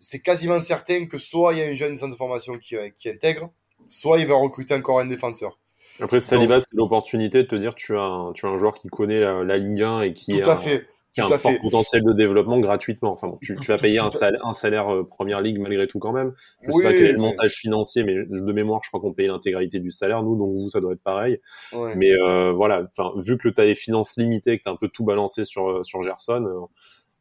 c'est 0.00 0.18
quasiment 0.18 0.58
certain 0.58 1.06
que 1.06 1.16
soit 1.16 1.52
il 1.52 1.60
y 1.60 1.62
a 1.62 1.66
un 1.66 1.74
jeune 1.74 1.96
centre 1.96 2.10
de 2.10 2.16
formation 2.16 2.58
qui, 2.58 2.74
qui 2.96 3.08
intègre, 3.08 3.50
soit 3.86 4.18
il 4.18 4.26
va 4.26 4.34
recruter 4.34 4.74
encore 4.74 4.98
un 4.98 5.06
défenseur. 5.06 5.60
Après, 6.00 6.18
Saliba, 6.18 6.58
c'est 6.58 6.72
l'opportunité 6.72 7.44
de 7.44 7.46
te 7.46 7.54
dire 7.54 7.76
tu 7.76 7.96
as 7.96 8.02
un, 8.02 8.32
tu 8.32 8.46
as 8.46 8.48
un 8.48 8.56
joueur 8.56 8.74
qui 8.74 8.88
connaît 8.88 9.20
la, 9.20 9.58
Ligue 9.58 9.82
1 9.82 10.00
et 10.00 10.12
qui 10.12 10.40
Tout 10.40 10.50
à 10.50 10.56
fait. 10.56 10.88
Qui 11.14 11.20
a 11.20 11.24
un 11.24 11.28
fort 11.38 11.52
potentiel 11.62 12.02
de 12.04 12.12
développement 12.12 12.58
gratuitement. 12.60 13.12
Enfin 13.12 13.28
bon, 13.28 13.38
tu, 13.42 13.56
tu 13.56 13.66
vas 13.66 13.78
payer 13.78 13.98
un 13.98 14.10
salaire, 14.10 14.44
un 14.46 14.52
salaire 14.52 14.94
euh, 14.94 15.04
première 15.04 15.40
ligue 15.40 15.58
malgré 15.58 15.86
tout 15.86 15.98
quand 15.98 16.12
même. 16.12 16.32
Je 16.62 16.70
sais 16.72 16.82
pas 16.82 16.90
quel 16.92 17.02
est 17.02 17.12
le 17.12 17.18
montage 17.18 17.54
financier, 17.54 18.04
mais 18.04 18.14
de 18.14 18.52
mémoire, 18.52 18.80
je 18.84 18.88
crois 18.90 19.00
qu'on 19.00 19.12
paye 19.12 19.26
l'intégralité 19.26 19.80
du 19.80 19.90
salaire. 19.90 20.22
Nous, 20.22 20.36
donc 20.36 20.48
vous, 20.54 20.70
ça 20.70 20.80
doit 20.80 20.92
être 20.92 21.02
pareil. 21.02 21.40
Ouais. 21.72 21.94
Mais 21.96 22.12
euh, 22.12 22.52
voilà, 22.52 22.90
vu 23.16 23.38
que 23.38 23.48
tu 23.48 23.60
as 23.60 23.64
les 23.64 23.74
finances 23.74 24.16
limitées, 24.16 24.58
que 24.58 24.62
tu 24.64 24.68
as 24.68 24.72
un 24.72 24.76
peu 24.76 24.88
tout 24.88 25.04
balancé 25.04 25.44
sur 25.44 25.68
euh, 25.68 25.82
sur 25.82 26.02
Gerson. 26.02 26.44
Euh, 26.46 26.66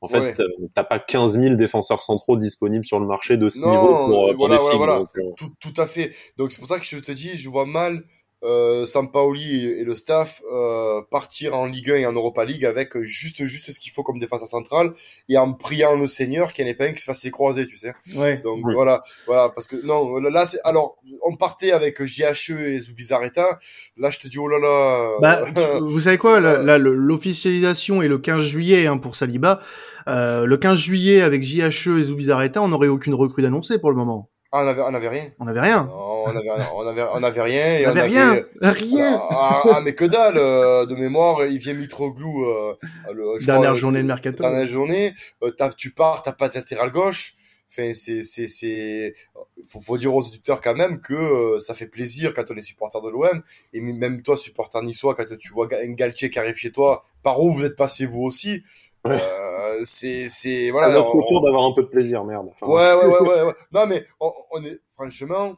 en 0.02 0.08
fait, 0.08 0.20
Ouais. 0.20 0.36
t'as 0.76 0.86
pas 0.86 0.98
15 1.00 1.38
000 1.38 1.56
défenseurs 1.56 2.00
centraux 2.00 2.38
disponibles 2.38 2.86
sur 2.86 3.02
le 3.02 3.06
marché 3.06 3.36
de 3.36 3.50
ce 3.50 3.60
Non, 3.60 3.70
niveau 3.72 3.88
pour, 3.88 4.06
pour 4.08 4.36
voilà, 4.38 4.56
des 4.56 4.62
voilà, 4.62 4.70
figues. 4.70 4.78
voilà. 4.78 5.00
Donc, 5.00 5.10
euh, 5.18 5.22
Tout, 5.36 5.50
tout 5.60 5.82
à 5.82 5.86
fait. 5.86 6.12
Donc 6.38 6.52
c'est 6.52 6.60
pour 6.60 6.70
ça 6.70 6.80
que 6.80 6.86
je 6.86 6.98
te 7.00 7.12
dis, 7.12 7.38
je 7.38 7.50
vois 7.50 7.66
mal 7.66 8.04
euh, 8.44 8.86
Sampaoli 8.86 9.66
et, 9.68 9.82
et 9.82 9.84
le 9.84 9.96
staff 9.96 10.42
euh, 10.52 11.02
partir 11.12 11.56
en 11.56 11.66
Ligue 11.66 11.92
1 11.92 11.96
et 11.96 12.06
en 12.06 12.14
Europa 12.14 12.46
League 12.46 12.66
avec 12.66 12.98
juste 13.02 13.44
juste 13.46 13.72
ce 13.72 13.80
qu'il 13.80 13.92
faut 13.92 14.02
comme 14.04 14.18
défenseur 14.18 14.48
centrale 14.48 14.92
et 15.28 15.38
en 15.38 15.52
priant 15.54 15.96
le 15.98 16.08
Seigneur 16.08 16.54
qu'il 16.54 16.64
n'y 16.66 16.72
en 16.72 16.74
ait 16.74 16.78
pas 16.78 16.86
un 16.86 16.94
qui 16.94 17.00
se 17.02 17.06
fasse 17.06 17.24
les 17.24 17.32
croisés, 17.32 17.68
tu 17.68 17.76
sais. 17.76 17.94
Ouais. 18.16 18.38
Donc 18.38 18.60
Oui. 18.64 18.74
voilà, 18.74 19.04
voilà, 19.28 19.50
parce 19.50 19.68
que 19.68 19.76
non, 19.86 20.16
là 20.20 20.46
c'est 20.46 20.60
alors 20.64 20.98
on 21.24 21.36
partait 21.36 21.72
avec 21.72 22.04
JHE 22.04 22.60
et 22.60 22.80
Zubizarreta. 22.80 23.60
Là 23.98 24.10
je 24.10 24.20
te 24.20 24.28
dis 24.28 24.38
oh 24.38 24.48
là 24.48 24.58
là. 24.60 25.10
Bah, 25.22 25.80
vous 25.82 26.02
savez 26.02 26.18
quoi, 26.18 26.40
là, 26.40 26.78
l'officialisation 26.78 28.02
est 28.02 28.08
le 28.08 28.18
15 28.18 28.46
juillet 28.46 28.88
hein, 28.88 28.98
pour 28.98 29.16
Saliba. 29.16 29.60
Euh, 30.08 30.46
le 30.46 30.58
15 30.58 30.80
juillet 30.80 31.22
avec 31.22 31.44
JHE 31.44 32.00
et 32.00 32.04
Zubizarreta, 32.04 32.62
on 32.62 32.70
n'aurait 32.70 32.88
aucune 32.88 33.14
recrue 33.14 33.42
d'annoncer 33.42 33.80
pour 33.80 33.90
le 33.92 33.98
moment. 33.98 34.30
Ah, 34.52 34.64
on 34.64 34.68
avait 34.68 34.82
on 34.82 34.94
avait 34.96 35.10
rien. 35.10 35.26
On 35.40 35.46
n'avait 35.46 35.60
rien. 35.60 35.84
Non, 35.84 36.09
on 36.26 36.36
avait 36.36 36.50
on 36.76 36.88
avait 36.88 37.04
on 37.14 37.24
avait 37.24 37.42
rien 37.42 37.80
et 37.80 37.86
On 37.88 37.90
avait 37.90 38.02
rien. 38.04 38.44
Rien. 38.62 39.20
Ah, 39.30 39.62
ah, 39.74 39.82
mais 39.84 39.94
que 39.94 40.06
dalle 40.06 40.38
euh, 40.38 40.86
de 40.86 40.96
mémoire, 40.96 41.46
il 41.46 41.58
vient 41.58 41.74
Mitroglou 41.74 42.46
euh, 42.46 42.76
le, 43.14 43.38
je 43.40 43.46
Dernière 43.46 43.70
crois, 43.72 43.80
journée 43.80 44.02
de 44.02 44.08
mercato. 44.08 44.44
Dernière 44.44 44.68
journée, 44.68 45.14
euh, 45.44 45.52
t'as- 45.52 45.74
tu 45.74 45.92
pars, 45.92 46.22
t'as 46.22 46.34
pas 46.34 46.50
de 46.50 46.56
latéral 46.56 46.92
gauche. 46.92 47.34
Enfin, 47.72 47.92
c'est 47.94 48.24
c'est 48.24 48.48
c'est 48.48 49.14
faut, 49.68 49.80
faut 49.80 49.98
dire 50.00 50.14
aux 50.16 50.22
auditeurs 50.26 50.60
quand 50.60 50.74
même 50.76 51.02
que 51.02 51.14
euh, 51.14 51.60
ça 51.60 51.76
fait 51.76 51.86
plaisir 51.88 52.34
quand 52.34 52.50
on 52.50 52.56
est 52.56 52.64
supporter 52.64 53.00
de 53.02 53.10
l'OM 53.10 53.44
et 53.74 53.80
même 53.82 54.24
toi 54.24 54.36
supporter 54.38 54.82
niçois 54.82 55.14
quand 55.14 55.26
tu 55.38 55.54
vois 55.54 55.68
un 55.72 55.92
Galtier 55.92 56.32
qui 56.32 56.40
arrive 56.40 56.56
chez 56.56 56.72
toi, 56.72 57.04
par 57.22 57.40
où 57.44 57.52
vous 57.54 57.66
êtes 57.66 57.76
passé 57.76 58.08
vous 58.08 58.22
aussi. 58.24 58.64
Ouais. 59.06 59.18
Euh, 59.22 59.82
c'est 59.86 60.28
c'est 60.30 60.70
à 60.70 60.72
voilà. 60.72 60.94
notre 60.96 61.16
on- 61.16 61.22
tour 61.30 61.44
d'avoir 61.46 61.64
un 61.66 61.74
peu 61.74 61.84
de 61.84 61.88
plaisir, 61.88 62.24
merde. 62.26 62.48
Enfin, 62.60 62.66
Ouais, 62.66 62.94
ouais, 62.94 63.06
ouais, 63.22 63.30
ouais, 63.30 63.42
ouais. 63.44 63.54
Non, 63.72 63.86
mais 63.86 64.04
on, 64.20 64.32
on 64.52 64.64
est, 64.66 64.80
franchement, 64.96 65.56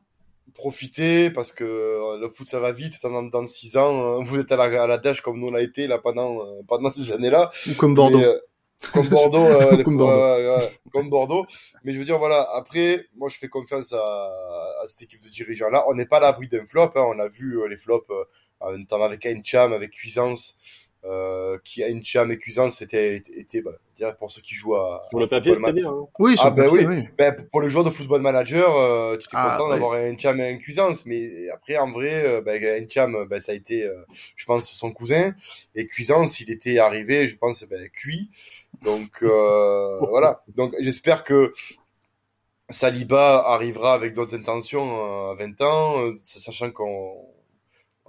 profitez 0.54 1.30
parce 1.32 1.52
que 1.54 1.64
euh, 1.64 2.18
le 2.20 2.30
foot 2.30 2.48
ça 2.48 2.60
va 2.60 2.72
vite. 2.72 3.02
Dans, 3.04 3.24
dans 3.24 3.46
six 3.46 3.78
ans, 3.78 4.20
euh, 4.20 4.24
vous 4.24 4.40
êtes 4.40 4.52
à 4.52 4.58
la, 4.58 4.84
à 4.84 4.88
la 4.88 4.98
dèche 4.98 5.22
comme 5.22 5.40
nous 5.40 5.48
on 5.48 5.52
l'a 5.52 5.62
été 5.62 5.88
là 5.88 6.00
pendant, 6.00 6.46
euh, 6.46 6.62
pendant 6.68 6.92
ces 6.92 7.12
années-là. 7.12 7.52
Ou 7.70 7.74
comme 7.76 7.96
Bordeaux. 7.96 8.18
Mais, 8.18 8.26
euh, 8.26 8.38
comme 8.94 9.08
Bordeaux, 9.08 9.46
euh, 9.46 9.78
Comme 10.92 11.10
Bordeaux. 11.10 11.44
comme. 11.44 11.56
Mais 11.84 11.94
je 11.94 12.00
veux 12.00 12.06
dire, 12.06 12.18
voilà, 12.18 12.46
après, 12.56 13.06
moi 13.16 13.30
je 13.30 13.38
fais 13.38 13.48
confiance 13.48 13.94
à, 13.94 13.98
à 14.82 14.86
cette 14.86 15.04
équipe 15.04 15.22
de 15.24 15.30
dirigeants-là. 15.30 15.86
On 15.88 15.94
n'est 15.94 16.06
pas 16.06 16.18
à 16.18 16.22
l'abri 16.22 16.48
d'un 16.48 16.66
flop. 16.66 16.92
Hein. 16.96 17.06
On 17.16 17.20
a 17.20 17.28
vu 17.28 17.60
euh, 17.60 17.68
les 17.68 17.78
flops, 17.78 18.10
euh, 18.10 18.78
notamment 18.78 19.06
avec 19.06 19.26
Encham, 19.26 19.74
avec 19.74 19.92
Cuisance. 19.92 20.56
Euh, 21.04 21.58
qui 21.64 21.84
Encham 21.84 22.32
et 22.32 22.38
Cuisance 22.38 22.76
c'était 22.76 23.16
était, 23.16 23.64
bah, 23.64 23.72
je 23.94 23.98
dirais 23.98 24.16
pour 24.20 24.32
ceux 24.32 24.42
qui 24.44 24.54
jouent 24.54 24.76
à 24.76 25.02
Sur 25.10 25.18
le 25.18 25.26
à 25.26 25.28
papier, 25.28 25.56
football 25.56 25.72
c'était 25.74 25.82
bien. 25.82 25.90
hein. 25.92 26.08
Oui, 26.20 26.36
Ah, 26.40 26.50
le 26.52 26.56
ben 26.56 26.70
papier, 26.70 26.86
oui. 26.88 27.04
ben, 27.18 27.36
pour 27.52 27.60
le 27.62 27.70
joueur 27.70 27.84
de 27.84 27.90
football 27.90 28.22
manager, 28.22 28.78
euh, 28.78 29.18
tu 29.18 29.26
étais 29.26 29.30
Ah, 29.34 29.50
content 29.58 29.68
ouais. 29.70 29.74
d'avoir 29.80 29.94
un 29.94 30.16
Cham 30.16 30.40
et 30.40 30.48
un 30.52 30.58
Cuisance, 30.58 31.08
mais 31.08 31.50
après, 31.50 31.76
en 31.78 31.92
vrai, 31.92 32.24
euh, 32.24 32.42
ben, 32.42 32.64
un 32.64 32.88
Cham, 32.88 33.26
ben, 33.28 33.40
ça 33.40 33.52
a 33.54 33.56
été, 33.56 33.84
euh, 33.84 33.96
je 34.36 34.46
pense, 34.46 34.72
son 34.72 34.92
cousin, 34.92 35.34
et 35.74 35.88
Cuisance, 35.88 36.40
il 36.40 36.52
était 36.52 36.78
arrivé, 36.78 37.28
je 37.28 37.36
pense, 37.36 37.64
ben, 37.64 37.90
cuit. 37.90 38.30
Donc, 38.84 39.24
euh, 39.24 39.98
voilà. 40.08 40.44
Donc, 40.56 40.76
j'espère 40.82 41.24
que 41.24 41.52
Saliba 42.70 43.40
arrivera 43.48 43.94
avec 43.94 44.14
d'autres 44.14 44.36
intentions 44.36 45.32
à 45.32 45.36
20 45.36 45.60
ans, 45.62 45.96
sachant 46.24 46.70
qu'on 46.72 47.26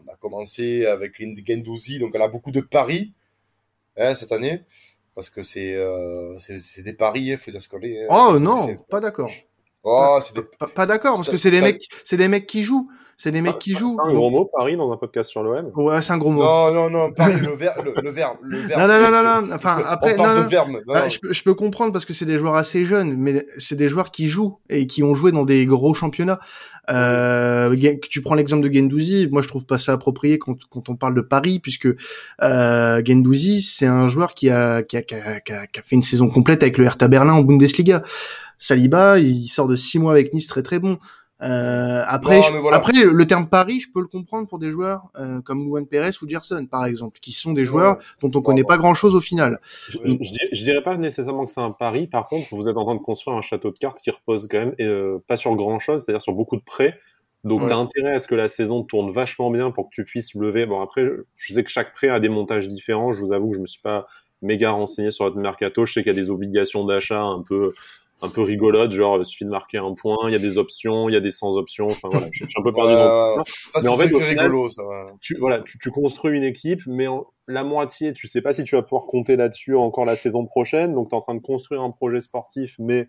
on 0.06 0.12
a 0.12 0.16
commencé 0.16 0.86
avec 0.86 1.20
Gendouzi, 1.46 1.98
donc 1.98 2.14
on 2.14 2.20
a 2.20 2.28
beaucoup 2.28 2.50
de 2.50 2.60
paris 2.60 3.12
hein, 3.96 4.14
cette 4.14 4.32
année, 4.32 4.62
parce 5.14 5.30
que 5.30 5.42
c'est 5.42 5.74
euh, 5.74 6.36
c'est 6.38 6.82
des 6.82 6.94
paris, 6.94 7.22
il 7.22 7.36
faut 7.38 7.50
dire 7.50 7.62
ce 7.62 7.68
qu'on 7.68 7.80
est. 7.82 8.04
hein. 8.04 8.08
Oh 8.10 8.38
non, 8.38 8.76
pas 8.90 9.00
d'accord. 9.00 9.30
Oh, 9.84 10.18
c'est 10.20 10.36
des... 10.36 10.42
Pas, 10.58 10.66
pas 10.68 10.86
d'accord 10.86 11.14
parce 11.16 11.26
Ça- 11.26 11.32
que 11.32 11.38
c'est 11.38 11.50
des 11.50 11.58
ça- 11.58 11.64
mecs, 11.64 11.88
c'est 12.04 12.16
des 12.16 12.28
mecs 12.28 12.46
qui 12.46 12.62
jouent, 12.62 12.88
c'est 13.16 13.30
des 13.32 13.40
mecs 13.42 13.58
qui 13.58 13.72
Ah, 13.74 13.78
jouent. 13.78 13.96
C'est 14.04 14.10
un 14.10 14.14
gros 14.14 14.30
mot, 14.30 14.44
Paris, 14.56 14.76
dans 14.76 14.92
un 14.92 14.96
podcast 14.96 15.28
sur 15.30 15.42
l'OM. 15.42 15.70
Ouais, 15.76 16.00
c'est 16.02 16.12
un 16.12 16.18
gros 16.18 16.30
mot. 16.30 16.42
Non, 16.42 16.72
non, 16.72 16.88
non, 16.90 17.12
paris, 17.12 17.34
le 17.40 17.52
verbe, 17.54 17.84
le, 17.84 17.94
le 18.02 18.10
verbe, 18.10 18.36
le 18.42 18.58
verbe. 18.58 18.80
Non, 18.80 18.88
non, 18.88 19.00
non, 19.02 19.10
non, 19.10 19.46
non, 19.48 19.54
enfin, 19.54 19.76
on 19.80 19.84
après, 19.84 20.14
parle 20.16 20.36
non, 20.38 20.42
de 20.44 20.48
verbe. 20.48 20.68
non, 20.70 20.78
Ah, 20.94 21.02
non. 21.04 21.08
je, 21.10 21.18
peux, 21.20 21.32
je 21.32 21.42
peux 21.42 21.54
comprendre 21.54 21.92
parce 21.92 22.04
que 22.04 22.14
c'est 22.14 22.24
des 22.26 22.38
joueurs 22.38 22.54
assez 22.54 22.84
jeunes, 22.84 23.14
mais 23.16 23.44
c'est 23.58 23.76
des 23.76 23.88
joueurs 23.88 24.10
qui 24.12 24.28
jouent 24.28 24.58
et 24.70 24.86
qui 24.86 25.02
ont 25.02 25.14
joué 25.14 25.32
dans 25.32 25.44
des 25.44 25.66
gros 25.66 25.94
championnats. 25.94 26.38
Euh, 26.90 27.74
tu 28.10 28.22
prends 28.22 28.34
l'exemple 28.34 28.68
de 28.68 28.72
Gendouzi, 28.74 29.28
moi 29.30 29.40
je 29.40 29.46
trouve 29.48 29.64
pas 29.64 29.78
ça 29.78 29.92
approprié 29.92 30.38
quand, 30.38 30.56
quand 30.68 30.88
on 30.88 30.96
parle 30.96 31.14
de 31.14 31.20
Paris, 31.20 31.60
puisque 31.60 31.86
euh, 32.42 33.02
Gendouzi 33.04 33.62
c'est 33.62 33.86
un 33.86 34.08
joueur 34.08 34.34
qui 34.34 34.50
a, 34.50 34.82
qui, 34.82 34.96
a, 34.96 35.02
qui, 35.02 35.14
a, 35.14 35.40
qui 35.40 35.52
a- 35.52 35.66
qui 35.68 35.78
a 35.78 35.82
fait 35.82 35.94
une 35.96 36.02
saison 36.02 36.28
complète 36.28 36.62
avec 36.62 36.78
le 36.78 36.84
Hertha 36.84 37.06
Berlin 37.08 37.34
en 37.34 37.42
Bundesliga. 37.42 38.02
Saliba, 38.66 39.18
il 39.18 39.48
sort 39.48 39.66
de 39.68 39.77
six 39.77 39.98
mois 39.98 40.12
avec 40.12 40.33
Nice 40.33 40.46
très 40.46 40.62
très 40.62 40.79
bon. 40.79 40.98
Euh, 41.42 42.05
après, 42.07 42.37
Non, 42.37 42.42
je- 42.42 42.53
mais 42.53 42.59
voilà. 42.61 42.77
après 42.77 42.92
le 42.92 43.27
terme 43.27 43.48
Paris, 43.48 43.81
je 43.81 43.88
peux 43.92 44.01
le 44.01 44.07
comprendre 44.07 44.46
pour 44.46 44.61
des 44.61 44.70
joueurs 44.70 45.09
euh, 45.18 45.40
comme 45.40 45.64
Luan 45.64 45.85
Perez 45.88 46.12
ou 46.22 46.29
Gerson 46.29 46.64
par 46.70 46.87
exemple, 46.87 47.18
qui 47.20 47.33
sont 47.33 47.53
des 47.53 47.64
joueurs 47.64 47.96
dont 48.20 48.31
on 48.33 48.40
connaît 48.42 48.62
bon. 48.62 48.68
pas 48.68 48.79
grand 48.79 48.94
chose 48.94 49.16
au 49.16 49.20
final. 49.20 49.59
Je, 49.88 49.98
je, 49.98 50.14
je 50.53 50.64
dirais- 50.64 50.83
pas 50.85 50.96
nécessairement 50.96 51.44
que 51.44 51.51
c'est 51.51 51.61
un 51.61 51.72
pari. 51.72 52.07
Par 52.07 52.29
contre, 52.29 52.46
vous 52.55 52.68
êtes 52.68 52.77
en 52.77 52.85
train 52.85 52.94
de 52.94 53.01
construire 53.01 53.37
un 53.37 53.40
château 53.40 53.72
de 53.72 53.79
cartes 53.79 53.98
qui 54.01 54.11
repose 54.12 54.46
quand 54.48 54.59
même 54.59 54.75
euh, 54.81 55.18
pas 55.27 55.37
sur 55.37 55.55
grand 55.57 55.81
chose, 55.81 56.05
c'est-à-dire 56.05 56.22
sur 56.22 56.33
beaucoup 56.33 56.57
de 56.57 56.62
prêts. 56.62 56.96
Donc, 57.42 57.62
Ouais. 57.62 57.68
t'as 57.70 57.77
intérêt 57.77 58.14
à 58.14 58.18
ce 58.20 58.29
que 58.29 58.37
la 58.37 58.48
saison 58.48 58.85
tourne 58.85 59.11
vachement 59.11 59.51
bien 59.51 59.72
pour 59.72 59.87
que 59.90 59.94
tu 59.96 60.05
puisses 60.05 60.35
lever. 60.37 60.64
Bon, 60.66 60.81
après, 60.81 61.05
je 61.35 61.53
sais 61.55 61.64
que 61.64 61.70
chaque 61.70 61.92
prêt 61.92 62.09
a 62.09 62.20
des 62.20 62.29
montages 62.29 62.68
différents. 62.68 63.11
Je 63.12 63.18
vous 63.20 63.33
avoue 63.33 63.51
que 63.51 63.57
je 63.57 63.61
me 63.61 63.66
suis 63.66 63.83
pas 63.83 64.07
méga 64.42 64.70
renseigné 64.70 65.11
sur 65.11 65.25
votre 65.25 65.38
mercato. 65.38 65.85
Je 65.87 65.92
sais 65.92 66.03
qu'il 66.05 66.12
y 66.12 66.16
a 66.16 66.20
des 66.20 66.31
obligations 66.31 66.85
d'achat 66.85 67.20
un 67.20 67.42
peu, 67.42 67.75
un 68.22 68.28
peu 68.28 68.40
rigolotes, 68.42 68.92
genre 68.92 69.18
il 69.18 69.24
suffit 69.26 69.44
de 69.44 69.50
marquer 69.50 69.78
un 69.78 69.94
point. 69.94 70.16
Il 70.28 70.32
y 70.32 70.37
a 70.37 70.38
des 70.38 70.56
options, 70.56 71.08
il 71.08 71.12
y 71.12 71.16
a 71.16 71.20
des 71.20 71.30
sans 71.30 71.56
options. 71.56 71.87
Enfin 71.87 72.08
voilà, 72.11 72.28
je, 72.32 72.44
je 72.44 72.48
suis 72.48 72.61
un 72.61 72.62
peu 72.62 72.72
perdu 72.72 72.92
dans 72.92 73.44
ça. 73.44 73.78
Mais 73.82 73.88
en 73.88 73.96
c'est 73.96 74.08
fait, 74.08 74.16
c'est 74.16 74.24
rigolo, 74.24 74.68
ça. 74.70 74.85
ouais. 74.85 75.12
tu 75.20 75.37
voilà, 75.38 75.61
tu, 75.61 75.78
tu 75.78 75.90
construis 75.90 76.38
une 76.38 76.44
équipe, 76.44 76.80
mais 76.87 77.08
en, 77.08 77.26
la 77.48 77.64
moitié, 77.64 78.12
tu 78.12 78.26
sais 78.26 78.40
pas 78.40 78.52
si 78.52 78.64
tu 78.64 78.76
vas 78.76 78.82
pouvoir 78.82 79.06
compter 79.06 79.37
là-dessus 79.37 79.76
encore 79.76 80.04
la 80.04 80.16
saison 80.16 80.46
prochaine. 80.46 80.94
Donc, 80.94 81.08
tu 81.08 81.14
es 81.14 81.18
en 81.18 81.20
train 81.20 81.35
de 81.35 81.40
construire 81.40 81.82
un 81.82 81.90
projet 81.90 82.20
sportif, 82.20 82.76
mais 82.78 83.08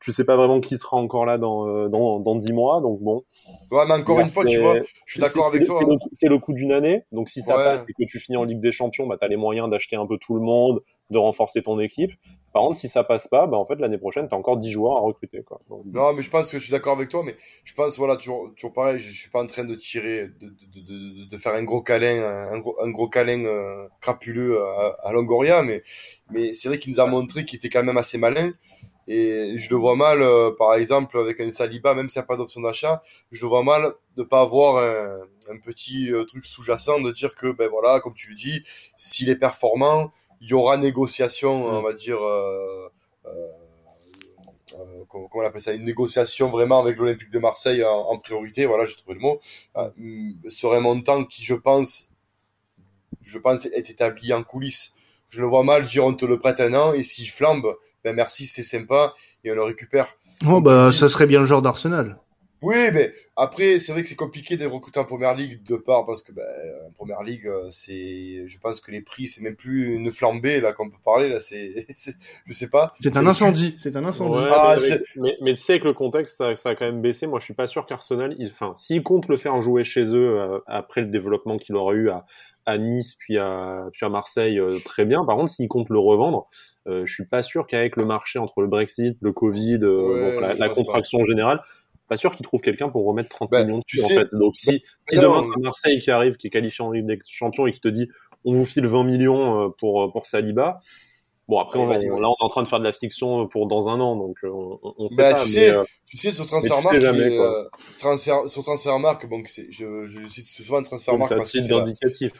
tu 0.00 0.12
sais 0.12 0.24
pas 0.24 0.36
vraiment 0.36 0.60
qui 0.60 0.78
sera 0.78 0.96
encore 0.96 1.26
là 1.26 1.38
dans 1.38 1.66
euh, 1.68 1.88
dans 1.88 2.20
dans 2.20 2.36
dix 2.36 2.52
mois. 2.52 2.80
Donc 2.80 3.00
bon, 3.00 3.24
Ouais, 3.70 3.84
mais 3.86 3.94
encore 3.94 4.16
Là, 4.16 4.22
une 4.22 4.28
fois, 4.28 4.44
tu 4.46 4.58
vois, 4.60 4.74
je 5.04 5.12
suis 5.12 5.20
d'accord 5.20 5.46
avec 5.46 5.64
toi. 5.66 5.82
hein. 5.82 5.96
C'est 6.12 6.28
le 6.28 6.38
coup 6.38 6.54
d'une 6.54 6.72
année. 6.72 7.02
Donc 7.12 7.28
si 7.28 7.42
ça 7.42 7.56
Ouais. 7.56 7.64
passe 7.64 7.84
et 7.88 7.92
que 7.92 8.08
tu 8.10 8.18
finis 8.18 8.36
en 8.38 8.44
Ligue 8.44 8.60
des 8.60 8.72
Champions, 8.72 9.06
bah 9.06 9.16
t'as 9.20 9.28
les 9.28 9.36
moyens 9.36 9.68
d'acheter 9.68 9.96
un 9.96 10.06
peu 10.06 10.16
tout 10.18 10.34
le 10.34 10.40
monde, 10.40 10.82
de 11.10 11.18
renforcer 11.18 11.62
ton 11.62 11.78
équipe. 11.78 12.12
Par 12.54 12.62
contre, 12.62 12.78
si 12.78 12.88
ça 12.88 13.04
passe 13.04 13.28
pas, 13.28 13.46
bah 13.46 13.58
en 13.58 13.66
fait 13.66 13.76
l'année 13.76 13.98
prochaine, 13.98 14.26
t'as 14.26 14.36
encore 14.36 14.56
10 14.56 14.70
joueurs 14.70 14.96
à 14.96 15.00
recruter 15.00 15.42
quoi. 15.42 15.60
Donc, 15.68 15.84
Non, 15.92 16.14
mais 16.14 16.22
je 16.22 16.30
pense 16.30 16.50
que 16.50 16.58
je 16.58 16.62
suis 16.64 16.72
d'accord 16.72 16.94
avec 16.96 17.10
toi, 17.10 17.22
mais 17.24 17.36
je 17.62 17.74
pense, 17.74 17.98
voilà, 17.98 18.16
toujours, 18.16 18.50
toujours 18.54 18.72
pareil, 18.72 18.98
je, 19.00 19.10
je 19.10 19.18
suis 19.20 19.30
pas 19.30 19.42
en 19.42 19.46
train 19.46 19.64
de 19.64 19.74
tirer, 19.74 20.28
de, 20.28 20.48
de, 20.48 20.80
de, 20.80 20.80
de, 20.80 21.28
de 21.28 21.36
faire 21.36 21.54
un 21.54 21.62
gros 21.62 21.82
câlin, 21.82 22.24
un 22.50 22.58
gros, 22.58 22.76
un 22.82 22.90
gros 22.90 23.08
câlin 23.08 23.44
euh, 23.44 23.86
crapuleux 24.00 24.62
à, 24.62 24.96
à 25.02 25.12
Longoria, 25.12 25.62
mais, 25.62 25.82
mais 26.30 26.54
c'est 26.54 26.68
vrai 26.68 26.78
qu'il 26.78 26.90
nous 26.92 27.00
a 27.00 27.06
montré 27.06 27.44
qu'il 27.44 27.58
était 27.58 27.68
quand 27.68 27.84
même 27.84 27.98
assez 27.98 28.16
malin. 28.16 28.50
Et 29.10 29.56
je 29.56 29.70
le 29.70 29.76
vois 29.76 29.96
mal, 29.96 30.20
euh, 30.20 30.50
par 30.52 30.74
exemple, 30.74 31.18
avec 31.18 31.40
un 31.40 31.50
Saliba, 31.50 31.94
même 31.94 32.10
s'il 32.10 32.20
n'y 32.20 32.24
a 32.24 32.26
pas 32.26 32.36
d'option 32.36 32.60
d'achat, 32.60 33.02
je 33.32 33.40
le 33.40 33.48
vois 33.48 33.62
mal 33.64 33.94
de 34.16 34.22
pas 34.22 34.42
avoir 34.42 34.76
un, 34.76 35.20
un 35.50 35.58
petit 35.58 36.12
euh, 36.12 36.24
truc 36.24 36.44
sous-jacent 36.44 37.00
de 37.00 37.10
dire 37.10 37.34
que, 37.34 37.50
ben 37.50 37.68
voilà, 37.70 38.00
comme 38.00 38.14
tu 38.14 38.28
le 38.28 38.34
dis, 38.34 38.62
s'il 38.98 39.30
est 39.30 39.36
performant, 39.36 40.12
il 40.40 40.48
y 40.48 40.52
aura 40.54 40.76
négociation, 40.76 41.64
on 41.66 41.82
va 41.82 41.94
dire, 41.94 42.22
euh, 42.22 42.88
euh, 43.26 43.48
euh, 44.78 45.04
comment, 45.08 45.28
on 45.32 45.40
appelle 45.40 45.60
ça, 45.60 45.72
une 45.72 45.84
négociation 45.84 46.50
vraiment 46.50 46.80
avec 46.80 46.98
l'Olympique 46.98 47.30
de 47.30 47.38
Marseille 47.38 47.82
en, 47.84 47.90
en 47.90 48.18
priorité, 48.18 48.66
voilà, 48.66 48.86
j'ai 48.86 48.96
trouvé 48.96 49.14
le 49.14 49.20
mot, 49.20 49.40
euh, 49.76 49.88
sur 50.48 50.74
un 50.74 50.80
montant 50.80 51.24
qui, 51.24 51.44
je 51.44 51.54
pense, 51.54 52.10
je 53.22 53.38
pense, 53.38 53.66
est 53.66 53.90
établi 53.90 54.32
en 54.32 54.42
coulisses. 54.42 54.94
Je 55.28 55.40
le 55.42 55.46
vois 55.46 55.62
mal 55.62 55.84
dire 55.84 56.04
on 56.04 56.14
te 56.14 56.24
le 56.24 56.38
prête 56.38 56.60
un 56.60 56.72
an 56.74 56.92
et 56.94 57.02
s'il 57.02 57.28
flambe, 57.28 57.76
ben 58.04 58.14
merci, 58.14 58.46
c'est 58.46 58.62
sympa 58.62 59.14
et 59.44 59.52
on 59.52 59.54
le 59.54 59.62
récupère. 59.62 60.14
Oh 60.46 60.60
bah 60.60 60.92
ça 60.92 61.08
serait 61.08 61.26
bien 61.26 61.40
le 61.40 61.46
genre 61.46 61.62
d'Arsenal. 61.62 62.18
Oui, 62.60 62.74
mais 62.92 63.12
après, 63.36 63.78
c'est 63.78 63.92
vrai 63.92 64.02
que 64.02 64.08
c'est 64.08 64.16
compliqué 64.16 64.56
de 64.56 64.66
recruter 64.66 64.98
en 64.98 65.04
première 65.04 65.34
ligue 65.34 65.62
de 65.62 65.76
part 65.76 66.04
parce 66.04 66.22
que 66.22 66.32
ben, 66.32 66.42
en 66.88 66.90
première 66.90 67.22
ligue, 67.22 67.46
euh, 67.46 67.68
c'est, 67.70 68.48
je 68.48 68.58
pense 68.58 68.80
que 68.80 68.90
les 68.90 69.00
prix, 69.00 69.28
c'est 69.28 69.42
même 69.42 69.54
plus 69.54 69.94
une 69.94 70.10
flambée 70.10 70.60
là 70.60 70.72
qu'on 70.72 70.90
peut 70.90 70.96
parler 71.04 71.28
là, 71.28 71.38
c'est, 71.38 71.86
je 72.46 72.52
sais 72.52 72.68
pas. 72.68 72.94
C'est 73.00 73.16
un 73.16 73.26
incendie, 73.26 73.76
c'est 73.78 73.94
un 73.94 74.04
incendie. 74.04 74.38
ah, 74.50 74.74
mais, 75.16 75.36
mais, 75.40 75.54
tu 75.54 75.60
sais 75.60 75.74
avec 75.74 75.84
le 75.84 75.92
contexte, 75.92 76.38
ça, 76.38 76.56
ça, 76.56 76.70
a 76.70 76.74
quand 76.74 76.86
même 76.86 77.00
baissé. 77.00 77.28
Moi, 77.28 77.38
je 77.38 77.44
suis 77.44 77.54
pas 77.54 77.68
sûr 77.68 77.86
qu'Arsenal, 77.86 78.36
enfin, 78.50 78.72
s'ils 78.74 79.04
comptent 79.04 79.28
le 79.28 79.36
faire 79.36 79.62
jouer 79.62 79.84
chez 79.84 80.04
eux 80.04 80.40
euh, 80.40 80.58
après 80.66 81.02
le 81.02 81.08
développement 81.08 81.58
qu'il 81.58 81.76
aura 81.76 81.94
eu 81.94 82.10
à, 82.10 82.26
à 82.66 82.76
Nice 82.76 83.14
puis 83.14 83.38
à 83.38 83.86
puis 83.92 84.04
à 84.04 84.08
Marseille, 84.08 84.58
euh, 84.58 84.78
très 84.84 85.04
bien. 85.04 85.24
Par 85.24 85.36
contre, 85.36 85.50
s'ils 85.50 85.68
comptent 85.68 85.90
le 85.90 86.00
revendre, 86.00 86.48
je 86.88 87.12
suis 87.12 87.26
pas 87.26 87.42
sûr 87.42 87.66
qu'avec 87.66 87.96
le 87.96 88.04
marché 88.04 88.38
entre 88.38 88.60
le 88.60 88.66
Brexit, 88.66 89.16
le 89.20 89.32
Covid, 89.32 89.78
la, 89.78 90.54
la 90.54 90.68
contraction 90.68 91.24
générale 91.24 91.60
pas 92.08 92.16
sûr 92.16 92.34
qu'il 92.34 92.44
trouve 92.44 92.60
quelqu'un 92.60 92.88
pour 92.88 93.04
remettre 93.04 93.28
30 93.28 93.50
bah, 93.50 93.62
millions 93.62 93.80
dessus, 93.80 94.02
en 94.02 94.08
fait. 94.08 94.34
Donc, 94.34 94.56
si, 94.56 94.82
si 95.08 95.16
demain, 95.16 95.46
Marseille 95.60 96.00
qui 96.00 96.10
arrive, 96.10 96.36
qui 96.36 96.46
est 96.48 96.50
qualifié 96.50 96.84
en 96.84 96.90
Ligue 96.90 97.06
des 97.06 97.18
Champions 97.26 97.66
et 97.66 97.72
qui 97.72 97.80
te 97.80 97.88
dit, 97.88 98.08
on 98.44 98.54
vous 98.54 98.64
file 98.64 98.86
20 98.86 99.04
millions 99.04 99.66
euh, 99.66 99.68
pour, 99.78 100.10
pour 100.10 100.26
Saliba, 100.26 100.80
Bon 101.48 101.58
après 101.58 101.78
on, 101.78 101.88
là 101.88 101.98
on 101.98 102.20
est 102.20 102.44
en 102.44 102.48
train 102.48 102.62
de 102.62 102.68
faire 102.68 102.78
de 102.78 102.84
la 102.84 102.92
fiction 102.92 103.48
pour 103.48 103.66
dans 103.66 103.88
un 103.88 103.98
an 104.00 104.16
donc 104.16 104.36
euh, 104.44 104.50
on, 104.50 104.94
on 104.98 105.08
sait 105.08 105.16
bah, 105.16 105.32
pas. 105.32 105.42
Tu 105.42 105.48
sais, 105.48 105.70
euh, 105.70 105.82
tu 106.04 106.18
sais 106.18 106.30
sur 106.30 106.46
Transfermarkt, 106.46 107.02
euh, 107.02 107.64
transfert, 107.98 108.48
sur 108.50 108.62
Transfermarkt 108.62 109.26
c'est 109.46 109.66
je, 109.70 110.04
je 110.04 110.28
cite 110.28 110.44
souvent 110.44 110.82
Transfermarkt 110.82 111.34
parce 111.34 111.50
que 111.50 111.60
c'est 111.60 111.70
l'indicatif. 111.72 112.32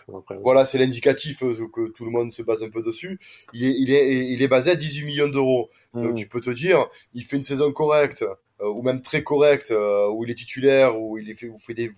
Voilà 0.42 0.66
c'est 0.66 0.77
l'indicatif 0.77 1.40
que 1.40 1.88
tout 1.88 2.05
le 2.05 2.11
monde 2.11 2.33
se 2.33 2.42
base 2.42 2.62
un 2.62 2.68
peu 2.68 2.83
dessus. 2.83 3.18
Il 3.55 3.64
est 3.64 3.75
il 3.79 3.90
est 3.90 4.27
il 4.29 4.42
est 4.42 4.49
basé 4.49 4.73
à 4.73 4.75
18 4.75 5.07
millions 5.07 5.29
d'euros. 5.29 5.71
Donc 5.94 6.12
mmh. 6.12 6.14
tu 6.14 6.29
peux 6.29 6.42
te 6.42 6.51
dire 6.51 6.87
il 7.14 7.25
fait 7.25 7.37
une 7.38 7.44
saison 7.44 7.73
correcte 7.73 8.25
euh, 8.61 8.68
ou 8.71 8.83
même 8.83 9.03
très 9.03 9.23
correct, 9.23 9.71
euh, 9.71 10.09
où 10.11 10.25
il 10.25 10.31
est 10.31 10.35
titulaire, 10.35 11.01
où 11.01 11.16
il 11.16 11.31
est 11.31 11.35
fait, 11.35 11.47
vous 11.47 11.59
fait 11.59 11.75
des, 11.75 11.90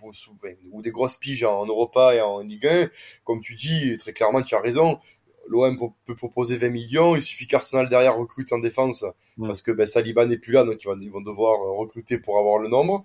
ou 0.71 0.81
des 0.83 0.91
grosses 0.91 1.17
piges 1.17 1.43
en 1.43 1.65
Europa 1.65 2.13
et 2.13 2.21
en 2.21 2.41
Ligue 2.41 2.67
1, 2.67 2.89
comme 3.23 3.41
tu 3.41 3.55
dis, 3.55 3.97
très 3.97 4.13
clairement, 4.13 4.43
tu 4.43 4.53
as 4.53 4.61
raison. 4.61 4.99
L'OM 5.47 5.77
peut 6.05 6.15
proposer 6.15 6.57
20 6.57 6.69
millions, 6.69 7.15
il 7.15 7.21
suffit 7.21 7.47
qu'Arsenal 7.47 7.89
derrière 7.89 8.17
recrute 8.17 8.53
en 8.53 8.59
défense, 8.59 9.05
parce 9.39 9.61
que 9.61 9.71
ben, 9.71 9.85
Saliba 9.85 10.25
n'est 10.25 10.37
plus 10.37 10.53
là, 10.53 10.63
donc 10.63 10.81
ils 10.83 11.11
vont, 11.11 11.21
devoir 11.21 11.61
euh, 11.61 11.77
recruter 11.77 12.19
pour 12.19 12.37
avoir 12.37 12.57
le 12.59 12.69
nombre. 12.69 13.03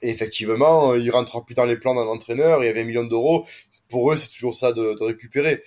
Et 0.00 0.10
effectivement, 0.10 0.94
il 0.94 1.10
rentrera 1.10 1.44
plus 1.44 1.54
dans 1.54 1.64
les 1.64 1.76
plans 1.76 1.94
d'un 1.94 2.06
entraîneur, 2.06 2.62
et 2.62 2.72
20 2.72 2.84
millions 2.84 3.04
d'euros, 3.04 3.44
pour 3.88 4.12
eux, 4.12 4.16
c'est 4.16 4.30
toujours 4.30 4.54
ça 4.54 4.72
de, 4.72 4.94
de 4.94 5.04
récupérer. 5.04 5.62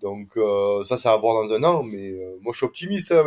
Donc 0.00 0.38
ça, 0.84 0.96
ça 0.96 1.12
va 1.12 1.16
voir 1.16 1.42
dans 1.42 1.54
un 1.54 1.64
an, 1.64 1.82
mais 1.82 2.12
moi 2.42 2.52
je 2.52 2.58
suis 2.58 2.66
optimiste. 2.66 3.12
Hein, 3.12 3.24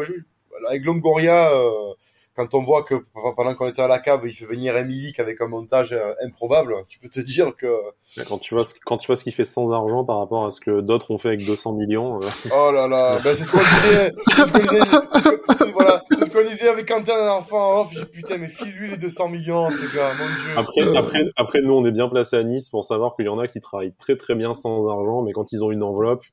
avec 0.67 0.83
Longoria, 0.85 1.51
euh, 1.53 1.93
quand 2.39 2.53
on 2.53 2.61
voit 2.61 2.83
que 2.83 2.95
pendant 3.35 3.53
qu'on 3.53 3.67
était 3.67 3.81
à 3.81 3.89
la 3.89 3.99
cave, 3.99 4.21
il 4.23 4.31
fait 4.31 4.45
venir 4.45 4.77
Emilic 4.77 5.19
avec 5.19 5.41
un 5.41 5.49
montage 5.49 5.91
euh, 5.91 6.13
improbable, 6.25 6.73
tu 6.87 6.97
peux 6.97 7.09
te 7.09 7.19
dire 7.19 7.53
que 7.53 7.67
quand 8.29 8.37
tu 8.37 8.53
vois 8.53 8.63
ce, 8.63 8.75
quand 8.85 8.97
tu 8.97 9.07
vois 9.07 9.17
ce 9.17 9.25
qu'il 9.25 9.33
fait 9.33 9.43
sans 9.43 9.73
argent 9.73 10.05
par 10.05 10.19
rapport 10.19 10.45
à 10.45 10.51
ce 10.51 10.61
que 10.61 10.79
d'autres 10.79 11.11
ont 11.11 11.17
fait 11.17 11.27
avec 11.29 11.45
200 11.45 11.73
millions. 11.73 12.21
Euh. 12.21 12.29
Oh 12.55 12.71
là 12.71 12.87
là, 12.87 13.19
ben 13.19 13.35
c'est 13.35 13.43
ce 13.43 13.51
qu'on 13.51 13.57
disait, 13.57 14.13
c'est 14.27 14.45
ce 14.45 14.51
qu'on 14.53 14.59
disait, 14.59 15.71
voilà, 15.73 16.01
c'est 16.11 16.25
ce 16.25 16.29
qu'on 16.29 16.49
disait 16.49 16.69
avec 16.69 16.87
Quentin 16.87 17.11
la 17.11 17.23
dernière 17.25 17.45
fois 17.45 17.81
en 17.81 17.85
putain 17.85 18.37
mais 18.37 18.47
file-lui 18.47 18.91
les 18.91 18.97
200 18.97 19.27
millions 19.27 19.69
ce 19.69 19.93
gars, 19.93 20.13
mon 20.13 20.27
dieu. 20.27 20.57
Après 20.57 20.97
après 20.97 21.19
après 21.35 21.59
nous 21.61 21.73
on 21.73 21.85
est 21.85 21.91
bien 21.91 22.07
placé 22.07 22.37
à 22.37 22.43
Nice 22.43 22.69
pour 22.69 22.85
savoir 22.85 23.17
qu'il 23.17 23.25
y 23.25 23.29
en 23.29 23.39
a 23.39 23.49
qui 23.49 23.59
travaillent 23.59 23.93
très 23.99 24.15
très 24.15 24.35
bien 24.35 24.53
sans 24.53 24.87
argent 24.87 25.23
mais 25.23 25.33
quand 25.33 25.51
ils 25.51 25.61
ont 25.61 25.71
une 25.71 25.83
enveloppe, 25.83 26.23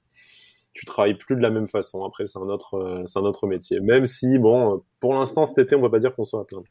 tu 0.77 0.85
travailles 0.85 1.17
plus 1.17 1.37
de 1.37 1.41
la 1.41 1.51
même 1.51 1.67
façon. 1.67 2.05
Après, 2.05 2.27
c'est 2.27 2.39
un 2.39 2.43
autre, 2.43 2.75
euh, 2.75 3.03
c'est 3.07 3.19
un 3.19 3.23
autre 3.23 3.47
métier. 3.47 3.81
Même 3.81 4.05
si, 4.05 4.39
bon, 4.39 4.83
pour 5.01 5.15
l'instant, 5.15 5.47
cet 5.47 5.59
été, 5.59 5.75
on 5.75 5.81
va 5.81 5.89
pas 5.89 5.99
dire 5.99 6.15
qu'on 6.15 6.25
soit 6.25 6.43
à 6.43 6.45
plein. 6.45 6.63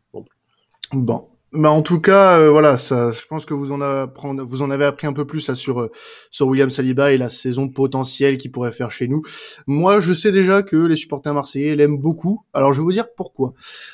Bon. 0.94 1.28
Bah 1.54 1.70
en 1.70 1.82
tout 1.82 2.02
cas, 2.02 2.38
euh, 2.38 2.50
voilà, 2.50 2.78
ça, 2.78 3.12
je 3.12 3.26
pense 3.28 3.46
que 3.46 3.54
vous 3.54 3.72
en, 3.72 3.80
avez 3.80 4.86
appris 4.86 5.08
un 5.08 5.14
peu 5.14 5.26
plus 5.26 5.48
là 5.48 5.56
sur 5.56 5.80
euh, 5.80 5.92
sur 6.30 6.48
William 6.48 6.70
Saliba 6.70 7.14
et 7.14 7.18
la 7.18 7.30
saison 7.30 7.70
potentielle 7.70 8.38
qu'il 8.38 8.52
pourrait 8.52 8.74
faire 8.74 8.92
chez 8.92 9.08
nous. 9.08 9.22
Moi, 9.66 10.02
je 10.02 10.12
sais 10.12 10.34
déjà 10.34 10.64
que 10.64 10.76
les 10.76 10.98
supporters 10.98 11.34
marseillais 11.34 11.76
l'aiment 11.76 11.98
beaucoup. 11.98 12.44
Alors, 12.54 12.74
je 12.74 12.80
vais 12.80 12.84
vous 12.84 12.92
dire 12.92 13.08
pourquoi. 13.16 13.54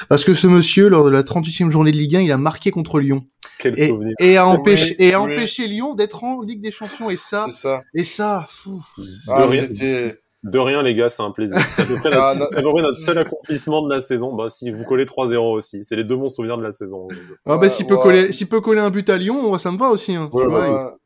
Parce 0.10 0.24
que 0.24 0.34
ce 0.34 0.47
monsieur, 0.47 0.89
lors 0.89 1.06
de 1.06 1.12
la 1.12 1.21
38e 1.21 1.69
journée 1.69 1.91
de 1.91 1.97
Ligue 1.97 2.15
1, 2.15 2.21
il 2.21 2.32
a 2.32 2.38
marqué 2.38 2.71
contre 2.71 3.00
Lyon 3.00 3.28
et, 3.65 3.93
et 4.19 4.38
a 4.38 4.47
empêché 4.47 4.95
et 5.00 5.13
a 5.13 5.21
empêché 5.21 5.67
Lyon 5.67 5.93
d'être 5.93 6.24
en 6.24 6.41
Ligue 6.41 6.62
des 6.62 6.71
Champions 6.71 7.10
et 7.10 7.17
ça, 7.17 7.47
ça. 7.54 7.84
et 7.93 8.04
ça 8.04 8.45
fou. 8.50 8.82
Ah, 9.28 9.47
de 10.43 10.58
rien, 10.58 10.82
les 10.82 10.95
gars, 10.95 11.08
c'est 11.08 11.21
un 11.21 11.30
plaisir. 11.30 11.60
C'est 11.60 11.84
à 11.84 11.86
peu 11.86 11.97
près 11.97 12.10
notre, 12.10 12.50
ah, 12.56 12.62
notre, 12.62 12.97
seul 12.97 13.17
accomplissement 13.19 13.84
de 13.84 13.93
la 13.93 14.02
saison. 14.02 14.34
Bah, 14.34 14.50
si 14.50 14.71
vous 14.71 14.84
collez 14.84 15.06
3-0 15.06 15.38
aussi. 15.38 15.84
C'est 15.84 15.95
les 15.95 16.04
deux 16.04 16.15
bons 16.15 16.30
souvenirs 16.30 16.58
de 16.58 16.63
la 16.63 16.71
saison. 16.71 17.08
Ah, 17.45 17.58
bah, 17.58 17.69
s'il 17.69 17.86
peut 17.86 17.97
coller, 17.97 18.32
s'il 18.32 18.47
peut 18.47 18.60
coller 18.60 18.80
un 18.80 18.89
but 18.89 19.08
à 19.10 19.17
Lyon, 19.17 19.56
ça 19.60 19.71
me 19.71 19.78
va 19.78 19.89
aussi, 19.89 20.15
hein. 20.15 20.32
Ouais, 20.34 20.45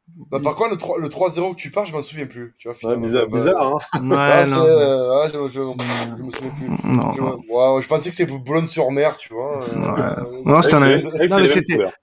bah, 0.08 0.40
par 0.40 0.56
contre, 0.56 1.00
le 1.00 1.10
3-0 1.10 1.56
que 1.56 1.60
tu 1.60 1.72
pars, 1.72 1.86
je 1.86 1.92
m'en 1.92 2.04
souviens 2.04 2.28
plus. 2.28 2.56
Tu 2.60 2.70
vois, 2.70 2.92
ouais, 2.92 2.98
bizarre, 2.98 3.28
bizarre, 3.28 3.68
hein. 3.68 4.02
Ouais, 4.02 4.16
ah, 4.18 4.46
non. 4.46 4.64
Euh, 4.64 5.12
ah, 5.12 5.28
je, 5.28 5.48
je, 5.48 5.54
je, 5.54 6.24
me 6.24 6.32
souviens 6.32 6.52
plus. 6.52 6.70
Non, 6.88 7.14
je, 7.14 7.22
ouais, 7.22 7.82
je 7.82 7.88
pensais 7.88 8.10
que 8.10 8.16
c'était 8.16 8.32
Boulogne-sur-Mer, 8.32 9.18
tu 9.18 9.34
vois. 9.34 9.64
Euh, 9.64 9.76
ouais. 9.76 10.02
Euh, 10.02 10.42
non, 10.46 10.62
c'était 10.62 10.76
un, 10.76 11.00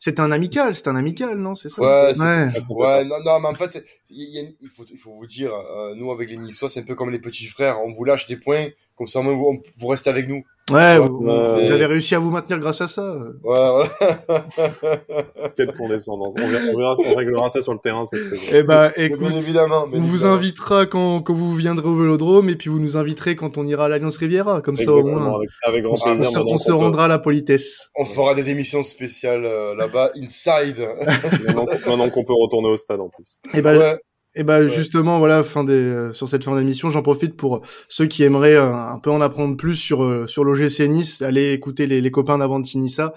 c'était, 0.01 0.21
un 0.21 0.33
amical, 0.33 0.75
c'était 0.75 0.89
un 0.89 0.97
amical, 0.97 1.39
non, 1.39 1.55
c'est 1.55 1.69
ça? 1.69 1.81
Ouais, 1.81 2.13
ouais. 2.19 2.49
ouais. 2.69 3.05
non, 3.05 3.17
non, 3.25 3.41
mais 3.41 3.49
en 3.49 3.55
fait, 3.55 3.83
il, 4.11 4.35
y 4.35 4.41
a, 4.41 4.49
il 4.61 4.69
faut, 4.69 4.85
il 4.91 4.99
faut 4.99 5.13
vous 5.13 5.27
dire, 5.27 5.53
euh, 5.55 5.95
nous, 5.95 6.11
avec 6.11 6.29
les 6.29 6.37
Niçois, 6.37 6.69
c'est 6.69 6.81
un 6.81 6.85
peu 6.85 6.97
comme 6.97 7.11
les 7.11 7.21
petits 7.21 7.47
frères. 7.47 7.81
On 7.85 7.93
vous 7.93 8.05
lâche 8.05 8.27
des 8.27 8.37
points, 8.37 8.67
comme 8.97 9.07
ça, 9.07 9.21
vous, 9.21 9.63
vous 9.77 9.87
restez 9.87 10.11
avec 10.11 10.29
nous. 10.29 10.43
Ouais, 10.71 10.99
vous, 10.99 11.19
vous, 11.19 11.29
avez 11.29 11.87
réussi 11.87 12.15
à 12.15 12.21
vous 12.21 12.31
maintenir 12.31 12.59
grâce 12.59 12.81
à 12.81 12.89
ça. 12.89 13.17
Ouais, 13.43 13.59
ouais. 13.59 13.89
Quelle 15.57 15.75
condescendance. 15.75 16.35
On, 16.39 16.49
verra, 16.79 16.95
on 17.05 17.15
réglera 17.17 17.51
ça 17.51 17.61
sur 17.63 17.73
le 17.73 17.81
terrain 17.81 18.05
cette 18.05 18.25
saison. 18.27 18.43
Eh 18.55 18.63
ben, 18.63 18.91
écoute, 18.97 19.21
bien 19.21 19.35
évidemment. 19.35 19.87
on 19.93 20.01
vous 20.01 20.25
invitera 20.25 20.87
quand, 20.87 21.21
quand 21.21 21.35
vous 21.35 21.55
viendrez 21.57 21.89
au 21.89 21.97
Vélodrome 21.97 22.49
et 22.49 22.55
puis 22.55 22.71
vous 22.71 22.79
nous 22.79 22.97
inviterez 22.97 23.35
quand 23.35 23.59
on 23.59 23.67
ira 23.67 23.87
à 23.87 23.89
l'Alliance 23.89 24.17
Riviera. 24.17 24.63
Comme 24.63 24.75
Exactement, 24.75 25.03
ça, 25.03 25.03
au 25.03 25.19
moins. 25.19 25.37
Avec, 25.37 25.51
avec 25.65 25.83
grand 25.83 26.01
plaisir. 26.01 26.29
On, 26.29 26.31
se, 26.31 26.39
on 26.39 26.59
se 26.59 26.73
rendra 26.73 27.07
à 27.07 27.09
la 27.09 27.19
politesse. 27.19 27.91
On 27.97 28.07
fera 28.07 28.35
des 28.35 28.49
émissions 28.49 28.85
spéciales 28.85 29.45
euh, 29.45 29.75
là-bas, 29.75 30.13
inside. 30.17 30.79
maintenant 31.87 32.09
qu'on 32.09 32.25
peut 32.25 32.35
retourner 32.35 32.69
au 32.69 32.77
stade 32.77 33.01
en 33.01 33.09
plus. 33.09 33.41
Eh 33.53 33.63
ben, 33.63 33.79
ouais. 33.79 33.99
Et 34.35 34.45
ben 34.45 34.67
justement 34.67 35.19
voilà 35.19 35.45
fin 35.45 35.63
des 35.63 35.75
euh, 35.75 36.13
sur 36.15 36.27
cette 36.27 36.43
fin 36.43 36.57
d'émission 36.57 36.89
j'en 36.91 37.03
profite 37.03 37.37
pour 37.37 37.61
ceux 37.91 38.07
qui 38.07 38.23
aimeraient 38.23 38.55
euh, 38.55 38.75
un 38.75 38.99
peu 38.99 39.11
en 39.11 39.21
apprendre 39.21 39.59
plus 39.59 39.77
sur 39.77 40.03
euh, 40.03 40.27
sur 40.27 40.43
l'OGC 40.43 40.89
Nice 40.89 41.21
aller 41.21 41.53
écouter 41.53 41.87
les, 41.87 42.01
les 42.01 42.11
copains 42.11 42.39
d'Avantinissa 42.39 43.13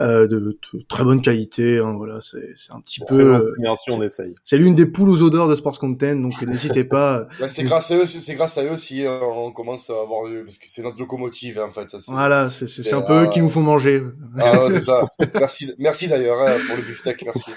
euh, 0.00 0.28
de, 0.28 0.38
de, 0.38 0.56
très 0.88 1.02
bonne 1.02 1.20
qualité 1.20 1.80
hein, 1.80 1.94
voilà 1.96 2.20
c'est 2.20 2.52
c'est 2.54 2.72
un 2.72 2.80
petit 2.80 3.00
peu 3.00 3.42
merci 3.58 3.90
on 3.90 4.00
essaye. 4.04 4.34
c'est 4.44 4.56
l'une 4.56 4.76
des 4.76 4.86
poules 4.86 5.10
aux 5.10 5.22
odeurs 5.22 5.48
de 5.48 5.56
Sports 5.56 5.80
Content 5.80 6.14
donc 6.14 6.40
n'hésitez 6.46 6.84
pas 6.84 7.26
bah, 7.40 7.48
c'est 7.48 7.64
grâce 7.64 7.90
à 7.90 7.96
eux 7.96 8.06
c'est 8.06 8.34
grâce 8.36 8.56
à 8.56 8.62
eux 8.62 8.76
si 8.76 9.04
on 9.04 9.50
commence 9.50 9.90
à 9.90 9.94
avoir 9.94 10.30
parce 10.44 10.58
que 10.58 10.66
c'est 10.68 10.82
notre 10.82 11.00
locomotive 11.00 11.58
en 11.58 11.70
fait 11.70 11.88
voilà 12.06 12.50
c'est 12.52 12.68
c'est 12.68 12.94
un 12.94 13.02
peu 13.02 13.24
eux 13.24 13.26
qui 13.28 13.40
nous 13.40 13.48
font 13.48 13.62
manger. 13.62 14.04
ah 14.38 14.60
ouais, 14.60 14.74
c'est 14.74 14.80
ça. 14.82 15.08
Merci 15.34 15.74
merci 15.78 16.06
d'ailleurs 16.06 16.40
hein, 16.40 16.54
pour 16.68 16.76
le 16.76 16.82
beefsteak 16.82 17.24
merci. 17.24 17.50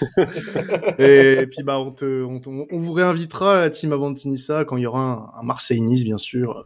Et, 0.97 1.41
et, 1.43 1.47
puis 1.47 1.61
bah 1.63 1.77
on 1.77 1.91
te 1.91 2.23
on, 2.23 2.41
on, 2.47 2.65
on 2.71 2.79
vous 2.79 2.94
réinvitera 2.95 3.59
la 3.61 3.69
team 3.69 3.93
Avantinissa 3.93 4.65
quand 4.65 4.77
il 4.77 4.83
y 4.83 4.85
aura 4.85 5.01
un, 5.01 5.39
un 5.39 5.43
Marseille-Nice, 5.43 6.03
bien 6.03 6.17
sûr. 6.17 6.65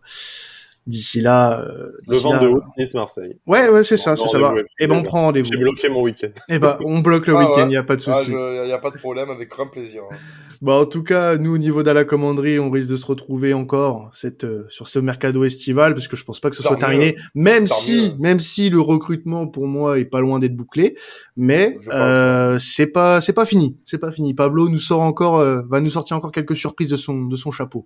D'ici 0.90 1.22
là, 1.22 1.62
euh, 1.62 1.92
le 2.08 2.18
22 2.18 2.48
août, 2.48 2.64
Nice-Marseille. 2.76 3.38
Ouais, 3.46 3.70
ouais, 3.70 3.84
c'est 3.84 3.96
ça, 3.96 4.16
ça, 4.16 4.28
ça 4.28 4.40
va. 4.40 4.56
Et 4.58 4.64
eh 4.80 4.88
ben, 4.88 4.96
on 4.96 5.04
prend 5.04 5.22
rendez-vous. 5.26 5.48
J'ai 5.52 5.58
bloqué 5.58 5.88
mon 5.88 6.02
week-end. 6.02 6.30
Et 6.50 6.56
eh 6.56 6.60
ben, 6.60 6.80
on 6.84 6.98
bloque 7.02 7.28
le 7.28 7.36
ah, 7.36 7.42
week-end, 7.42 7.66
il 7.66 7.68
ouais. 7.68 7.74
y 7.74 7.78
a 7.78 7.84
pas 7.84 7.96
de 7.96 8.02
souci. 8.02 8.32
Il 8.32 8.36
ah, 8.36 8.66
y 8.66 8.72
a 8.72 8.80
pas 8.80 8.90
de 8.90 8.98
problème, 8.98 9.30
avec 9.30 9.50
grand 9.50 9.68
plaisir. 9.68 10.02
Hein. 10.12 10.16
Bon, 10.64 10.82
en 10.82 10.88
tout 10.88 11.04
cas, 11.04 11.38
nous, 11.38 11.54
au 11.54 11.58
niveau 11.60 11.84
de 11.84 11.92
la 11.92 12.06
commanderie, 12.06 12.58
on 12.58 12.72
risque 12.72 12.90
de 12.90 12.96
se 12.96 13.06
retrouver 13.06 13.54
encore 13.54 14.10
cette, 14.16 14.46
euh, 14.46 14.66
sur 14.70 14.88
ce 14.88 14.98
mercado 14.98 15.44
estival, 15.44 15.94
parce 15.94 16.08
que 16.08 16.16
je 16.16 16.26
pense 16.26 16.40
pas 16.40 16.50
que 16.50 16.56
ce 16.56 16.64
soit 16.64 16.76
terminé, 16.76 17.16
même 17.36 17.68
Tant 17.68 17.76
si, 17.76 18.10
mieux. 18.10 18.16
même 18.18 18.40
si 18.40 18.72
le 18.72 18.82
recrutement, 18.82 19.48
pour 19.48 19.68
moi, 19.68 20.00
est 20.00 20.06
pas 20.06 20.22
loin 20.22 20.40
d'être 20.40 20.56
bouclé, 20.56 20.98
mais, 21.38 21.78
euh, 21.94 22.58
c'est 22.58 22.88
pas, 22.88 23.22
c'est 23.22 23.34
pas 23.34 23.46
fini, 23.46 23.78
c'est 23.86 24.00
pas 24.00 24.12
fini. 24.12 24.34
Pablo 24.34 24.70
nous 24.70 24.80
sort 24.80 25.02
encore, 25.02 25.38
euh, 25.38 25.62
va 25.70 25.82
nous 25.82 25.92
sortir 25.92 26.18
encore 26.18 26.32
quelques 26.32 26.58
surprises 26.58 26.90
de 26.90 26.98
son, 26.98 27.26
de 27.26 27.36
son 27.36 27.52
chapeau. 27.52 27.86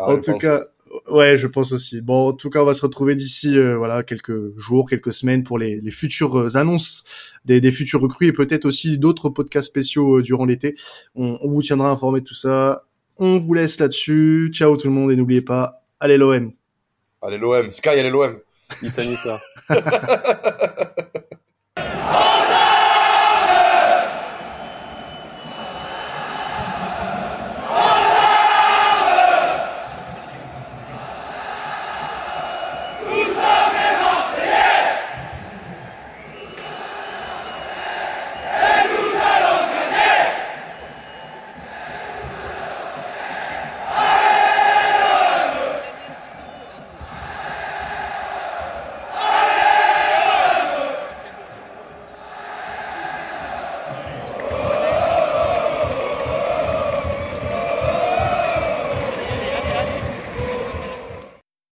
Ah, 0.00 0.14
en 0.14 0.20
tout 0.20 0.36
cas, 0.36 0.64
Ouais, 1.08 1.36
je 1.36 1.46
pense 1.46 1.72
aussi. 1.72 2.00
Bon, 2.00 2.28
en 2.28 2.32
tout 2.32 2.50
cas, 2.50 2.60
on 2.60 2.64
va 2.64 2.74
se 2.74 2.82
retrouver 2.82 3.14
d'ici 3.16 3.58
euh, 3.58 3.76
voilà 3.76 4.02
quelques 4.02 4.56
jours, 4.56 4.88
quelques 4.88 5.12
semaines 5.12 5.42
pour 5.42 5.58
les, 5.58 5.80
les 5.80 5.90
futures 5.90 6.38
euh, 6.38 6.56
annonces 6.56 7.04
des, 7.44 7.60
des 7.60 7.72
futurs 7.72 8.00
recrues 8.00 8.28
et 8.28 8.32
peut-être 8.32 8.64
aussi 8.64 8.96
d'autres 8.98 9.28
podcasts 9.28 9.68
spéciaux 9.68 10.18
euh, 10.18 10.22
durant 10.22 10.44
l'été. 10.44 10.76
On, 11.14 11.38
on, 11.42 11.50
vous 11.50 11.62
tiendra 11.62 11.90
informé 11.90 12.20
de 12.20 12.24
tout 12.24 12.34
ça. 12.34 12.84
On 13.16 13.38
vous 13.38 13.54
laisse 13.54 13.78
là-dessus. 13.80 14.50
Ciao 14.52 14.76
tout 14.76 14.86
le 14.86 14.92
monde 14.92 15.10
et 15.10 15.16
n'oubliez 15.16 15.42
pas, 15.42 15.72
allez 15.98 16.16
l'OM. 16.16 16.50
Allez 17.22 17.38
l'OM. 17.38 17.70
Sky, 17.70 17.88
allez 17.90 18.10
l'OM. 18.10 18.38
Issa 18.82 19.04
Nissa. 19.04 19.40